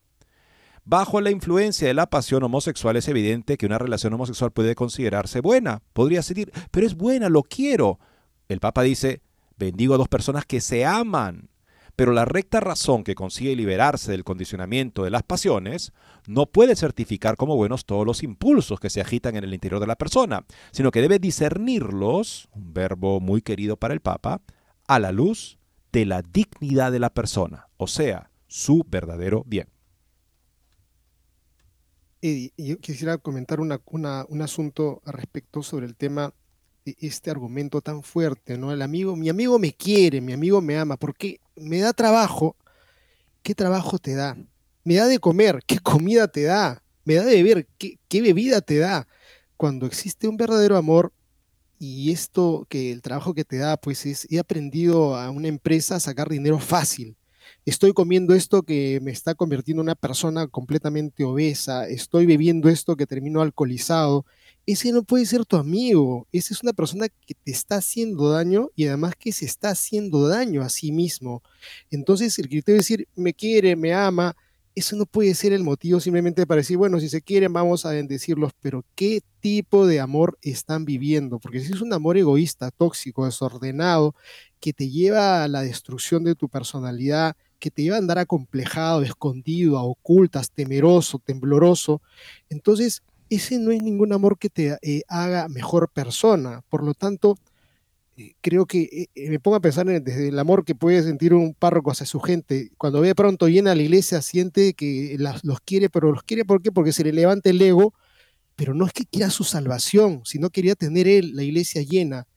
Bajo 0.83 1.19
la 1.21 1.31
influencia 1.31 1.87
de 1.87 1.95
la 1.95 2.07
pasión 2.07 2.43
homosexual 2.43 2.95
es 2.95 3.07
evidente 3.07 3.57
que 3.57 3.65
una 3.65 3.79
relación 3.79 4.13
homosexual 4.13 4.51
puede 4.51 4.75
considerarse 4.75 5.39
buena. 5.39 5.81
Podría 5.93 6.19
decir, 6.19 6.51
pero 6.69 6.85
es 6.85 6.95
buena, 6.95 7.29
lo 7.29 7.41
quiero. 7.41 7.99
El 8.47 8.59
Papa 8.59 8.83
dice, 8.83 9.21
bendigo 9.57 9.95
a 9.95 9.97
dos 9.97 10.07
personas 10.07 10.45
que 10.45 10.61
se 10.61 10.85
aman. 10.85 11.49
Pero 11.95 12.11
la 12.11 12.25
recta 12.25 12.59
razón 12.59 13.05
que 13.05 13.15
consigue 13.15 13.55
liberarse 13.55 14.11
del 14.11 14.25
condicionamiento 14.25 15.03
de 15.03 15.11
las 15.11 15.23
pasiones 15.23 15.93
no 16.27 16.45
puede 16.45 16.75
certificar 16.75 17.37
como 17.37 17.55
buenos 17.55 17.85
todos 17.85 18.05
los 18.05 18.21
impulsos 18.21 18.81
que 18.81 18.89
se 18.89 18.99
agitan 18.99 19.37
en 19.37 19.45
el 19.45 19.53
interior 19.53 19.79
de 19.79 19.87
la 19.87 19.95
persona, 19.95 20.45
sino 20.71 20.91
que 20.91 21.01
debe 21.01 21.19
discernirlos, 21.19 22.49
un 22.51 22.73
verbo 22.73 23.21
muy 23.21 23.41
querido 23.41 23.77
para 23.77 23.93
el 23.93 24.01
Papa, 24.01 24.41
a 24.87 24.99
la 24.99 25.13
luz 25.13 25.57
de 25.93 26.05
la 26.05 26.21
dignidad 26.21 26.91
de 26.91 26.99
la 26.99 27.09
persona, 27.09 27.69
o 27.77 27.87
sea, 27.87 28.29
su 28.47 28.85
verdadero 28.85 29.45
bien. 29.47 29.69
Eddie, 32.21 32.51
yo 32.57 32.77
quisiera 32.79 33.17
comentar 33.17 33.61
un 33.61 34.41
asunto 34.41 35.01
respecto 35.05 35.63
sobre 35.63 35.85
el 35.85 35.95
tema 35.95 36.33
este 36.85 37.31
argumento 37.31 37.81
tan 37.81 38.03
fuerte, 38.03 38.57
¿no? 38.57 38.71
El 38.71 38.81
amigo, 38.81 39.15
mi 39.15 39.29
amigo 39.29 39.59
me 39.59 39.73
quiere, 39.73 40.21
mi 40.21 40.33
amigo 40.33 40.61
me 40.61 40.77
ama, 40.77 40.97
porque 40.97 41.39
me 41.55 41.79
da 41.79 41.93
trabajo. 41.93 42.55
¿Qué 43.41 43.55
trabajo 43.55 43.99
te 43.99 44.15
da? 44.15 44.37
Me 44.83 44.95
da 44.95 45.07
de 45.07 45.19
comer, 45.19 45.61
¿qué 45.65 45.79
comida 45.79 46.27
te 46.27 46.43
da? 46.43 46.83
Me 47.03 47.15
da 47.15 47.25
de 47.25 47.41
beber, 47.43 47.67
¿qué, 47.77 47.99
qué 48.07 48.21
bebida 48.21 48.61
te 48.61 48.77
da? 48.77 49.07
Cuando 49.57 49.85
existe 49.85 50.27
un 50.27 50.37
verdadero 50.37 50.77
amor, 50.77 51.13
y 51.77 52.11
esto 52.11 52.65
que 52.69 52.91
el 52.91 53.01
trabajo 53.01 53.33
que 53.33 53.43
te 53.43 53.57
da, 53.57 53.77
pues 53.77 54.05
es, 54.05 54.27
he 54.31 54.39
aprendido 54.39 55.15
a 55.15 55.29
una 55.29 55.47
empresa 55.47 55.95
a 55.95 55.99
sacar 55.99 56.29
dinero 56.29 56.59
fácil 56.59 57.17
estoy 57.65 57.93
comiendo 57.93 58.35
esto 58.35 58.63
que 58.63 58.99
me 59.01 59.11
está 59.11 59.35
convirtiendo 59.35 59.81
en 59.81 59.87
una 59.87 59.95
persona 59.95 60.47
completamente 60.47 61.23
obesa, 61.23 61.87
estoy 61.87 62.25
bebiendo 62.25 62.69
esto 62.69 62.95
que 62.95 63.07
termino 63.07 63.41
alcoholizado, 63.41 64.25
ese 64.65 64.91
no 64.91 65.03
puede 65.03 65.25
ser 65.25 65.45
tu 65.45 65.57
amigo, 65.57 66.27
esa 66.31 66.53
es 66.53 66.63
una 66.63 66.73
persona 66.73 67.07
que 67.07 67.35
te 67.35 67.51
está 67.51 67.77
haciendo 67.77 68.29
daño 68.29 68.69
y 68.75 68.87
además 68.87 69.13
que 69.17 69.31
se 69.31 69.45
está 69.45 69.69
haciendo 69.69 70.27
daño 70.27 70.63
a 70.63 70.69
sí 70.69 70.91
mismo. 70.91 71.43
Entonces 71.91 72.37
el 72.39 72.47
criterio 72.47 72.75
de 72.75 72.79
decir, 72.79 73.07
me 73.15 73.33
quiere, 73.33 73.75
me 73.75 73.93
ama, 73.93 74.35
eso 74.75 74.95
no 74.95 75.05
puede 75.05 75.33
ser 75.35 75.53
el 75.53 75.63
motivo 75.63 75.99
simplemente 75.99 76.45
para 76.45 76.59
decir, 76.59 76.77
bueno, 76.77 76.99
si 76.99 77.09
se 77.09 77.21
quieren 77.21 77.53
vamos 77.53 77.85
a 77.85 77.91
bendecirlos, 77.91 78.51
pero 78.59 78.83
¿qué 78.95 79.21
tipo 79.39 79.87
de 79.87 79.99
amor 79.99 80.37
están 80.41 80.83
viviendo? 80.83 81.39
Porque 81.39 81.61
si 81.61 81.71
es 81.71 81.81
un 81.81 81.93
amor 81.93 82.17
egoísta, 82.17 82.71
tóxico, 82.71 83.25
desordenado, 83.25 84.15
que 84.59 84.73
te 84.73 84.89
lleva 84.89 85.43
a 85.43 85.47
la 85.47 85.61
destrucción 85.61 86.23
de 86.23 86.35
tu 86.35 86.49
personalidad, 86.49 87.37
que 87.59 87.71
te 87.71 87.83
lleva 87.83 87.95
a 87.95 87.99
andar 87.99 88.17
acomplejado, 88.17 89.03
escondido, 89.03 89.77
a 89.77 89.83
ocultas, 89.83 90.51
temeroso, 90.51 91.19
tembloroso, 91.19 92.01
entonces 92.49 93.01
ese 93.29 93.59
no 93.59 93.71
es 93.71 93.81
ningún 93.81 94.13
amor 94.13 94.37
que 94.37 94.49
te 94.49 94.77
eh, 94.81 95.03
haga 95.07 95.47
mejor 95.47 95.89
persona. 95.89 96.63
Por 96.69 96.83
lo 96.83 96.93
tanto, 96.93 97.37
eh, 98.17 98.33
creo 98.41 98.65
que 98.65 99.09
eh, 99.15 99.29
me 99.29 99.39
pongo 99.39 99.57
a 99.57 99.59
pensar 99.59 99.89
en, 99.89 100.03
desde 100.03 100.29
el 100.29 100.39
amor 100.39 100.63
que 100.63 100.75
puede 100.75 101.03
sentir 101.03 101.33
un 101.33 101.53
párroco 101.53 101.91
hacia 101.91 102.05
su 102.05 102.19
gente. 102.19 102.71
Cuando 102.77 103.01
ve 103.01 103.15
pronto 103.15 103.47
llena 103.47 103.75
la 103.75 103.81
iglesia, 103.81 104.21
siente 104.21 104.73
que 104.73 105.17
los 105.43 105.59
quiere, 105.61 105.89
pero 105.89 106.11
los 106.11 106.23
quiere. 106.23 106.45
Porque 106.45 106.93
se 106.93 107.03
le 107.03 107.13
levanta 107.13 107.49
el 107.49 107.61
ego, 107.61 107.93
pero 108.55 108.73
no 108.73 108.85
es 108.85 108.93
que 108.93 109.05
quiera 109.05 109.29
su 109.29 109.43
salvación, 109.43 110.21
sino 110.25 110.49
quería 110.49 110.75
tener 110.75 111.07
él 111.07 111.35
la 111.35 111.43
iglesia 111.43 111.81
llena. 111.81 112.27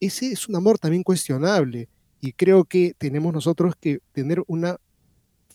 Ese 0.00 0.32
es 0.32 0.48
un 0.48 0.56
amor 0.56 0.78
también 0.78 1.02
cuestionable 1.02 1.88
y 2.20 2.32
creo 2.32 2.64
que 2.64 2.94
tenemos 2.98 3.32
nosotros 3.32 3.74
que 3.80 4.00
tener 4.12 4.42
una 4.46 4.78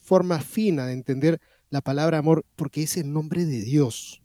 forma 0.02 0.39
fina 0.39 0.86
de 0.86 0.94
entender 0.94 1.39
la 1.70 1.82
palabra 1.82 2.18
amor 2.18 2.46
porque 2.56 2.84
es 2.84 2.98
el 2.98 3.12
nombre 3.12 3.46
de 3.46 3.62
Dios. 3.62 4.22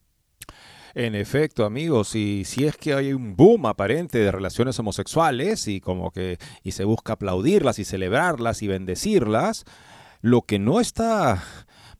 En 0.98 1.14
efecto, 1.14 1.66
amigos, 1.66 2.14
y 2.14 2.46
si 2.46 2.64
es 2.64 2.78
que 2.78 2.94
hay 2.94 3.12
un 3.12 3.36
boom 3.36 3.66
aparente 3.66 4.16
de 4.16 4.32
relaciones 4.32 4.78
homosexuales 4.78 5.68
y 5.68 5.78
como 5.78 6.10
que 6.10 6.38
y 6.62 6.70
se 6.72 6.84
busca 6.84 7.12
aplaudirlas 7.12 7.78
y 7.78 7.84
celebrarlas 7.84 8.62
y 8.62 8.66
bendecirlas, 8.66 9.66
lo 10.22 10.40
que 10.40 10.58
no 10.58 10.80
está 10.80 11.42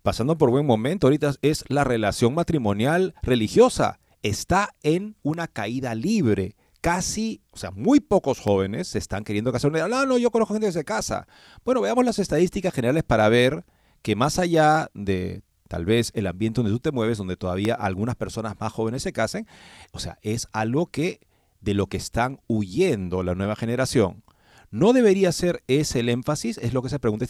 pasando 0.03 0.39
por 0.39 0.49
buen 0.49 0.65
momento 0.65 1.09
ahorita 1.09 1.35
es 1.43 1.67
la 1.69 1.85
relación 1.85 2.33
matrimonial 2.33 3.15
religiosa. 3.21 4.01
Está 4.23 4.75
en 4.83 5.17
una 5.23 5.47
caída 5.47 5.95
libre. 5.95 6.57
Casi, 6.81 7.43
o 7.51 7.59
sea, 7.59 7.73
muy 7.73 8.01
pocos 8.01 8.41
jóvenes 8.41 8.89
se 8.89 8.99
están 8.99 9.25
queriendo 9.25 9.53
casar. 9.53 9.73
No, 9.73 10.07
no, 10.07 10.17
yo 10.17 10.31
conozco 10.31 10.55
gente 10.55 10.69
que 10.69 10.73
se 10.73 10.87
casa. 10.87 11.29
Bueno, 11.67 11.83
veamos 11.83 12.07
las 12.07 12.19
estadísticas 12.19 12.73
generales 12.73 13.03
para 13.03 13.29
ver 13.29 13.67
que 14.01 14.17
más 14.17 14.39
allá 14.39 14.91
de 14.95 15.43
tal 15.69 15.85
vez 15.85 16.13
el 16.15 16.27
ambiente 16.27 16.61
donde 16.61 16.73
tú 16.73 16.81
te 16.81 16.93
mueves, 16.93 17.19
donde 17.19 17.37
todavía 17.37 17.75
algunas 17.75 18.17
personas 18.17 18.55
más 18.59 18.73
jóvenes 18.73 19.03
se 19.03 19.13
casen, 19.13 19.47
o 19.93 19.99
sea, 19.99 20.19
es 20.23 20.49
algo 20.53 20.87
que 20.87 21.21
de 21.61 21.75
lo 21.75 21.87
que 21.87 21.97
están 21.97 22.41
huyendo 22.47 23.23
la 23.23 23.35
nueva 23.35 23.57
generación. 23.57 24.23
No 24.71 24.93
debería 24.93 25.31
ser 25.31 25.63
ese 25.69 26.01
el 26.01 26.09
énfasis, 26.09 26.59
es 26.59 26.75
lo 26.75 26.83
que 26.83 26.89
se 26.89 26.99
pregunta 26.99 27.25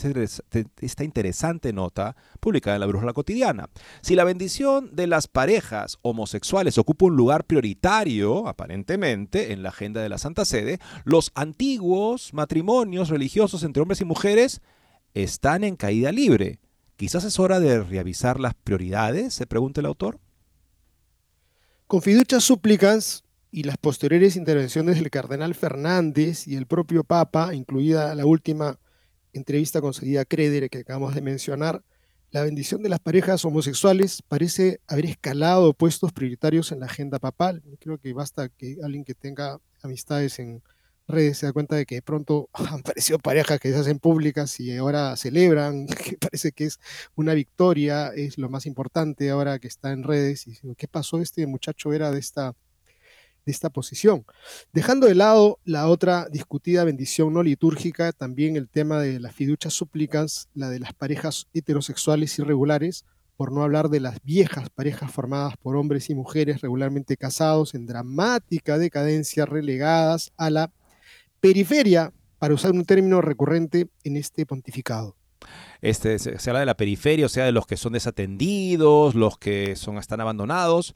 esta 0.80 1.05
interesante 1.05 1.72
nota 1.72 2.16
publicada 2.41 2.76
en 2.76 2.80
la 2.80 2.87
Brújula 2.87 3.12
Cotidiana. 3.12 3.68
Si 4.01 4.14
la 4.14 4.24
bendición 4.24 4.97
de 4.97 5.07
las 5.07 5.28
parejas 5.28 5.99
homosexuales 6.03 6.78
ocupa 6.78 7.07
un 7.07 7.16
lugar 7.16 7.45
prioritario, 7.45 8.49
aparentemente, 8.49 9.53
en 9.53 9.62
la 9.62 9.68
agenda 9.68 10.01
de 10.01 10.09
la 10.09 10.18
Santa 10.18 10.45
Sede, 10.47 10.78
los 11.05 11.30
antiguos 11.34 12.32
matrimonios 12.32 13.11
religiosos 13.11 13.62
entre 13.62 13.82
hombres 13.82 14.01
y 14.01 14.07
mujeres 14.07 14.62
están 15.12 15.62
en 15.62 15.76
caída 15.76 16.12
libre. 16.12 16.59
Quizás 16.97 17.24
es 17.24 17.38
hora 17.38 17.61
de 17.61 17.82
reavisar 17.82 18.40
las 18.40 18.55
prioridades, 18.55 19.34
se 19.34 19.47
pregunta 19.47 19.80
el 19.80 19.86
autor. 19.86 20.18
Con 21.86 22.01
fiduchas 22.01 22.42
súplicas 22.42 23.22
y 23.51 23.64
las 23.64 23.76
posteriores 23.76 24.34
intervenciones 24.36 24.97
del 24.97 25.11
cardenal 25.11 25.55
Fernández 25.55 26.49
y 26.49 26.57
el 26.57 26.66
propio 26.66 27.05
Papa, 27.05 27.55
incluida 27.55 28.14
la 28.14 28.24
última 28.24 28.78
entrevista 29.34 29.80
concedida 29.80 30.22
a 30.22 30.24
Credere 30.24 30.70
que 30.70 30.78
acabamos 30.78 31.14
de 31.14 31.20
mencionar, 31.20 31.84
la 32.30 32.42
bendición 32.42 32.82
de 32.82 32.88
las 32.88 32.99
parejas 32.99 33.44
homosexuales 33.44 34.22
parece 34.22 34.80
haber 34.86 35.07
escalado 35.07 35.74
puestos 35.74 36.12
prioritarios 36.12 36.72
en 36.72 36.80
la 36.80 36.86
agenda 36.86 37.18
papal. 37.18 37.62
Creo 37.78 37.99
que 37.99 38.12
basta 38.12 38.49
que 38.49 38.78
alguien 38.82 39.05
que 39.05 39.14
tenga 39.14 39.59
amistades 39.82 40.38
en 40.38 40.62
redes 41.09 41.38
se 41.38 41.46
da 41.46 41.52
cuenta 41.52 41.76
de 41.76 41.86
que 41.86 41.96
de 41.96 42.02
pronto 42.02 42.48
han 42.52 42.80
aparecido 42.80 43.18
parejas 43.18 43.61
que 43.61 43.72
se 43.72 43.78
hacen 43.78 43.98
públicas 43.98 44.59
y 44.61 44.76
ahora 44.76 45.16
celebran, 45.16 45.86
que 46.04 46.16
parece 46.16 46.52
que 46.52 46.64
es 46.64 46.80
una 47.14 47.34
victoria, 47.34 48.09
es 48.09 48.38
lo 48.38 48.48
más 48.48 48.66
importante 48.66 49.30
ahora 49.30 49.59
que 49.59 49.68
está 49.68 49.92
en 49.92 50.02
redes. 50.02 50.46
Y 50.46 50.59
¿qué 50.76 50.88
pasó? 50.88 51.20
Este 51.20 51.46
muchacho 51.46 51.92
era 51.92 52.11
de 52.11 52.18
esta, 52.18 52.54
de 53.44 53.52
esta 53.52 53.70
posición. 53.70 54.24
Dejando 54.72 55.07
de 55.07 55.14
lado 55.14 55.61
la 55.64 55.88
otra 55.88 56.28
discutida 56.30 56.84
bendición 56.84 57.32
no 57.32 57.42
litúrgica, 57.42 58.12
también 58.12 58.57
el 58.57 58.68
tema 58.68 59.00
de 59.00 59.20
las 59.20 59.34
fiduchas 59.34 59.72
súplicas, 59.74 60.48
la 60.54 60.68
de 60.68 60.80
las 60.80 60.92
parejas 60.92 61.46
heterosexuales 61.54 62.38
irregulares, 62.38 63.04
por 63.36 63.52
no 63.52 63.62
hablar 63.62 63.90
de 63.90 64.00
las 64.00 64.22
viejas 64.22 64.70
parejas 64.70 65.12
formadas 65.12 65.57
por 65.59 65.76
hombres 65.76 66.09
y 66.09 66.14
mujeres 66.14 66.62
regularmente 66.62 67.18
casados 67.18 67.74
en 67.74 67.86
dramática 67.86 68.78
decadencia, 68.78 69.44
relegadas 69.44 70.32
a 70.38 70.48
la 70.48 70.70
periferia, 71.41 72.12
para 72.39 72.55
usar 72.55 72.72
un 72.72 72.84
término 72.84 73.20
recurrente 73.20 73.89
en 74.05 74.16
este 74.16 74.47
pontificado. 74.47 75.16
Este, 75.80 76.18
se, 76.18 76.51
habla 76.51 76.61
de 76.61 76.66
la 76.66 76.76
periferia, 76.76 77.26
o 77.26 77.28
sea, 77.28 77.45
de 77.45 77.53
los 77.53 77.66
que 77.66 77.76
son 77.76 77.93
desatendidos, 77.93 79.14
los 79.14 79.39
que 79.39 79.76
son, 79.76 79.99
están 79.99 80.20
abandonados. 80.20 80.95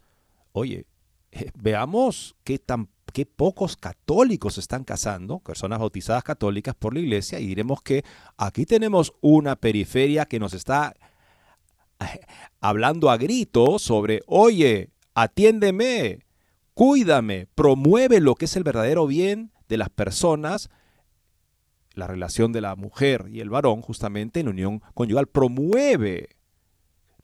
Oye, 0.52 0.86
eh, 1.32 1.50
veamos 1.54 2.34
qué, 2.44 2.58
tan, 2.58 2.88
qué 3.12 3.26
pocos 3.26 3.76
católicos 3.76 4.58
están 4.58 4.84
casando, 4.84 5.38
personas 5.40 5.78
bautizadas 5.78 6.24
católicas 6.24 6.74
por 6.74 6.94
la 6.94 7.00
iglesia, 7.00 7.40
y 7.40 7.46
diremos 7.46 7.82
que 7.82 8.04
aquí 8.36 8.66
tenemos 8.66 9.12
una 9.20 9.56
periferia 9.56 10.26
que 10.26 10.40
nos 10.40 10.54
está 10.54 10.94
eh, 12.00 12.20
hablando 12.60 13.10
a 13.10 13.16
gritos 13.16 13.82
sobre, 13.82 14.22
oye, 14.26 14.90
atiéndeme, 15.14 16.20
cuídame, 16.74 17.46
promueve 17.54 18.20
lo 18.20 18.34
que 18.34 18.46
es 18.46 18.56
el 18.56 18.64
verdadero 18.64 19.06
bien 19.06 19.52
de 19.70 19.78
las 19.78 19.88
personas, 19.88 20.68
la 21.94 22.08
relación 22.08 22.52
de 22.52 22.60
la 22.60 22.76
mujer 22.76 23.26
y 23.30 23.40
el 23.40 23.48
varón, 23.48 23.80
justamente 23.80 24.40
en 24.40 24.48
unión 24.48 24.82
conyugal, 24.94 25.28
promueve, 25.28 26.28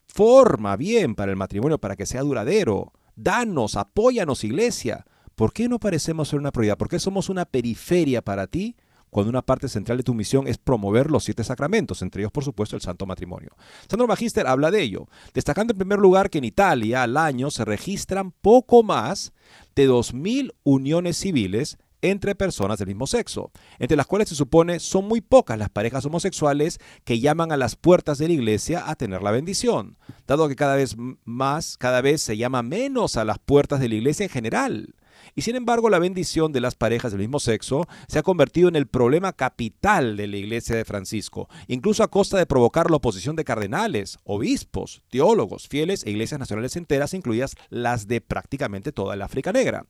forma 0.07 0.77
bien 0.77 1.15
para 1.15 1.33
el 1.33 1.37
matrimonio, 1.37 1.79
para 1.79 1.97
que 1.97 2.07
sea 2.07 2.23
duradero. 2.23 2.93
Danos, 3.17 3.77
apóyanos, 3.77 4.45
iglesia. 4.45 5.05
¿Por 5.35 5.53
qué 5.53 5.69
no 5.69 5.81
parecemos 5.81 6.29
ser 6.29 6.39
una 6.39 6.53
prioridad? 6.53 6.79
¿Por 6.79 6.89
qué 6.89 6.99
somos 6.99 7.29
una 7.29 7.45
periferia 7.45 8.23
para 8.23 8.47
ti? 8.47 8.77
cuando 9.09 9.31
una 9.31 9.41
parte 9.41 9.69
central 9.69 9.97
de 9.97 10.05
tu 10.05 10.13
misión 10.13 10.47
es 10.47 10.59
promover 10.59 11.11
los 11.11 11.25
siete 11.25 11.43
sacramentos, 11.43 12.03
entre 12.03 12.21
ellos, 12.21 12.33
por 12.33 12.45
supuesto, 12.45 12.77
el 12.77 12.83
Santo 12.83 13.07
Matrimonio. 13.07 13.51
Sandro 13.89 14.07
Magister 14.07 14.47
habla 14.47 14.71
de 14.71 14.83
ello, 14.83 15.09
destacando 15.33 15.73
en 15.73 15.79
primer 15.79 15.99
lugar 15.99 16.29
que 16.29 16.37
en 16.39 16.45
Italia 16.45 17.03
al 17.03 17.17
año 17.17 17.51
se 17.51 17.65
registran 17.65 18.33
poco 18.33 18.83
más 18.83 19.33
de 19.75 19.89
2.000 19.89 20.53
uniones 20.65 21.17
civiles 21.17 21.79
entre 22.11 22.35
personas 22.35 22.79
del 22.79 22.89
mismo 22.89 23.07
sexo, 23.07 23.51
entre 23.79 23.97
las 23.97 24.07
cuales 24.07 24.29
se 24.29 24.35
supone 24.35 24.81
son 24.81 25.07
muy 25.07 25.21
pocas 25.21 25.59
las 25.59 25.71
parejas 25.71 26.05
homosexuales 26.05 26.79
que 27.05 27.21
llaman 27.21 27.53
a 27.53 27.57
las 27.57 27.77
puertas 27.77 28.19
de 28.19 28.29
la 28.29 28.35
iglesia 28.35 28.89
a 28.89 28.97
tener 28.97 29.23
la 29.23 29.31
bendición, 29.31 29.97
dado 30.27 30.49
que 30.49 30.57
cada 30.57 30.77
vez 30.77 30.97
más, 31.25 31.77
cada 31.77 32.01
vez 32.01 32.23
se 32.23 32.37
llama 32.37 32.63
menos 32.63 33.17
a 33.17 33.25
las 33.25 33.39
puertas 33.39 33.81
de 33.81 33.89
la 33.89 33.95
iglesia 33.97 34.25
en 34.25 34.31
general. 34.31 34.95
Y 35.39 35.43
sin 35.43 35.55
embargo, 35.55 35.91
la 35.91 35.99
bendición 35.99 36.51
de 36.51 36.63
las 36.63 36.77
parejas 36.77 37.13
del 37.13 37.21
mismo 37.21 37.41
sexo 37.41 37.87
se 38.09 38.19
ha 38.19 38.23
convertido 38.23 38.69
en 38.71 38.77
el 38.77 38.87
problema 38.87 39.35
capital 39.35 40.17
de 40.17 40.27
la 40.27 40.39
iglesia 40.39 40.75
de 40.75 40.87
Francisco, 40.87 41.51
incluso 41.69 42.03
a 42.03 42.09
costa 42.09 42.39
de 42.39 42.47
provocar 42.47 42.91
la 42.91 42.97
oposición 42.97 43.37
de 43.37 43.45
cardenales, 43.45 44.19
obispos, 44.25 45.03
teólogos, 45.11 45.69
fieles 45.69 46.05
e 46.07 46.11
iglesias 46.11 46.41
nacionales 46.41 46.75
enteras, 46.77 47.13
incluidas 47.13 47.55
las 47.69 48.09
de 48.09 48.23
prácticamente 48.23 48.93
toda 48.93 49.13
el 49.13 49.21
África 49.21 49.53
Negra. 49.53 49.85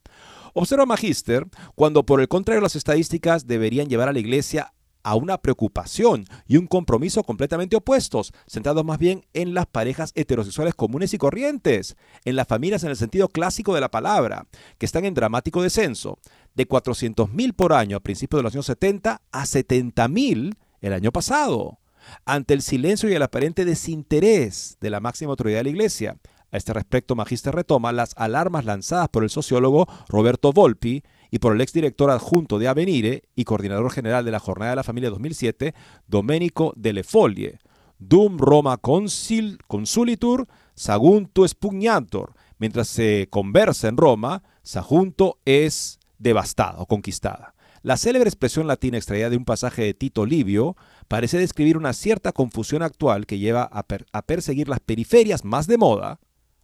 Observa 0.53 0.85
Magister 0.85 1.45
cuando 1.75 2.05
por 2.05 2.19
el 2.19 2.27
contrario 2.27 2.61
las 2.61 2.75
estadísticas 2.75 3.47
deberían 3.47 3.87
llevar 3.87 4.09
a 4.09 4.13
la 4.13 4.19
iglesia 4.19 4.73
a 5.07 5.15
una 5.15 5.37
preocupación 5.37 6.25
y 6.47 6.57
un 6.57 6.67
compromiso 6.67 7.23
completamente 7.23 7.77
opuestos, 7.77 8.33
centrados 8.45 8.83
más 8.83 8.99
bien 8.99 9.25
en 9.33 9.53
las 9.53 9.65
parejas 9.65 10.11
heterosexuales 10.15 10.75
comunes 10.75 11.13
y 11.13 11.17
corrientes, 11.17 11.95
en 12.25 12.35
las 12.35 12.45
familias 12.45 12.83
en 12.83 12.89
el 12.89 12.97
sentido 12.97 13.29
clásico 13.29 13.73
de 13.73 13.79
la 13.79 13.89
palabra, 13.89 14.47
que 14.77 14.85
están 14.85 15.05
en 15.05 15.13
dramático 15.13 15.61
descenso, 15.61 16.19
de 16.55 16.67
400.000 16.67 17.55
por 17.55 17.71
año 17.71 17.95
a 17.95 18.01
principios 18.01 18.39
de 18.39 18.43
los 18.43 18.53
años 18.53 18.65
70 18.65 19.21
a 19.31 19.43
70.000 19.43 20.57
el 20.81 20.93
año 20.93 21.13
pasado, 21.13 21.79
ante 22.25 22.53
el 22.53 22.61
silencio 22.61 23.09
y 23.09 23.13
el 23.13 23.23
aparente 23.23 23.63
desinterés 23.63 24.75
de 24.81 24.89
la 24.89 24.99
máxima 24.99 25.31
autoridad 25.31 25.59
de 25.59 25.63
la 25.63 25.69
Iglesia. 25.69 26.17
A 26.51 26.57
este 26.57 26.73
respecto, 26.73 27.15
Magister 27.15 27.55
retoma 27.55 27.93
las 27.93 28.11
alarmas 28.17 28.65
lanzadas 28.65 29.07
por 29.07 29.23
el 29.23 29.29
sociólogo 29.29 29.87
Roberto 30.09 30.51
Volpi 30.51 31.01
y 31.31 31.39
por 31.39 31.53
el 31.53 31.61
exdirector 31.61 32.09
adjunto 32.09 32.59
de 32.59 32.67
Avenire 32.67 33.23
y 33.35 33.43
coordinador 33.43 33.91
general 33.91 34.25
de 34.25 34.31
la 34.31 34.39
Jornada 34.39 34.71
de 34.71 34.77
la 34.77 34.83
Familia 34.83 35.09
2007, 35.09 35.73
Domenico 36.07 36.73
Delle 36.75 37.03
Foglie. 37.03 37.59
Dum 37.99 38.37
Roma 38.37 38.77
consil, 38.77 39.57
consulitur, 39.67 40.47
sagunto 40.75 41.47
spugnator. 41.47 42.33
Mientras 42.59 42.87
se 42.87 43.27
conversa 43.29 43.87
en 43.87 43.97
Roma, 43.97 44.43
Sagunto 44.67 45.39
es 45.45 45.97
devastado, 46.19 46.87
conquistada. 46.87 47.55
La 47.83 47.95
célebre 47.95 48.27
expresión 48.27 48.67
latina 48.67 48.97
extraída 48.97 49.29
de 49.29 49.37
un 49.37 49.45
pasaje 49.45 49.81
de 49.81 49.93
Tito 49.93 50.25
Livio 50.25 50.75
parece 51.07 51.37
describir 51.37 51.77
una 51.77 51.93
cierta 51.93 52.33
confusión 52.33 52.83
actual 52.83 53.25
que 53.27 53.39
lleva 53.39 53.61
a, 53.71 53.85
a 54.11 54.21
perseguir 54.23 54.67
las 54.67 54.81
periferias 54.81 55.45
más 55.45 55.67
de 55.67 55.77
moda, 55.77 56.19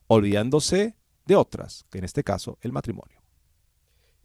olvidándose 0.07 0.97
de 1.26 1.38
otras, 1.38 1.86
que 1.89 1.99
en 1.99 2.03
este 2.03 2.26
caso 2.26 2.57
el 2.59 2.74
matrimonio. 2.74 3.22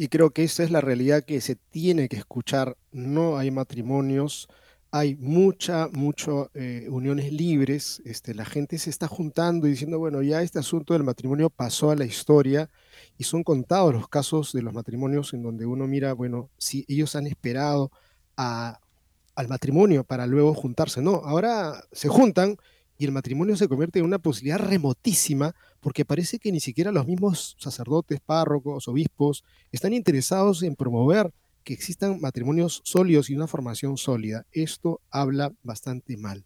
Y 0.01 0.09
creo 0.09 0.31
que 0.31 0.45
esa 0.45 0.63
es 0.63 0.71
la 0.71 0.81
realidad 0.81 1.25
que 1.25 1.41
se 1.41 1.57
tiene 1.57 2.09
que 2.09 2.17
escuchar. 2.17 2.77
No 2.93 3.37
hay 3.37 3.51
matrimonios, 3.51 4.49
hay 4.93 5.17
mucha, 5.17 5.89
mucho 5.89 6.51
eh, 6.55 6.87
uniones 6.89 7.33
libres. 7.33 8.01
Este, 8.05 8.33
la 8.33 8.45
gente 8.45 8.79
se 8.79 8.91
está 8.91 9.09
juntando 9.09 9.67
y 9.67 9.71
diciendo, 9.71 9.99
bueno, 9.99 10.23
ya 10.23 10.41
este 10.41 10.61
asunto 10.61 10.95
del 10.95 11.03
matrimonio 11.03 11.51
pasó 11.51 11.91
a 11.91 11.97
la 11.97 12.05
historia 12.05 12.71
y 13.19 13.25
son 13.25 13.43
contados 13.43 13.93
los 13.93 14.09
casos 14.09 14.53
de 14.53 14.63
los 14.63 14.73
matrimonios 14.73 15.35
en 15.35 15.43
donde 15.43 15.67
uno 15.67 15.89
mira, 15.89 16.13
bueno, 16.13 16.49
si 16.59 16.85
ellos 16.87 17.17
han 17.17 17.27
esperado 17.27 17.91
al 18.37 19.49
matrimonio 19.49 20.05
para 20.05 20.29
luego 20.29 20.55
juntarse. 20.55 21.03
No, 21.03 21.23
ahora 21.25 21.83
se 21.91 22.07
juntan 22.07 22.57
y 22.99 23.05
el 23.05 23.13
matrimonio 23.13 23.57
se 23.57 23.69
convierte 23.69 24.01
en 24.01 24.05
una 24.05 24.19
posibilidad 24.19 24.59
remotísima 24.59 25.55
porque 25.81 26.05
parece 26.05 26.39
que 26.39 26.51
ni 26.51 26.61
siquiera 26.61 26.91
los 26.91 27.07
mismos 27.07 27.57
sacerdotes, 27.59 28.21
párrocos, 28.21 28.89
obispos 28.89 29.45
están 29.71 29.93
interesados 29.93 30.65
en 30.65 30.75
promover 30.75 31.33
que 31.63 31.73
existan 31.73 32.21
matrimonios 32.21 32.83
sólidos 32.85 33.31
y 33.31 33.37
una 33.37 33.47
formación 33.47 33.97
sólida. 33.97 34.47
Esto 34.53 35.01
habla 35.11 35.53
bastante 35.63 36.17
mal. 36.17 36.45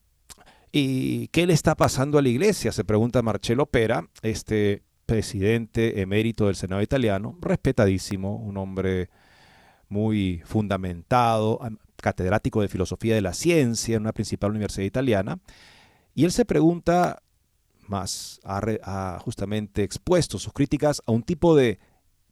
¿Y 0.70 1.28
qué 1.28 1.46
le 1.46 1.55
está 1.55 1.74
pasando 1.74 2.18
a 2.18 2.22
la 2.22 2.28
iglesia? 2.28 2.72
Se 2.72 2.84
pregunta 2.84 3.22
Marcello 3.22 3.66
Pera, 3.66 4.09
este 4.22 4.82
presidente 5.07 6.00
emérito 6.00 6.46
del 6.46 6.57
Senado 6.57 6.82
italiano, 6.82 7.38
respetadísimo, 7.40 8.36
un 8.36 8.57
hombre 8.57 9.11
muy 9.88 10.42
fundamentado, 10.44 11.61
catedrático 11.96 12.62
de 12.62 12.68
filosofía 12.68 13.14
de 13.14 13.20
la 13.20 13.34
ciencia 13.34 13.96
en 13.96 14.03
una 14.03 14.12
principal 14.12 14.50
universidad 14.50 14.86
italiana. 14.86 15.38
Y 16.14 16.24
él 16.24 16.32
se 16.32 16.44
pregunta 16.44 17.22
más 17.88 18.40
ha, 18.44 19.18
justamente 19.20 19.82
expuesto 19.82 20.38
sus 20.38 20.52
críticas 20.52 21.02
a 21.06 21.12
un 21.12 21.22
tipo 21.22 21.54
de 21.54 21.78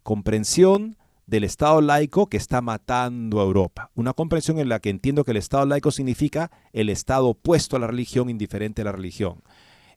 comprensión 0.02 0.96
del 1.26 1.44
Estado 1.44 1.80
laico 1.80 2.28
que 2.28 2.36
está 2.36 2.60
matando 2.60 3.40
a 3.40 3.44
Europa. 3.44 3.90
Una 3.94 4.14
comprensión 4.14 4.58
en 4.58 4.68
la 4.68 4.80
que 4.80 4.90
entiendo 4.90 5.24
que 5.24 5.30
el 5.32 5.36
Estado 5.36 5.66
laico 5.66 5.90
significa 5.90 6.50
el 6.72 6.88
Estado 6.88 7.28
opuesto 7.28 7.76
a 7.76 7.78
la 7.78 7.86
religión, 7.86 8.30
indiferente 8.30 8.82
a 8.82 8.86
la 8.86 8.92
religión. 8.92 9.42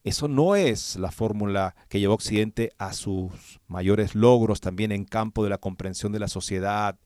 Eso 0.03 0.27
no 0.27 0.55
es 0.55 0.97
la 0.97 1.11
fórmula 1.11 1.75
que 1.88 1.99
llevó 1.99 2.15
Occidente 2.15 2.73
a 2.77 2.91
sus 2.91 3.61
mayores 3.67 4.15
logros 4.15 4.59
también 4.59 4.91
en 4.91 5.05
campo 5.05 5.45
de 5.45 5.49
la 5.49 5.57
comprensión 5.57 6.11
de 6.11 6.19
la 6.19 6.27
sociedad, 6.27 6.99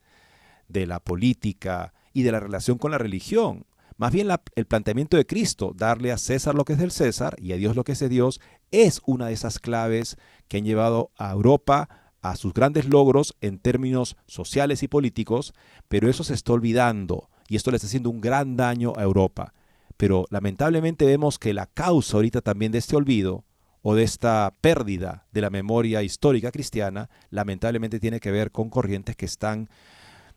de 0.68 0.88
la 0.88 1.00
política 1.00 1.94
y 2.12 2.24
de 2.24 2.32
la 2.32 2.40
relación 2.40 2.80
con 2.80 2.90
la 2.90 2.98
religión. 2.98 3.67
Más 3.98 4.12
bien 4.12 4.30
el 4.56 4.66
planteamiento 4.66 5.18
de 5.18 5.26
Cristo, 5.26 5.74
darle 5.76 6.12
a 6.12 6.20
César 6.20 6.54
lo 6.54 6.66
que 6.66 6.74
es 6.74 6.80
del 6.80 6.92
César 6.92 7.36
y 7.40 7.52
a 7.52 7.58
Dios 7.58 7.76
lo 7.76 7.84
que 7.84 7.94
es 7.94 8.00
de 8.00 8.10
Dios, 8.10 8.40
es 8.70 9.02
una 9.08 9.28
de 9.28 9.34
esas 9.34 9.58
claves 9.58 10.18
que 10.48 10.58
han 10.58 10.66
llevado 10.66 11.12
a 11.18 11.32
Europa 11.32 11.90
a 12.22 12.36
sus 12.36 12.54
grandes 12.54 12.86
logros 12.86 13.36
en 13.42 13.58
términos 13.58 14.16
sociales 14.28 14.84
y 14.84 14.88
políticos, 14.88 15.54
pero 15.88 16.10
eso 16.10 16.24
se 16.24 16.36
está 16.36 16.54
olvidando 16.54 17.30
y 17.48 17.56
esto 17.56 17.72
le 17.72 17.78
está 17.78 17.88
haciendo 17.88 18.12
un 18.12 18.22
gran 18.22 18.56
daño 18.56 18.94
a 18.98 19.04
Europa. 19.04 19.54
Pero 19.98 20.26
lamentablemente 20.30 21.06
vemos 21.06 21.40
que 21.40 21.54
la 21.54 21.66
causa 21.66 22.18
ahorita 22.18 22.42
también 22.42 22.72
de 22.72 22.78
este 22.78 22.96
olvido 22.96 23.46
o 23.82 23.96
de 23.96 24.04
esta 24.04 24.54
pérdida 24.62 25.26
de 25.32 25.42
la 25.42 25.50
memoria 25.50 26.04
histórica 26.04 26.52
cristiana, 26.52 27.10
lamentablemente 27.32 28.00
tiene 28.00 28.20
que 28.20 28.32
ver 28.32 28.52
con 28.52 28.70
corrientes 28.70 29.16
que 29.16 29.26
están 29.26 29.70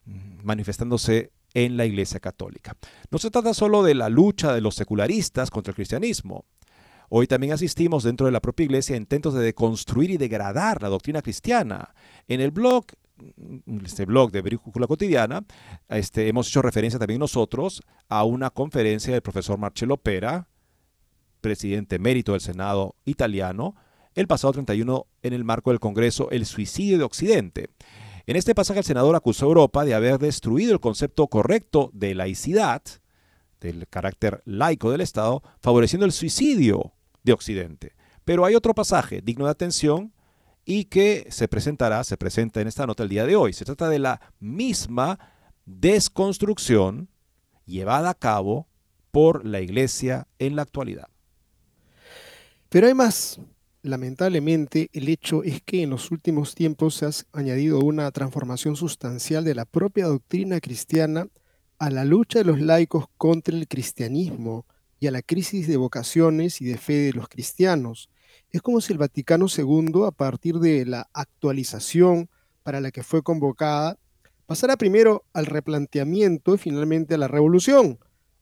mm, 0.06 0.44
manifestándose 0.44 1.32
en 1.54 1.76
la 1.76 1.86
Iglesia 1.86 2.20
Católica. 2.20 2.76
No 3.10 3.18
se 3.18 3.30
trata 3.30 3.54
solo 3.54 3.82
de 3.82 3.94
la 3.94 4.08
lucha 4.08 4.54
de 4.54 4.60
los 4.60 4.74
secularistas 4.74 5.50
contra 5.50 5.72
el 5.72 5.76
cristianismo. 5.76 6.44
Hoy 7.08 7.26
también 7.26 7.52
asistimos 7.52 8.04
dentro 8.04 8.26
de 8.26 8.32
la 8.32 8.40
propia 8.40 8.64
Iglesia 8.64 8.94
a 8.94 8.98
intentos 8.98 9.34
de 9.34 9.42
deconstruir 9.42 10.10
y 10.10 10.16
degradar 10.16 10.80
la 10.80 10.88
doctrina 10.88 11.22
cristiana. 11.22 11.92
En 12.28 12.40
el 12.40 12.52
blog 12.52 12.86
este 13.84 14.06
blog 14.06 14.30
de 14.30 14.40
Brújula 14.40 14.86
Cotidiana, 14.86 15.44
este, 15.88 16.28
hemos 16.28 16.48
hecho 16.48 16.62
referencia 16.62 16.98
también 16.98 17.20
nosotros 17.20 17.82
a 18.08 18.24
una 18.24 18.50
conferencia 18.50 19.12
del 19.12 19.22
profesor 19.22 19.58
Marcello 19.58 19.96
Pera, 19.96 20.48
presidente 21.40 21.98
mérito 21.98 22.32
del 22.32 22.40
Senado 22.40 22.96
italiano, 23.04 23.74
el 24.14 24.26
pasado 24.26 24.54
31 24.54 25.06
en 25.22 25.32
el 25.32 25.44
marco 25.44 25.70
del 25.70 25.80
Congreso 25.80 26.30
El 26.30 26.46
suicidio 26.46 26.98
de 26.98 27.04
Occidente. 27.04 27.70
En 28.30 28.36
este 28.36 28.54
pasaje 28.54 28.78
el 28.78 28.84
senador 28.84 29.16
acusó 29.16 29.44
a 29.44 29.48
Europa 29.48 29.84
de 29.84 29.92
haber 29.92 30.16
destruido 30.20 30.72
el 30.72 30.78
concepto 30.78 31.26
correcto 31.26 31.90
de 31.92 32.14
laicidad, 32.14 32.80
del 33.58 33.88
carácter 33.88 34.40
laico 34.44 34.92
del 34.92 35.00
Estado, 35.00 35.42
favoreciendo 35.58 36.06
el 36.06 36.12
suicidio 36.12 36.92
de 37.24 37.32
Occidente. 37.32 37.96
Pero 38.24 38.44
hay 38.44 38.54
otro 38.54 38.72
pasaje 38.72 39.20
digno 39.20 39.46
de 39.46 39.50
atención 39.50 40.12
y 40.64 40.84
que 40.84 41.26
se 41.30 41.48
presentará, 41.48 42.04
se 42.04 42.16
presenta 42.16 42.60
en 42.60 42.68
esta 42.68 42.86
nota 42.86 43.02
el 43.02 43.08
día 43.08 43.26
de 43.26 43.34
hoy. 43.34 43.52
Se 43.52 43.64
trata 43.64 43.88
de 43.88 43.98
la 43.98 44.20
misma 44.38 45.18
desconstrucción 45.64 47.08
llevada 47.66 48.10
a 48.10 48.14
cabo 48.14 48.68
por 49.10 49.44
la 49.44 49.60
Iglesia 49.60 50.28
en 50.38 50.54
la 50.54 50.62
actualidad. 50.62 51.08
Pero 52.68 52.86
hay 52.86 52.94
más. 52.94 53.40
Lamentablemente, 53.82 54.90
el 54.92 55.08
hecho 55.08 55.42
es 55.42 55.62
que 55.62 55.82
en 55.82 55.90
los 55.90 56.10
últimos 56.10 56.54
tiempos 56.54 56.96
se 56.96 57.06
ha 57.06 57.10
añadido 57.32 57.78
una 57.80 58.10
transformación 58.10 58.76
sustancial 58.76 59.42
de 59.42 59.54
la 59.54 59.64
propia 59.64 60.06
doctrina 60.06 60.60
cristiana 60.60 61.28
a 61.78 61.88
la 61.88 62.04
lucha 62.04 62.40
de 62.40 62.44
los 62.44 62.60
laicos 62.60 63.06
contra 63.16 63.56
el 63.56 63.66
cristianismo 63.66 64.66
y 64.98 65.06
a 65.06 65.10
la 65.10 65.22
crisis 65.22 65.66
de 65.66 65.78
vocaciones 65.78 66.60
y 66.60 66.66
de 66.66 66.76
fe 66.76 66.92
de 66.92 67.14
los 67.14 67.26
cristianos. 67.28 68.10
Es 68.50 68.60
como 68.60 68.82
si 68.82 68.92
el 68.92 68.98
Vaticano 68.98 69.46
II, 69.46 70.02
a 70.06 70.10
partir 70.10 70.58
de 70.58 70.84
la 70.84 71.08
actualización 71.14 72.28
para 72.62 72.82
la 72.82 72.90
que 72.90 73.02
fue 73.02 73.22
convocada, 73.22 73.98
pasara 74.44 74.76
primero 74.76 75.24
al 75.32 75.46
replanteamiento 75.46 76.54
y 76.54 76.58
finalmente 76.58 77.14
a 77.14 77.18
la 77.18 77.28
revolución. 77.28 77.98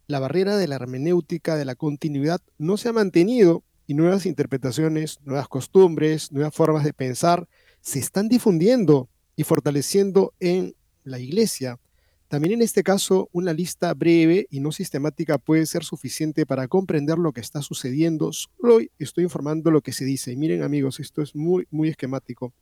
La 0.08 0.18
barrera 0.18 0.56
de 0.56 0.66
la 0.66 0.74
hermenéutica 0.74 1.54
de 1.54 1.64
la 1.64 1.76
continuidad 1.76 2.40
no 2.56 2.76
se 2.76 2.88
ha 2.88 2.92
mantenido 2.92 3.62
y 3.88 3.94
nuevas 3.94 4.26
interpretaciones, 4.26 5.18
nuevas 5.24 5.48
costumbres, 5.48 6.30
nuevas 6.30 6.54
formas 6.54 6.84
de 6.84 6.92
pensar 6.92 7.48
se 7.80 7.98
están 7.98 8.28
difundiendo 8.28 9.08
y 9.34 9.44
fortaleciendo 9.44 10.34
en 10.40 10.76
la 11.04 11.18
iglesia. 11.18 11.80
También 12.28 12.52
en 12.52 12.62
este 12.62 12.82
caso, 12.82 13.30
una 13.32 13.54
lista 13.54 13.94
breve 13.94 14.46
y 14.50 14.60
no 14.60 14.72
sistemática 14.72 15.38
puede 15.38 15.64
ser 15.64 15.84
suficiente 15.84 16.44
para 16.44 16.68
comprender 16.68 17.16
lo 17.16 17.32
que 17.32 17.40
está 17.40 17.62
sucediendo. 17.62 18.30
Solo 18.32 18.80
estoy 18.98 19.24
informando 19.24 19.70
lo 19.70 19.80
que 19.80 19.92
se 19.92 20.04
dice. 20.04 20.32
Y 20.32 20.36
miren 20.36 20.62
amigos, 20.62 21.00
esto 21.00 21.22
es 21.22 21.34
muy, 21.34 21.66
muy 21.70 21.88
esquemático. 21.88 22.52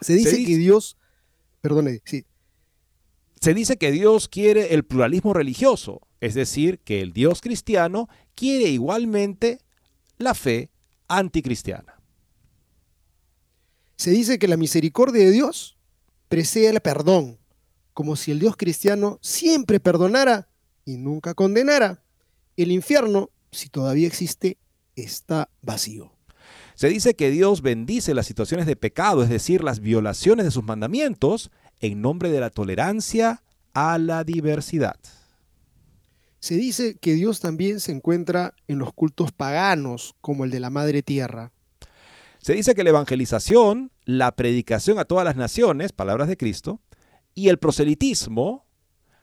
Se 0.00 0.14
dice, 0.14 0.42
que 0.44 0.56
Dios, 0.56 0.96
perdone, 1.60 2.00
sí. 2.06 2.24
Se 3.38 3.52
dice 3.52 3.76
que 3.76 3.92
Dios 3.92 4.28
quiere 4.28 4.72
el 4.72 4.84
pluralismo 4.84 5.34
religioso, 5.34 6.00
es 6.22 6.32
decir, 6.32 6.78
que 6.78 7.02
el 7.02 7.12
Dios 7.12 7.42
cristiano 7.42 8.08
quiere 8.34 8.70
igualmente 8.70 9.58
la 10.18 10.34
fe 10.34 10.70
anticristiana. 11.08 12.00
Se 13.96 14.10
dice 14.10 14.38
que 14.38 14.48
la 14.48 14.56
misericordia 14.56 15.24
de 15.24 15.30
Dios 15.30 15.76
precede 16.28 16.68
el 16.68 16.80
perdón, 16.80 17.38
como 17.92 18.16
si 18.16 18.32
el 18.32 18.40
Dios 18.40 18.56
cristiano 18.56 19.18
siempre 19.22 19.80
perdonara 19.80 20.48
y 20.84 20.96
nunca 20.96 21.34
condenara. 21.34 22.02
El 22.56 22.72
infierno, 22.72 23.30
si 23.52 23.68
todavía 23.68 24.06
existe, 24.06 24.58
está 24.96 25.48
vacío. 25.62 26.12
Se 26.74 26.88
dice 26.88 27.14
que 27.14 27.30
Dios 27.30 27.62
bendice 27.62 28.14
las 28.14 28.26
situaciones 28.26 28.66
de 28.66 28.74
pecado, 28.74 29.22
es 29.22 29.28
decir, 29.28 29.62
las 29.62 29.78
violaciones 29.78 30.44
de 30.44 30.50
sus 30.50 30.64
mandamientos, 30.64 31.50
en 31.80 32.02
nombre 32.02 32.30
de 32.30 32.40
la 32.40 32.50
tolerancia 32.50 33.42
a 33.74 33.98
la 33.98 34.24
diversidad. 34.24 34.96
Se 36.44 36.56
dice 36.56 36.98
que 37.00 37.14
Dios 37.14 37.40
también 37.40 37.80
se 37.80 37.90
encuentra 37.90 38.54
en 38.68 38.78
los 38.78 38.92
cultos 38.92 39.32
paganos, 39.32 40.14
como 40.20 40.44
el 40.44 40.50
de 40.50 40.60
la 40.60 40.68
Madre 40.68 41.02
Tierra. 41.02 41.52
Se 42.38 42.52
dice 42.52 42.74
que 42.74 42.84
la 42.84 42.90
evangelización, 42.90 43.90
la 44.04 44.36
predicación 44.36 44.98
a 44.98 45.06
todas 45.06 45.24
las 45.24 45.36
naciones, 45.36 45.92
palabras 45.92 46.28
de 46.28 46.36
Cristo, 46.36 46.82
y 47.34 47.48
el 47.48 47.56
proselitismo 47.56 48.66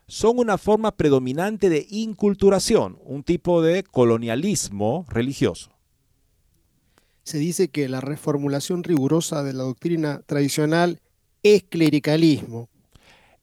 son 0.08 0.40
una 0.40 0.58
forma 0.58 0.98
predominante 0.98 1.70
de 1.70 1.86
inculturación, 1.92 2.98
un 3.04 3.22
tipo 3.22 3.62
de 3.62 3.84
colonialismo 3.84 5.06
religioso. 5.08 5.78
Se 7.22 7.38
dice 7.38 7.68
que 7.68 7.88
la 7.88 8.02
reformulación 8.02 8.84
rigurosa 8.84 9.44
de 9.44 9.54
la 9.54 9.62
doctrina 9.62 10.24
tradicional 10.26 11.00
es 11.44 11.62
clericalismo 11.62 12.71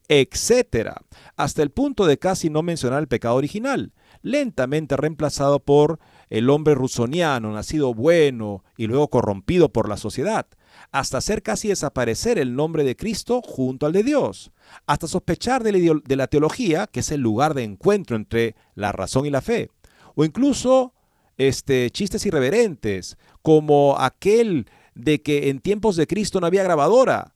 etcétera, 0.09 1.03
hasta 1.37 1.63
el 1.63 1.71
punto 1.71 2.07
de 2.07 2.19
casi 2.19 2.49
no 2.49 2.63
mencionar 2.63 3.01
el 3.01 3.09
pecado 3.09 3.37
original, 3.37 3.93
lentamente 4.23 4.97
reemplazado 4.97 5.61
por 5.61 6.01
el 6.31 6.51
hombre 6.51 6.75
rusoniano, 6.75 7.53
nacido 7.53 7.95
bueno 7.95 8.65
y 8.77 8.87
luego 8.87 9.09
corrompido 9.09 9.71
por 9.71 9.89
la 9.89 9.97
sociedad. 9.97 10.47
hasta 10.91 11.19
hacer 11.19 11.43
casi 11.43 11.69
desaparecer 11.69 12.39
el 12.39 12.55
nombre 12.55 12.85
de 12.85 12.97
Cristo 12.97 13.43
junto 13.43 13.85
al 13.85 13.93
de 13.93 14.05
Dios, 14.05 14.53
hasta 14.87 15.07
sospechar 15.07 15.63
de 15.63 16.17
la, 16.17 16.27
teología, 16.29 16.87
que 16.87 17.01
es 17.01 17.11
el 17.11 17.21
lugar 17.21 17.53
de 17.55 17.65
encuentro 17.65 18.17
entre 18.17 18.55
la 18.75 18.93
razón 18.93 19.27
y 19.27 19.31
la 19.31 19.43
fe, 19.43 19.71
o 20.15 20.25
incluso 20.25 20.95
este, 21.37 21.91
chistes 21.91 22.25
irreverentes, 22.25 23.19
como 23.43 23.99
aquel 23.99 24.67
de 24.95 25.21
que 25.21 25.51
en 25.51 25.61
tiempos 25.61 25.97
de 25.97 26.07
Cristo 26.07 26.41
no 26.41 26.47
había 26.47 26.63
grabadora, 26.63 27.35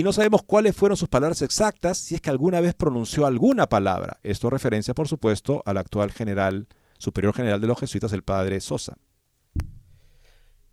y 0.00 0.02
no 0.02 0.14
sabemos 0.14 0.42
cuáles 0.42 0.74
fueron 0.74 0.96
sus 0.96 1.10
palabras 1.10 1.42
exactas, 1.42 1.98
si 1.98 2.14
es 2.14 2.22
que 2.22 2.30
alguna 2.30 2.62
vez 2.62 2.72
pronunció 2.72 3.26
alguna 3.26 3.68
palabra. 3.68 4.18
Esto 4.22 4.48
referencia, 4.48 4.94
por 4.94 5.08
supuesto, 5.08 5.62
al 5.66 5.76
actual 5.76 6.10
general, 6.10 6.68
superior 6.96 7.34
general 7.34 7.60
de 7.60 7.66
los 7.66 7.78
jesuitas, 7.78 8.10
el 8.14 8.22
padre 8.22 8.60
Sosa 8.60 8.96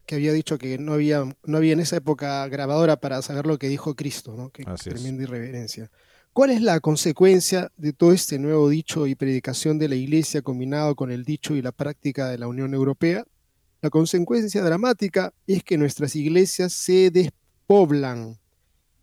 que 0.05 0.15
había 0.15 0.31
dicho 0.31 0.57
que 0.57 0.77
no 0.77 0.93
había, 0.93 1.25
no 1.43 1.57
había 1.57 1.73
en 1.73 1.81
esa 1.81 1.97
época 1.97 2.47
grabadora 2.47 2.95
para 2.95 3.21
saber 3.21 3.45
lo 3.45 3.57
que 3.59 3.67
dijo 3.67 3.93
Cristo, 3.93 4.35
¿no? 4.37 4.49
Qué 4.51 4.63
tremenda 4.63 5.23
irreverencia. 5.23 5.91
¿Cuál 6.31 6.51
es 6.51 6.61
la 6.61 6.79
consecuencia 6.79 7.69
de 7.75 7.91
todo 7.91 8.13
este 8.13 8.39
nuevo 8.39 8.69
dicho 8.69 9.05
y 9.05 9.15
predicación 9.15 9.77
de 9.77 9.89
la 9.89 9.95
Iglesia 9.95 10.41
combinado 10.41 10.95
con 10.95 11.11
el 11.11 11.25
dicho 11.25 11.55
y 11.55 11.61
la 11.61 11.73
práctica 11.73 12.29
de 12.29 12.37
la 12.37 12.47
Unión 12.47 12.73
Europea? 12.73 13.25
La 13.81 13.89
consecuencia 13.89 14.63
dramática 14.63 15.33
es 15.45 15.61
que 15.65 15.77
nuestras 15.77 16.15
iglesias 16.15 16.71
se 16.71 17.11
despoblan, 17.11 18.39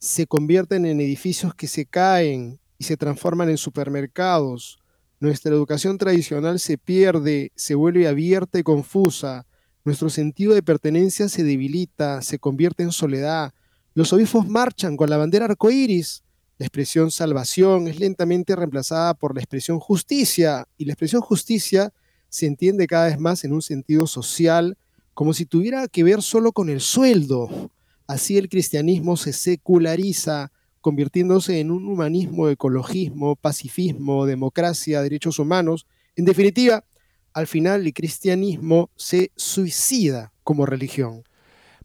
se 0.05 0.27
convierten 0.27 0.87
en 0.87 1.01
edificios 1.01 1.55
que 1.55 1.67
se 1.67 1.87
caen 1.87 2.61
y 2.79 2.85
se 2.85 2.97
transforman 2.97 3.49
en 3.49 3.57
supermercados. 3.57 4.79
Nuestra 5.21 5.53
educación 5.53 5.99
tradicional 5.99 6.61
se 6.61 6.77
pierde, 6.79 7.53
se 7.55 7.75
vuelve 7.75 8.07
abierta 8.07 8.59
y 8.59 8.63
confusa 8.63 9.47
nuestro 9.85 10.09
sentido 10.09 10.55
de 10.55 10.63
pertenencia 10.63 11.29
se 11.29 11.45
debilita, 11.45 12.23
se 12.23 12.39
convierte 12.39 12.83
en 12.83 12.91
soledad. 12.91 13.53
Los 13.93 14.15
obispos 14.15 14.49
marchan 14.49 14.97
con 14.97 15.11
la 15.11 15.19
bandera 15.19 15.45
arcoíris. 15.45 16.23
La 16.57 16.65
expresión 16.65 17.11
salvación 17.11 17.87
es 17.87 18.01
lentamente 18.01 18.57
reemplazada 18.57 19.13
por 19.13 19.35
la 19.35 19.43
expresión 19.43 19.79
justicia, 19.81 20.67
y 20.79 20.87
la 20.87 20.95
expresión 20.95 21.21
justicia 21.21 21.93
se 22.31 22.47
entiende 22.47 22.87
cada 22.87 23.07
vez 23.07 23.19
más 23.19 23.45
en 23.45 23.53
un 23.53 23.61
sentido 23.61 24.07
social, 24.07 24.79
como 25.13 25.35
si 25.35 25.45
tuviera 25.45 25.87
que 25.89 26.03
ver 26.03 26.23
solo 26.23 26.53
con 26.53 26.71
el 26.71 26.81
sueldo. 26.81 27.71
Así 28.07 28.37
el 28.37 28.49
cristianismo 28.49 29.17
se 29.17 29.33
seculariza, 29.33 30.53
convirtiéndose 30.81 31.61
en 31.61 31.71
un 31.71 31.89
humanismo, 31.89 32.49
ecologismo, 32.49 33.37
pacifismo, 33.37 34.27
democracia, 34.27 35.01
derechos 35.01 35.39
humanos. 35.39 35.87
En 36.15 36.27
definitiva, 36.27 36.85
al 37.33 37.47
final 37.47 37.87
el 37.87 37.95
cristianismo 37.95 38.91
se 38.97 39.33
suicida 39.37 40.33
como 40.43 40.67
religión. 40.67 41.25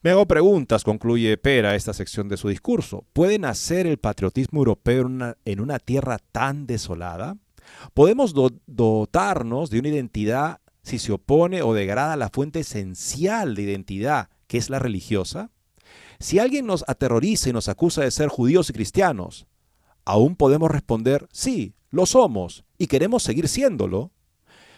Me 0.02 0.12
hago 0.12 0.26
preguntas, 0.28 0.86
concluye 0.86 1.38
Pera 1.38 1.76
esta 1.76 1.94
sección 1.94 2.30
de 2.30 2.38
su 2.38 2.48
discurso. 2.48 3.06
¿Puede 3.12 3.38
nacer 3.38 3.86
el 3.86 3.98
patriotismo 3.98 4.60
europeo 4.60 5.10
en 5.44 5.60
una, 5.60 5.80
tierra 5.80 6.20
tan 6.32 6.68
desolada? 6.68 7.36
¿Podemos 7.94 8.34
dotarnos 8.66 9.70
de 9.70 9.80
una 9.80 9.90
identidad 9.90 10.62
si 10.84 11.00
se 11.00 11.12
opone 11.12 11.62
o 11.62 11.74
degrada 11.74 12.16
la 12.16 12.30
fuente 12.30 12.62
esencial 12.62 13.56
de 13.56 13.64
identidad, 13.64 14.30
que 14.48 14.58
es 14.58 14.70
la 14.70 14.80
religiosa? 14.80 15.52
Si 16.20 16.40
alguien 16.40 16.66
nos 16.66 16.84
aterroriza 16.88 17.50
y 17.50 17.54
nos 17.54 17.70
acusa 17.70 18.02
de 18.02 18.12
ser 18.12 18.28
judíos 18.28 18.70
y 18.70 18.74
cristianos, 18.74 19.48
aún 20.06 20.36
podemos 20.36 20.70
responder, 20.70 21.28
sí, 21.32 21.76
lo 21.92 22.06
somos 22.06 22.66
y 22.78 22.88
queremos 22.88 23.24
seguir 23.24 23.48
siéndolo. 23.48 24.12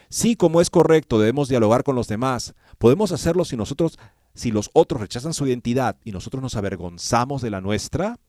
Sí, 0.10 0.36
como 0.36 0.62
es 0.62 0.70
correcto, 0.70 1.20
debemos 1.20 1.50
dialogar 1.50 1.84
con 1.84 1.96
los 1.96 2.08
demás. 2.08 2.54
Podemos 2.78 3.12
hacerlo 3.12 3.46
si 3.46 3.58
nosotros, 3.58 3.98
si 4.34 4.52
los 4.52 4.70
otros 4.74 5.02
rechazan 5.02 5.34
su 5.34 5.48
identidad 5.48 5.98
y 6.04 6.12
nosotros 6.12 6.44
nos 6.44 6.56
avergonzamos 6.56 7.42
de 7.42 7.50
la 7.50 7.62
nuestra. 7.62 8.20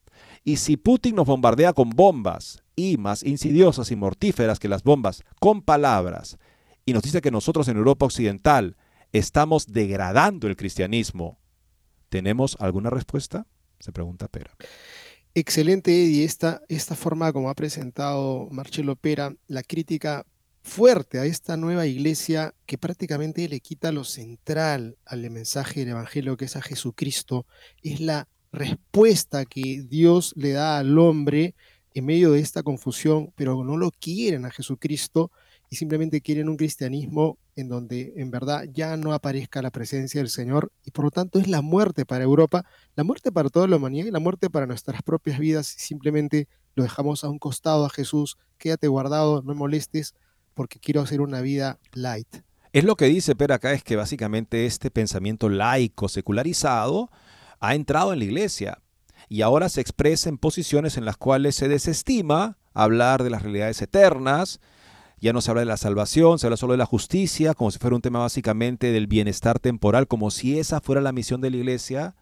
Y 0.44 0.56
si 0.56 0.76
Putin 0.76 1.16
nos 1.16 1.26
bombardea 1.26 1.72
con 1.72 1.90
bombas, 1.90 2.62
y 2.76 2.96
más 2.96 3.22
insidiosas 3.22 3.90
y 3.90 3.96
mortíferas 3.96 4.58
que 4.58 4.68
las 4.68 4.82
bombas, 4.82 5.22
con 5.40 5.62
palabras, 5.62 6.38
y 6.86 6.92
nos 6.92 7.02
dice 7.02 7.20
que 7.20 7.30
nosotros 7.30 7.68
en 7.68 7.76
Europa 7.76 8.06
Occidental 8.06 8.76
estamos 9.12 9.66
degradando 9.66 10.48
el 10.48 10.56
cristianismo, 10.56 11.38
¿tenemos 12.12 12.58
alguna 12.60 12.90
respuesta? 12.90 13.46
Se 13.80 13.90
pregunta 13.90 14.28
Pera. 14.28 14.54
Excelente, 15.34 15.90
Eddie. 15.90 16.24
Esta, 16.24 16.60
esta 16.68 16.94
forma 16.94 17.32
como 17.32 17.48
ha 17.48 17.54
presentado 17.54 18.48
Marcelo 18.50 18.96
Pera, 18.96 19.34
la 19.46 19.62
crítica 19.62 20.26
fuerte 20.62 21.18
a 21.18 21.24
esta 21.24 21.56
nueva 21.56 21.86
iglesia 21.86 22.54
que 22.66 22.76
prácticamente 22.76 23.48
le 23.48 23.60
quita 23.60 23.92
lo 23.92 24.04
central 24.04 24.98
al 25.06 25.28
mensaje 25.30 25.80
del 25.80 25.88
Evangelio 25.88 26.36
que 26.36 26.44
es 26.44 26.54
a 26.54 26.60
Jesucristo, 26.60 27.46
es 27.82 28.02
la 28.02 28.28
respuesta 28.52 29.46
que 29.46 29.82
Dios 29.82 30.34
le 30.36 30.52
da 30.52 30.76
al 30.76 30.98
hombre 30.98 31.54
en 31.94 32.04
medio 32.04 32.32
de 32.32 32.40
esta 32.40 32.62
confusión, 32.62 33.32
pero 33.36 33.64
no 33.64 33.78
lo 33.78 33.90
quieren 33.90 34.44
a 34.44 34.50
Jesucristo 34.50 35.32
y 35.72 35.76
simplemente 35.76 36.20
quieren 36.20 36.50
un 36.50 36.58
cristianismo 36.58 37.38
en 37.56 37.70
donde 37.70 38.12
en 38.16 38.30
verdad 38.30 38.64
ya 38.74 38.98
no 38.98 39.14
aparezca 39.14 39.62
la 39.62 39.70
presencia 39.70 40.20
del 40.20 40.28
Señor 40.28 40.70
y 40.84 40.90
por 40.90 41.06
lo 41.06 41.10
tanto 41.10 41.38
es 41.38 41.48
la 41.48 41.62
muerte 41.62 42.04
para 42.04 42.24
Europa, 42.24 42.66
la 42.94 43.04
muerte 43.04 43.32
para 43.32 43.48
toda 43.48 43.66
la 43.66 43.76
humanidad 43.76 44.04
y 44.04 44.10
la 44.10 44.18
muerte 44.18 44.50
para 44.50 44.66
nuestras 44.66 45.02
propias 45.02 45.38
vidas 45.38 45.68
si 45.68 45.80
simplemente 45.80 46.46
lo 46.74 46.82
dejamos 46.82 47.24
a 47.24 47.30
un 47.30 47.38
costado 47.38 47.86
a 47.86 47.88
Jesús, 47.88 48.36
quédate 48.58 48.86
guardado, 48.86 49.40
no 49.40 49.54
molestes, 49.54 50.14
porque 50.52 50.78
quiero 50.78 51.00
hacer 51.00 51.22
una 51.22 51.40
vida 51.40 51.78
light. 51.94 52.28
Es 52.74 52.84
lo 52.84 52.94
que 52.94 53.06
dice 53.06 53.34
Per 53.34 53.52
acá, 53.52 53.72
es 53.72 53.82
que 53.82 53.96
básicamente 53.96 54.66
este 54.66 54.90
pensamiento 54.90 55.48
laico, 55.48 56.10
secularizado, 56.10 57.10
ha 57.60 57.74
entrado 57.74 58.12
en 58.12 58.18
la 58.18 58.26
iglesia 58.26 58.82
y 59.30 59.40
ahora 59.40 59.70
se 59.70 59.80
expresa 59.80 60.28
en 60.28 60.36
posiciones 60.36 60.98
en 60.98 61.06
las 61.06 61.16
cuales 61.16 61.56
se 61.56 61.68
desestima 61.68 62.58
hablar 62.74 63.22
de 63.22 63.30
las 63.30 63.40
realidades 63.40 63.80
eternas, 63.80 64.60
ya 65.22 65.32
no 65.32 65.40
se 65.40 65.52
habla 65.52 65.60
de 65.60 65.66
la 65.66 65.76
salvación, 65.76 66.40
se 66.40 66.48
habla 66.48 66.56
solo 66.56 66.72
de 66.72 66.78
la 66.78 66.84
justicia, 66.84 67.54
como 67.54 67.70
si 67.70 67.78
fuera 67.78 67.94
un 67.94 68.02
tema 68.02 68.18
básicamente 68.18 68.90
del 68.90 69.06
bienestar 69.06 69.60
temporal, 69.60 70.08
como 70.08 70.32
si 70.32 70.58
esa 70.58 70.80
fuera 70.80 71.00
la 71.00 71.12
misión 71.12 71.40
de 71.40 71.50
la 71.50 71.58
iglesia, 71.58 72.16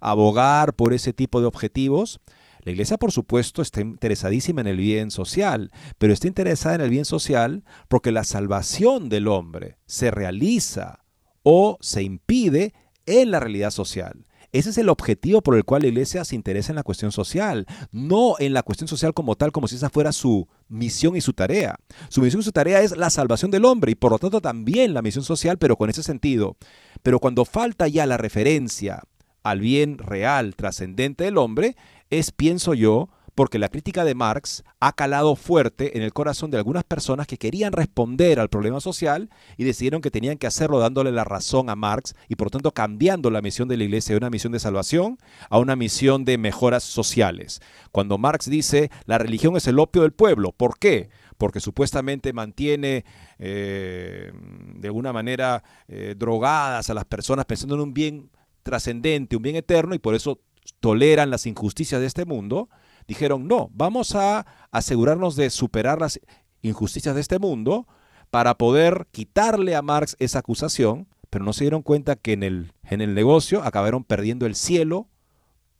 abogar 0.00 0.74
por 0.74 0.92
ese 0.92 1.14
tipo 1.14 1.40
de 1.40 1.46
objetivos. 1.46 2.20
La 2.60 2.72
iglesia, 2.72 2.98
por 2.98 3.10
supuesto, 3.10 3.62
está 3.62 3.80
interesadísima 3.80 4.60
en 4.60 4.66
el 4.66 4.76
bien 4.76 5.10
social, 5.10 5.72
pero 5.96 6.12
está 6.12 6.28
interesada 6.28 6.74
en 6.74 6.82
el 6.82 6.90
bien 6.90 7.06
social 7.06 7.64
porque 7.88 8.12
la 8.12 8.22
salvación 8.22 9.08
del 9.08 9.28
hombre 9.28 9.78
se 9.86 10.10
realiza 10.10 11.04
o 11.42 11.78
se 11.80 12.02
impide 12.02 12.74
en 13.06 13.30
la 13.30 13.40
realidad 13.40 13.70
social. 13.70 14.26
Ese 14.52 14.68
es 14.68 14.76
el 14.76 14.90
objetivo 14.90 15.40
por 15.40 15.56
el 15.56 15.64
cual 15.64 15.80
la 15.80 15.88
iglesia 15.88 16.26
se 16.26 16.34
interesa 16.34 16.72
en 16.72 16.76
la 16.76 16.82
cuestión 16.82 17.10
social, 17.10 17.66
no 17.90 18.34
en 18.38 18.52
la 18.52 18.62
cuestión 18.62 18.86
social 18.86 19.14
como 19.14 19.34
tal, 19.34 19.50
como 19.50 19.66
si 19.66 19.76
esa 19.76 19.88
fuera 19.88 20.12
su 20.12 20.46
misión 20.68 21.16
y 21.16 21.22
su 21.22 21.32
tarea. 21.32 21.76
Su 22.10 22.20
misión 22.20 22.40
y 22.40 22.44
su 22.44 22.52
tarea 22.52 22.82
es 22.82 22.94
la 22.94 23.08
salvación 23.08 23.50
del 23.50 23.64
hombre 23.64 23.92
y 23.92 23.94
por 23.94 24.12
lo 24.12 24.18
tanto 24.18 24.42
también 24.42 24.92
la 24.92 25.00
misión 25.00 25.24
social, 25.24 25.56
pero 25.56 25.76
con 25.76 25.88
ese 25.88 26.02
sentido. 26.02 26.56
Pero 27.02 27.18
cuando 27.18 27.46
falta 27.46 27.88
ya 27.88 28.04
la 28.04 28.18
referencia 28.18 29.04
al 29.42 29.60
bien 29.60 29.96
real, 29.96 30.54
trascendente 30.54 31.24
del 31.24 31.38
hombre, 31.38 31.74
es, 32.10 32.30
pienso 32.30 32.74
yo, 32.74 33.08
porque 33.34 33.58
la 33.58 33.68
crítica 33.68 34.04
de 34.04 34.14
Marx 34.14 34.62
ha 34.80 34.92
calado 34.92 35.36
fuerte 35.36 35.96
en 35.96 36.02
el 36.02 36.12
corazón 36.12 36.50
de 36.50 36.58
algunas 36.58 36.84
personas 36.84 37.26
que 37.26 37.38
querían 37.38 37.72
responder 37.72 38.38
al 38.38 38.50
problema 38.50 38.80
social 38.80 39.30
y 39.56 39.64
decidieron 39.64 40.02
que 40.02 40.10
tenían 40.10 40.36
que 40.36 40.46
hacerlo 40.46 40.78
dándole 40.78 41.12
la 41.12 41.24
razón 41.24 41.70
a 41.70 41.76
Marx 41.76 42.14
y 42.28 42.36
por 42.36 42.50
tanto 42.50 42.72
cambiando 42.72 43.30
la 43.30 43.40
misión 43.40 43.68
de 43.68 43.76
la 43.76 43.84
iglesia 43.84 44.12
de 44.12 44.18
una 44.18 44.30
misión 44.30 44.52
de 44.52 44.60
salvación 44.60 45.18
a 45.48 45.58
una 45.58 45.76
misión 45.76 46.24
de 46.24 46.36
mejoras 46.36 46.82
sociales. 46.82 47.60
Cuando 47.90 48.18
Marx 48.18 48.50
dice 48.50 48.90
la 49.06 49.18
religión 49.18 49.56
es 49.56 49.66
el 49.66 49.78
opio 49.78 50.02
del 50.02 50.12
pueblo, 50.12 50.52
¿por 50.52 50.78
qué? 50.78 51.08
Porque 51.38 51.60
supuestamente 51.60 52.32
mantiene 52.32 53.04
eh, 53.38 54.30
de 54.76 54.88
alguna 54.88 55.12
manera 55.12 55.64
eh, 55.88 56.14
drogadas 56.16 56.90
a 56.90 56.94
las 56.94 57.06
personas 57.06 57.46
pensando 57.46 57.74
en 57.76 57.80
un 57.80 57.94
bien 57.94 58.30
trascendente, 58.62 59.36
un 59.36 59.42
bien 59.42 59.56
eterno 59.56 59.94
y 59.94 59.98
por 59.98 60.14
eso 60.14 60.40
toleran 60.80 61.30
las 61.30 61.46
injusticias 61.46 62.00
de 62.00 62.06
este 62.06 62.24
mundo, 62.24 62.68
dijeron, 63.06 63.46
no, 63.46 63.70
vamos 63.72 64.14
a 64.14 64.46
asegurarnos 64.70 65.36
de 65.36 65.50
superar 65.50 66.00
las 66.00 66.20
injusticias 66.62 67.14
de 67.14 67.20
este 67.20 67.38
mundo 67.38 67.86
para 68.30 68.56
poder 68.56 69.08
quitarle 69.10 69.76
a 69.76 69.82
Marx 69.82 70.16
esa 70.18 70.38
acusación, 70.38 71.08
pero 71.30 71.44
no 71.44 71.52
se 71.52 71.64
dieron 71.64 71.82
cuenta 71.82 72.16
que 72.16 72.32
en 72.32 72.42
el, 72.42 72.72
en 72.84 73.00
el 73.00 73.14
negocio 73.14 73.62
acabaron 73.62 74.04
perdiendo 74.04 74.46
el 74.46 74.54
cielo 74.54 75.08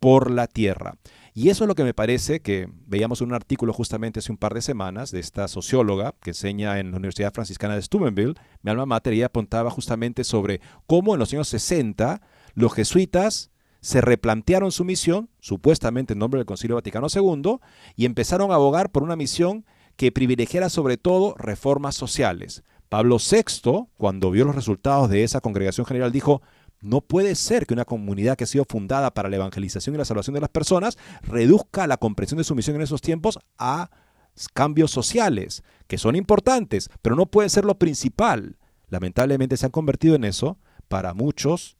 por 0.00 0.32
la 0.32 0.48
tierra. 0.48 0.96
Y 1.32 1.48
eso 1.48 1.62
es 1.62 1.68
lo 1.68 1.76
que 1.76 1.84
me 1.84 1.94
parece 1.94 2.40
que 2.40 2.68
veíamos 2.86 3.20
un 3.20 3.32
artículo 3.32 3.72
justamente 3.72 4.18
hace 4.18 4.32
un 4.32 4.36
par 4.36 4.52
de 4.52 4.60
semanas 4.60 5.12
de 5.12 5.20
esta 5.20 5.46
socióloga 5.46 6.12
que 6.20 6.30
enseña 6.30 6.80
en 6.80 6.90
la 6.90 6.96
Universidad 6.96 7.32
Franciscana 7.32 7.76
de 7.76 7.82
Steubenville, 7.82 8.34
mi 8.62 8.70
alma 8.72 8.84
mater, 8.84 9.14
y 9.14 9.22
apuntaba 9.22 9.70
justamente 9.70 10.24
sobre 10.24 10.60
cómo 10.88 11.14
en 11.14 11.20
los 11.20 11.32
años 11.32 11.46
60 11.46 12.20
los 12.54 12.74
jesuitas 12.74 13.51
se 13.82 14.00
replantearon 14.00 14.70
su 14.72 14.84
misión, 14.84 15.28
supuestamente 15.40 16.14
en 16.14 16.20
nombre 16.20 16.38
del 16.38 16.46
Concilio 16.46 16.76
Vaticano 16.76 17.08
II, 17.12 17.58
y 17.96 18.06
empezaron 18.06 18.52
a 18.52 18.54
abogar 18.54 18.90
por 18.90 19.02
una 19.02 19.16
misión 19.16 19.66
que 19.96 20.12
privilegiara 20.12 20.70
sobre 20.70 20.96
todo 20.96 21.34
reformas 21.36 21.96
sociales. 21.96 22.62
Pablo 22.88 23.18
VI, 23.18 23.88
cuando 23.98 24.30
vio 24.30 24.44
los 24.44 24.54
resultados 24.54 25.10
de 25.10 25.24
esa 25.24 25.40
congregación 25.40 25.84
general, 25.84 26.12
dijo, 26.12 26.42
No 26.80 27.00
puede 27.00 27.34
ser 27.34 27.66
que 27.66 27.74
una 27.74 27.84
comunidad 27.84 28.36
que 28.36 28.44
ha 28.44 28.46
sido 28.46 28.64
fundada 28.68 29.12
para 29.12 29.28
la 29.28 29.36
evangelización 29.36 29.96
y 29.96 29.98
la 29.98 30.04
salvación 30.04 30.34
de 30.34 30.40
las 30.40 30.50
personas 30.50 30.96
reduzca 31.22 31.88
la 31.88 31.96
comprensión 31.96 32.38
de 32.38 32.44
su 32.44 32.54
misión 32.54 32.76
en 32.76 32.82
esos 32.82 33.00
tiempos 33.00 33.40
a 33.58 33.90
cambios 34.54 34.92
sociales, 34.92 35.64
que 35.88 35.98
son 35.98 36.14
importantes, 36.14 36.88
pero 37.02 37.16
no 37.16 37.26
puede 37.26 37.48
ser 37.48 37.64
lo 37.64 37.78
principal. 37.78 38.58
Lamentablemente 38.88 39.56
se 39.56 39.66
han 39.66 39.72
convertido 39.72 40.14
en 40.14 40.24
eso 40.24 40.58
para 40.88 41.14
muchos 41.14 41.76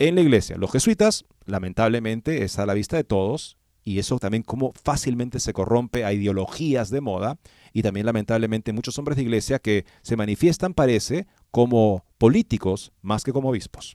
en 0.00 0.16
la 0.16 0.22
iglesia. 0.22 0.56
Los 0.56 0.72
jesuitas, 0.72 1.26
lamentablemente, 1.44 2.42
está 2.42 2.64
a 2.64 2.66
la 2.66 2.74
vista 2.74 2.96
de 2.96 3.04
todos, 3.04 3.58
y 3.84 3.98
eso 3.98 4.18
también 4.18 4.42
como 4.42 4.72
fácilmente 4.72 5.38
se 5.40 5.52
corrompe 5.52 6.04
a 6.04 6.12
ideologías 6.12 6.90
de 6.90 7.00
moda, 7.00 7.38
y 7.72 7.82
también 7.82 8.06
lamentablemente 8.06 8.72
muchos 8.72 8.98
hombres 8.98 9.16
de 9.16 9.22
iglesia 9.22 9.58
que 9.58 9.84
se 10.02 10.16
manifiestan, 10.16 10.74
parece, 10.74 11.26
como 11.50 12.04
políticos 12.18 12.92
más 13.02 13.24
que 13.24 13.32
como 13.32 13.50
obispos. 13.50 13.94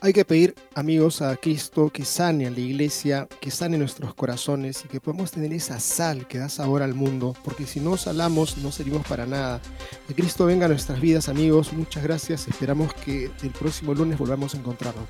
Hay 0.00 0.12
que 0.12 0.24
pedir, 0.24 0.54
amigos, 0.76 1.22
a 1.22 1.34
Cristo 1.34 1.90
que 1.90 2.04
sane 2.04 2.46
a 2.46 2.50
la 2.50 2.60
iglesia, 2.60 3.26
que 3.40 3.50
sane 3.50 3.76
nuestros 3.78 4.14
corazones 4.14 4.84
y 4.84 4.88
que 4.88 5.00
podamos 5.00 5.32
tener 5.32 5.52
esa 5.52 5.80
sal 5.80 6.28
que 6.28 6.38
da 6.38 6.48
sabor 6.48 6.82
al 6.82 6.94
mundo, 6.94 7.34
porque 7.42 7.66
si 7.66 7.80
no 7.80 7.96
salamos 7.96 8.58
no 8.58 8.70
servimos 8.70 9.04
para 9.08 9.26
nada. 9.26 9.60
Que 10.06 10.14
Cristo 10.14 10.46
venga 10.46 10.66
a 10.66 10.68
nuestras 10.68 11.00
vidas, 11.00 11.28
amigos. 11.28 11.72
Muchas 11.72 12.04
gracias. 12.04 12.46
Esperamos 12.46 12.94
que 12.94 13.28
el 13.42 13.50
próximo 13.50 13.92
lunes 13.92 14.18
volvamos 14.18 14.54
a 14.54 14.58
encontrarnos. 14.58 15.08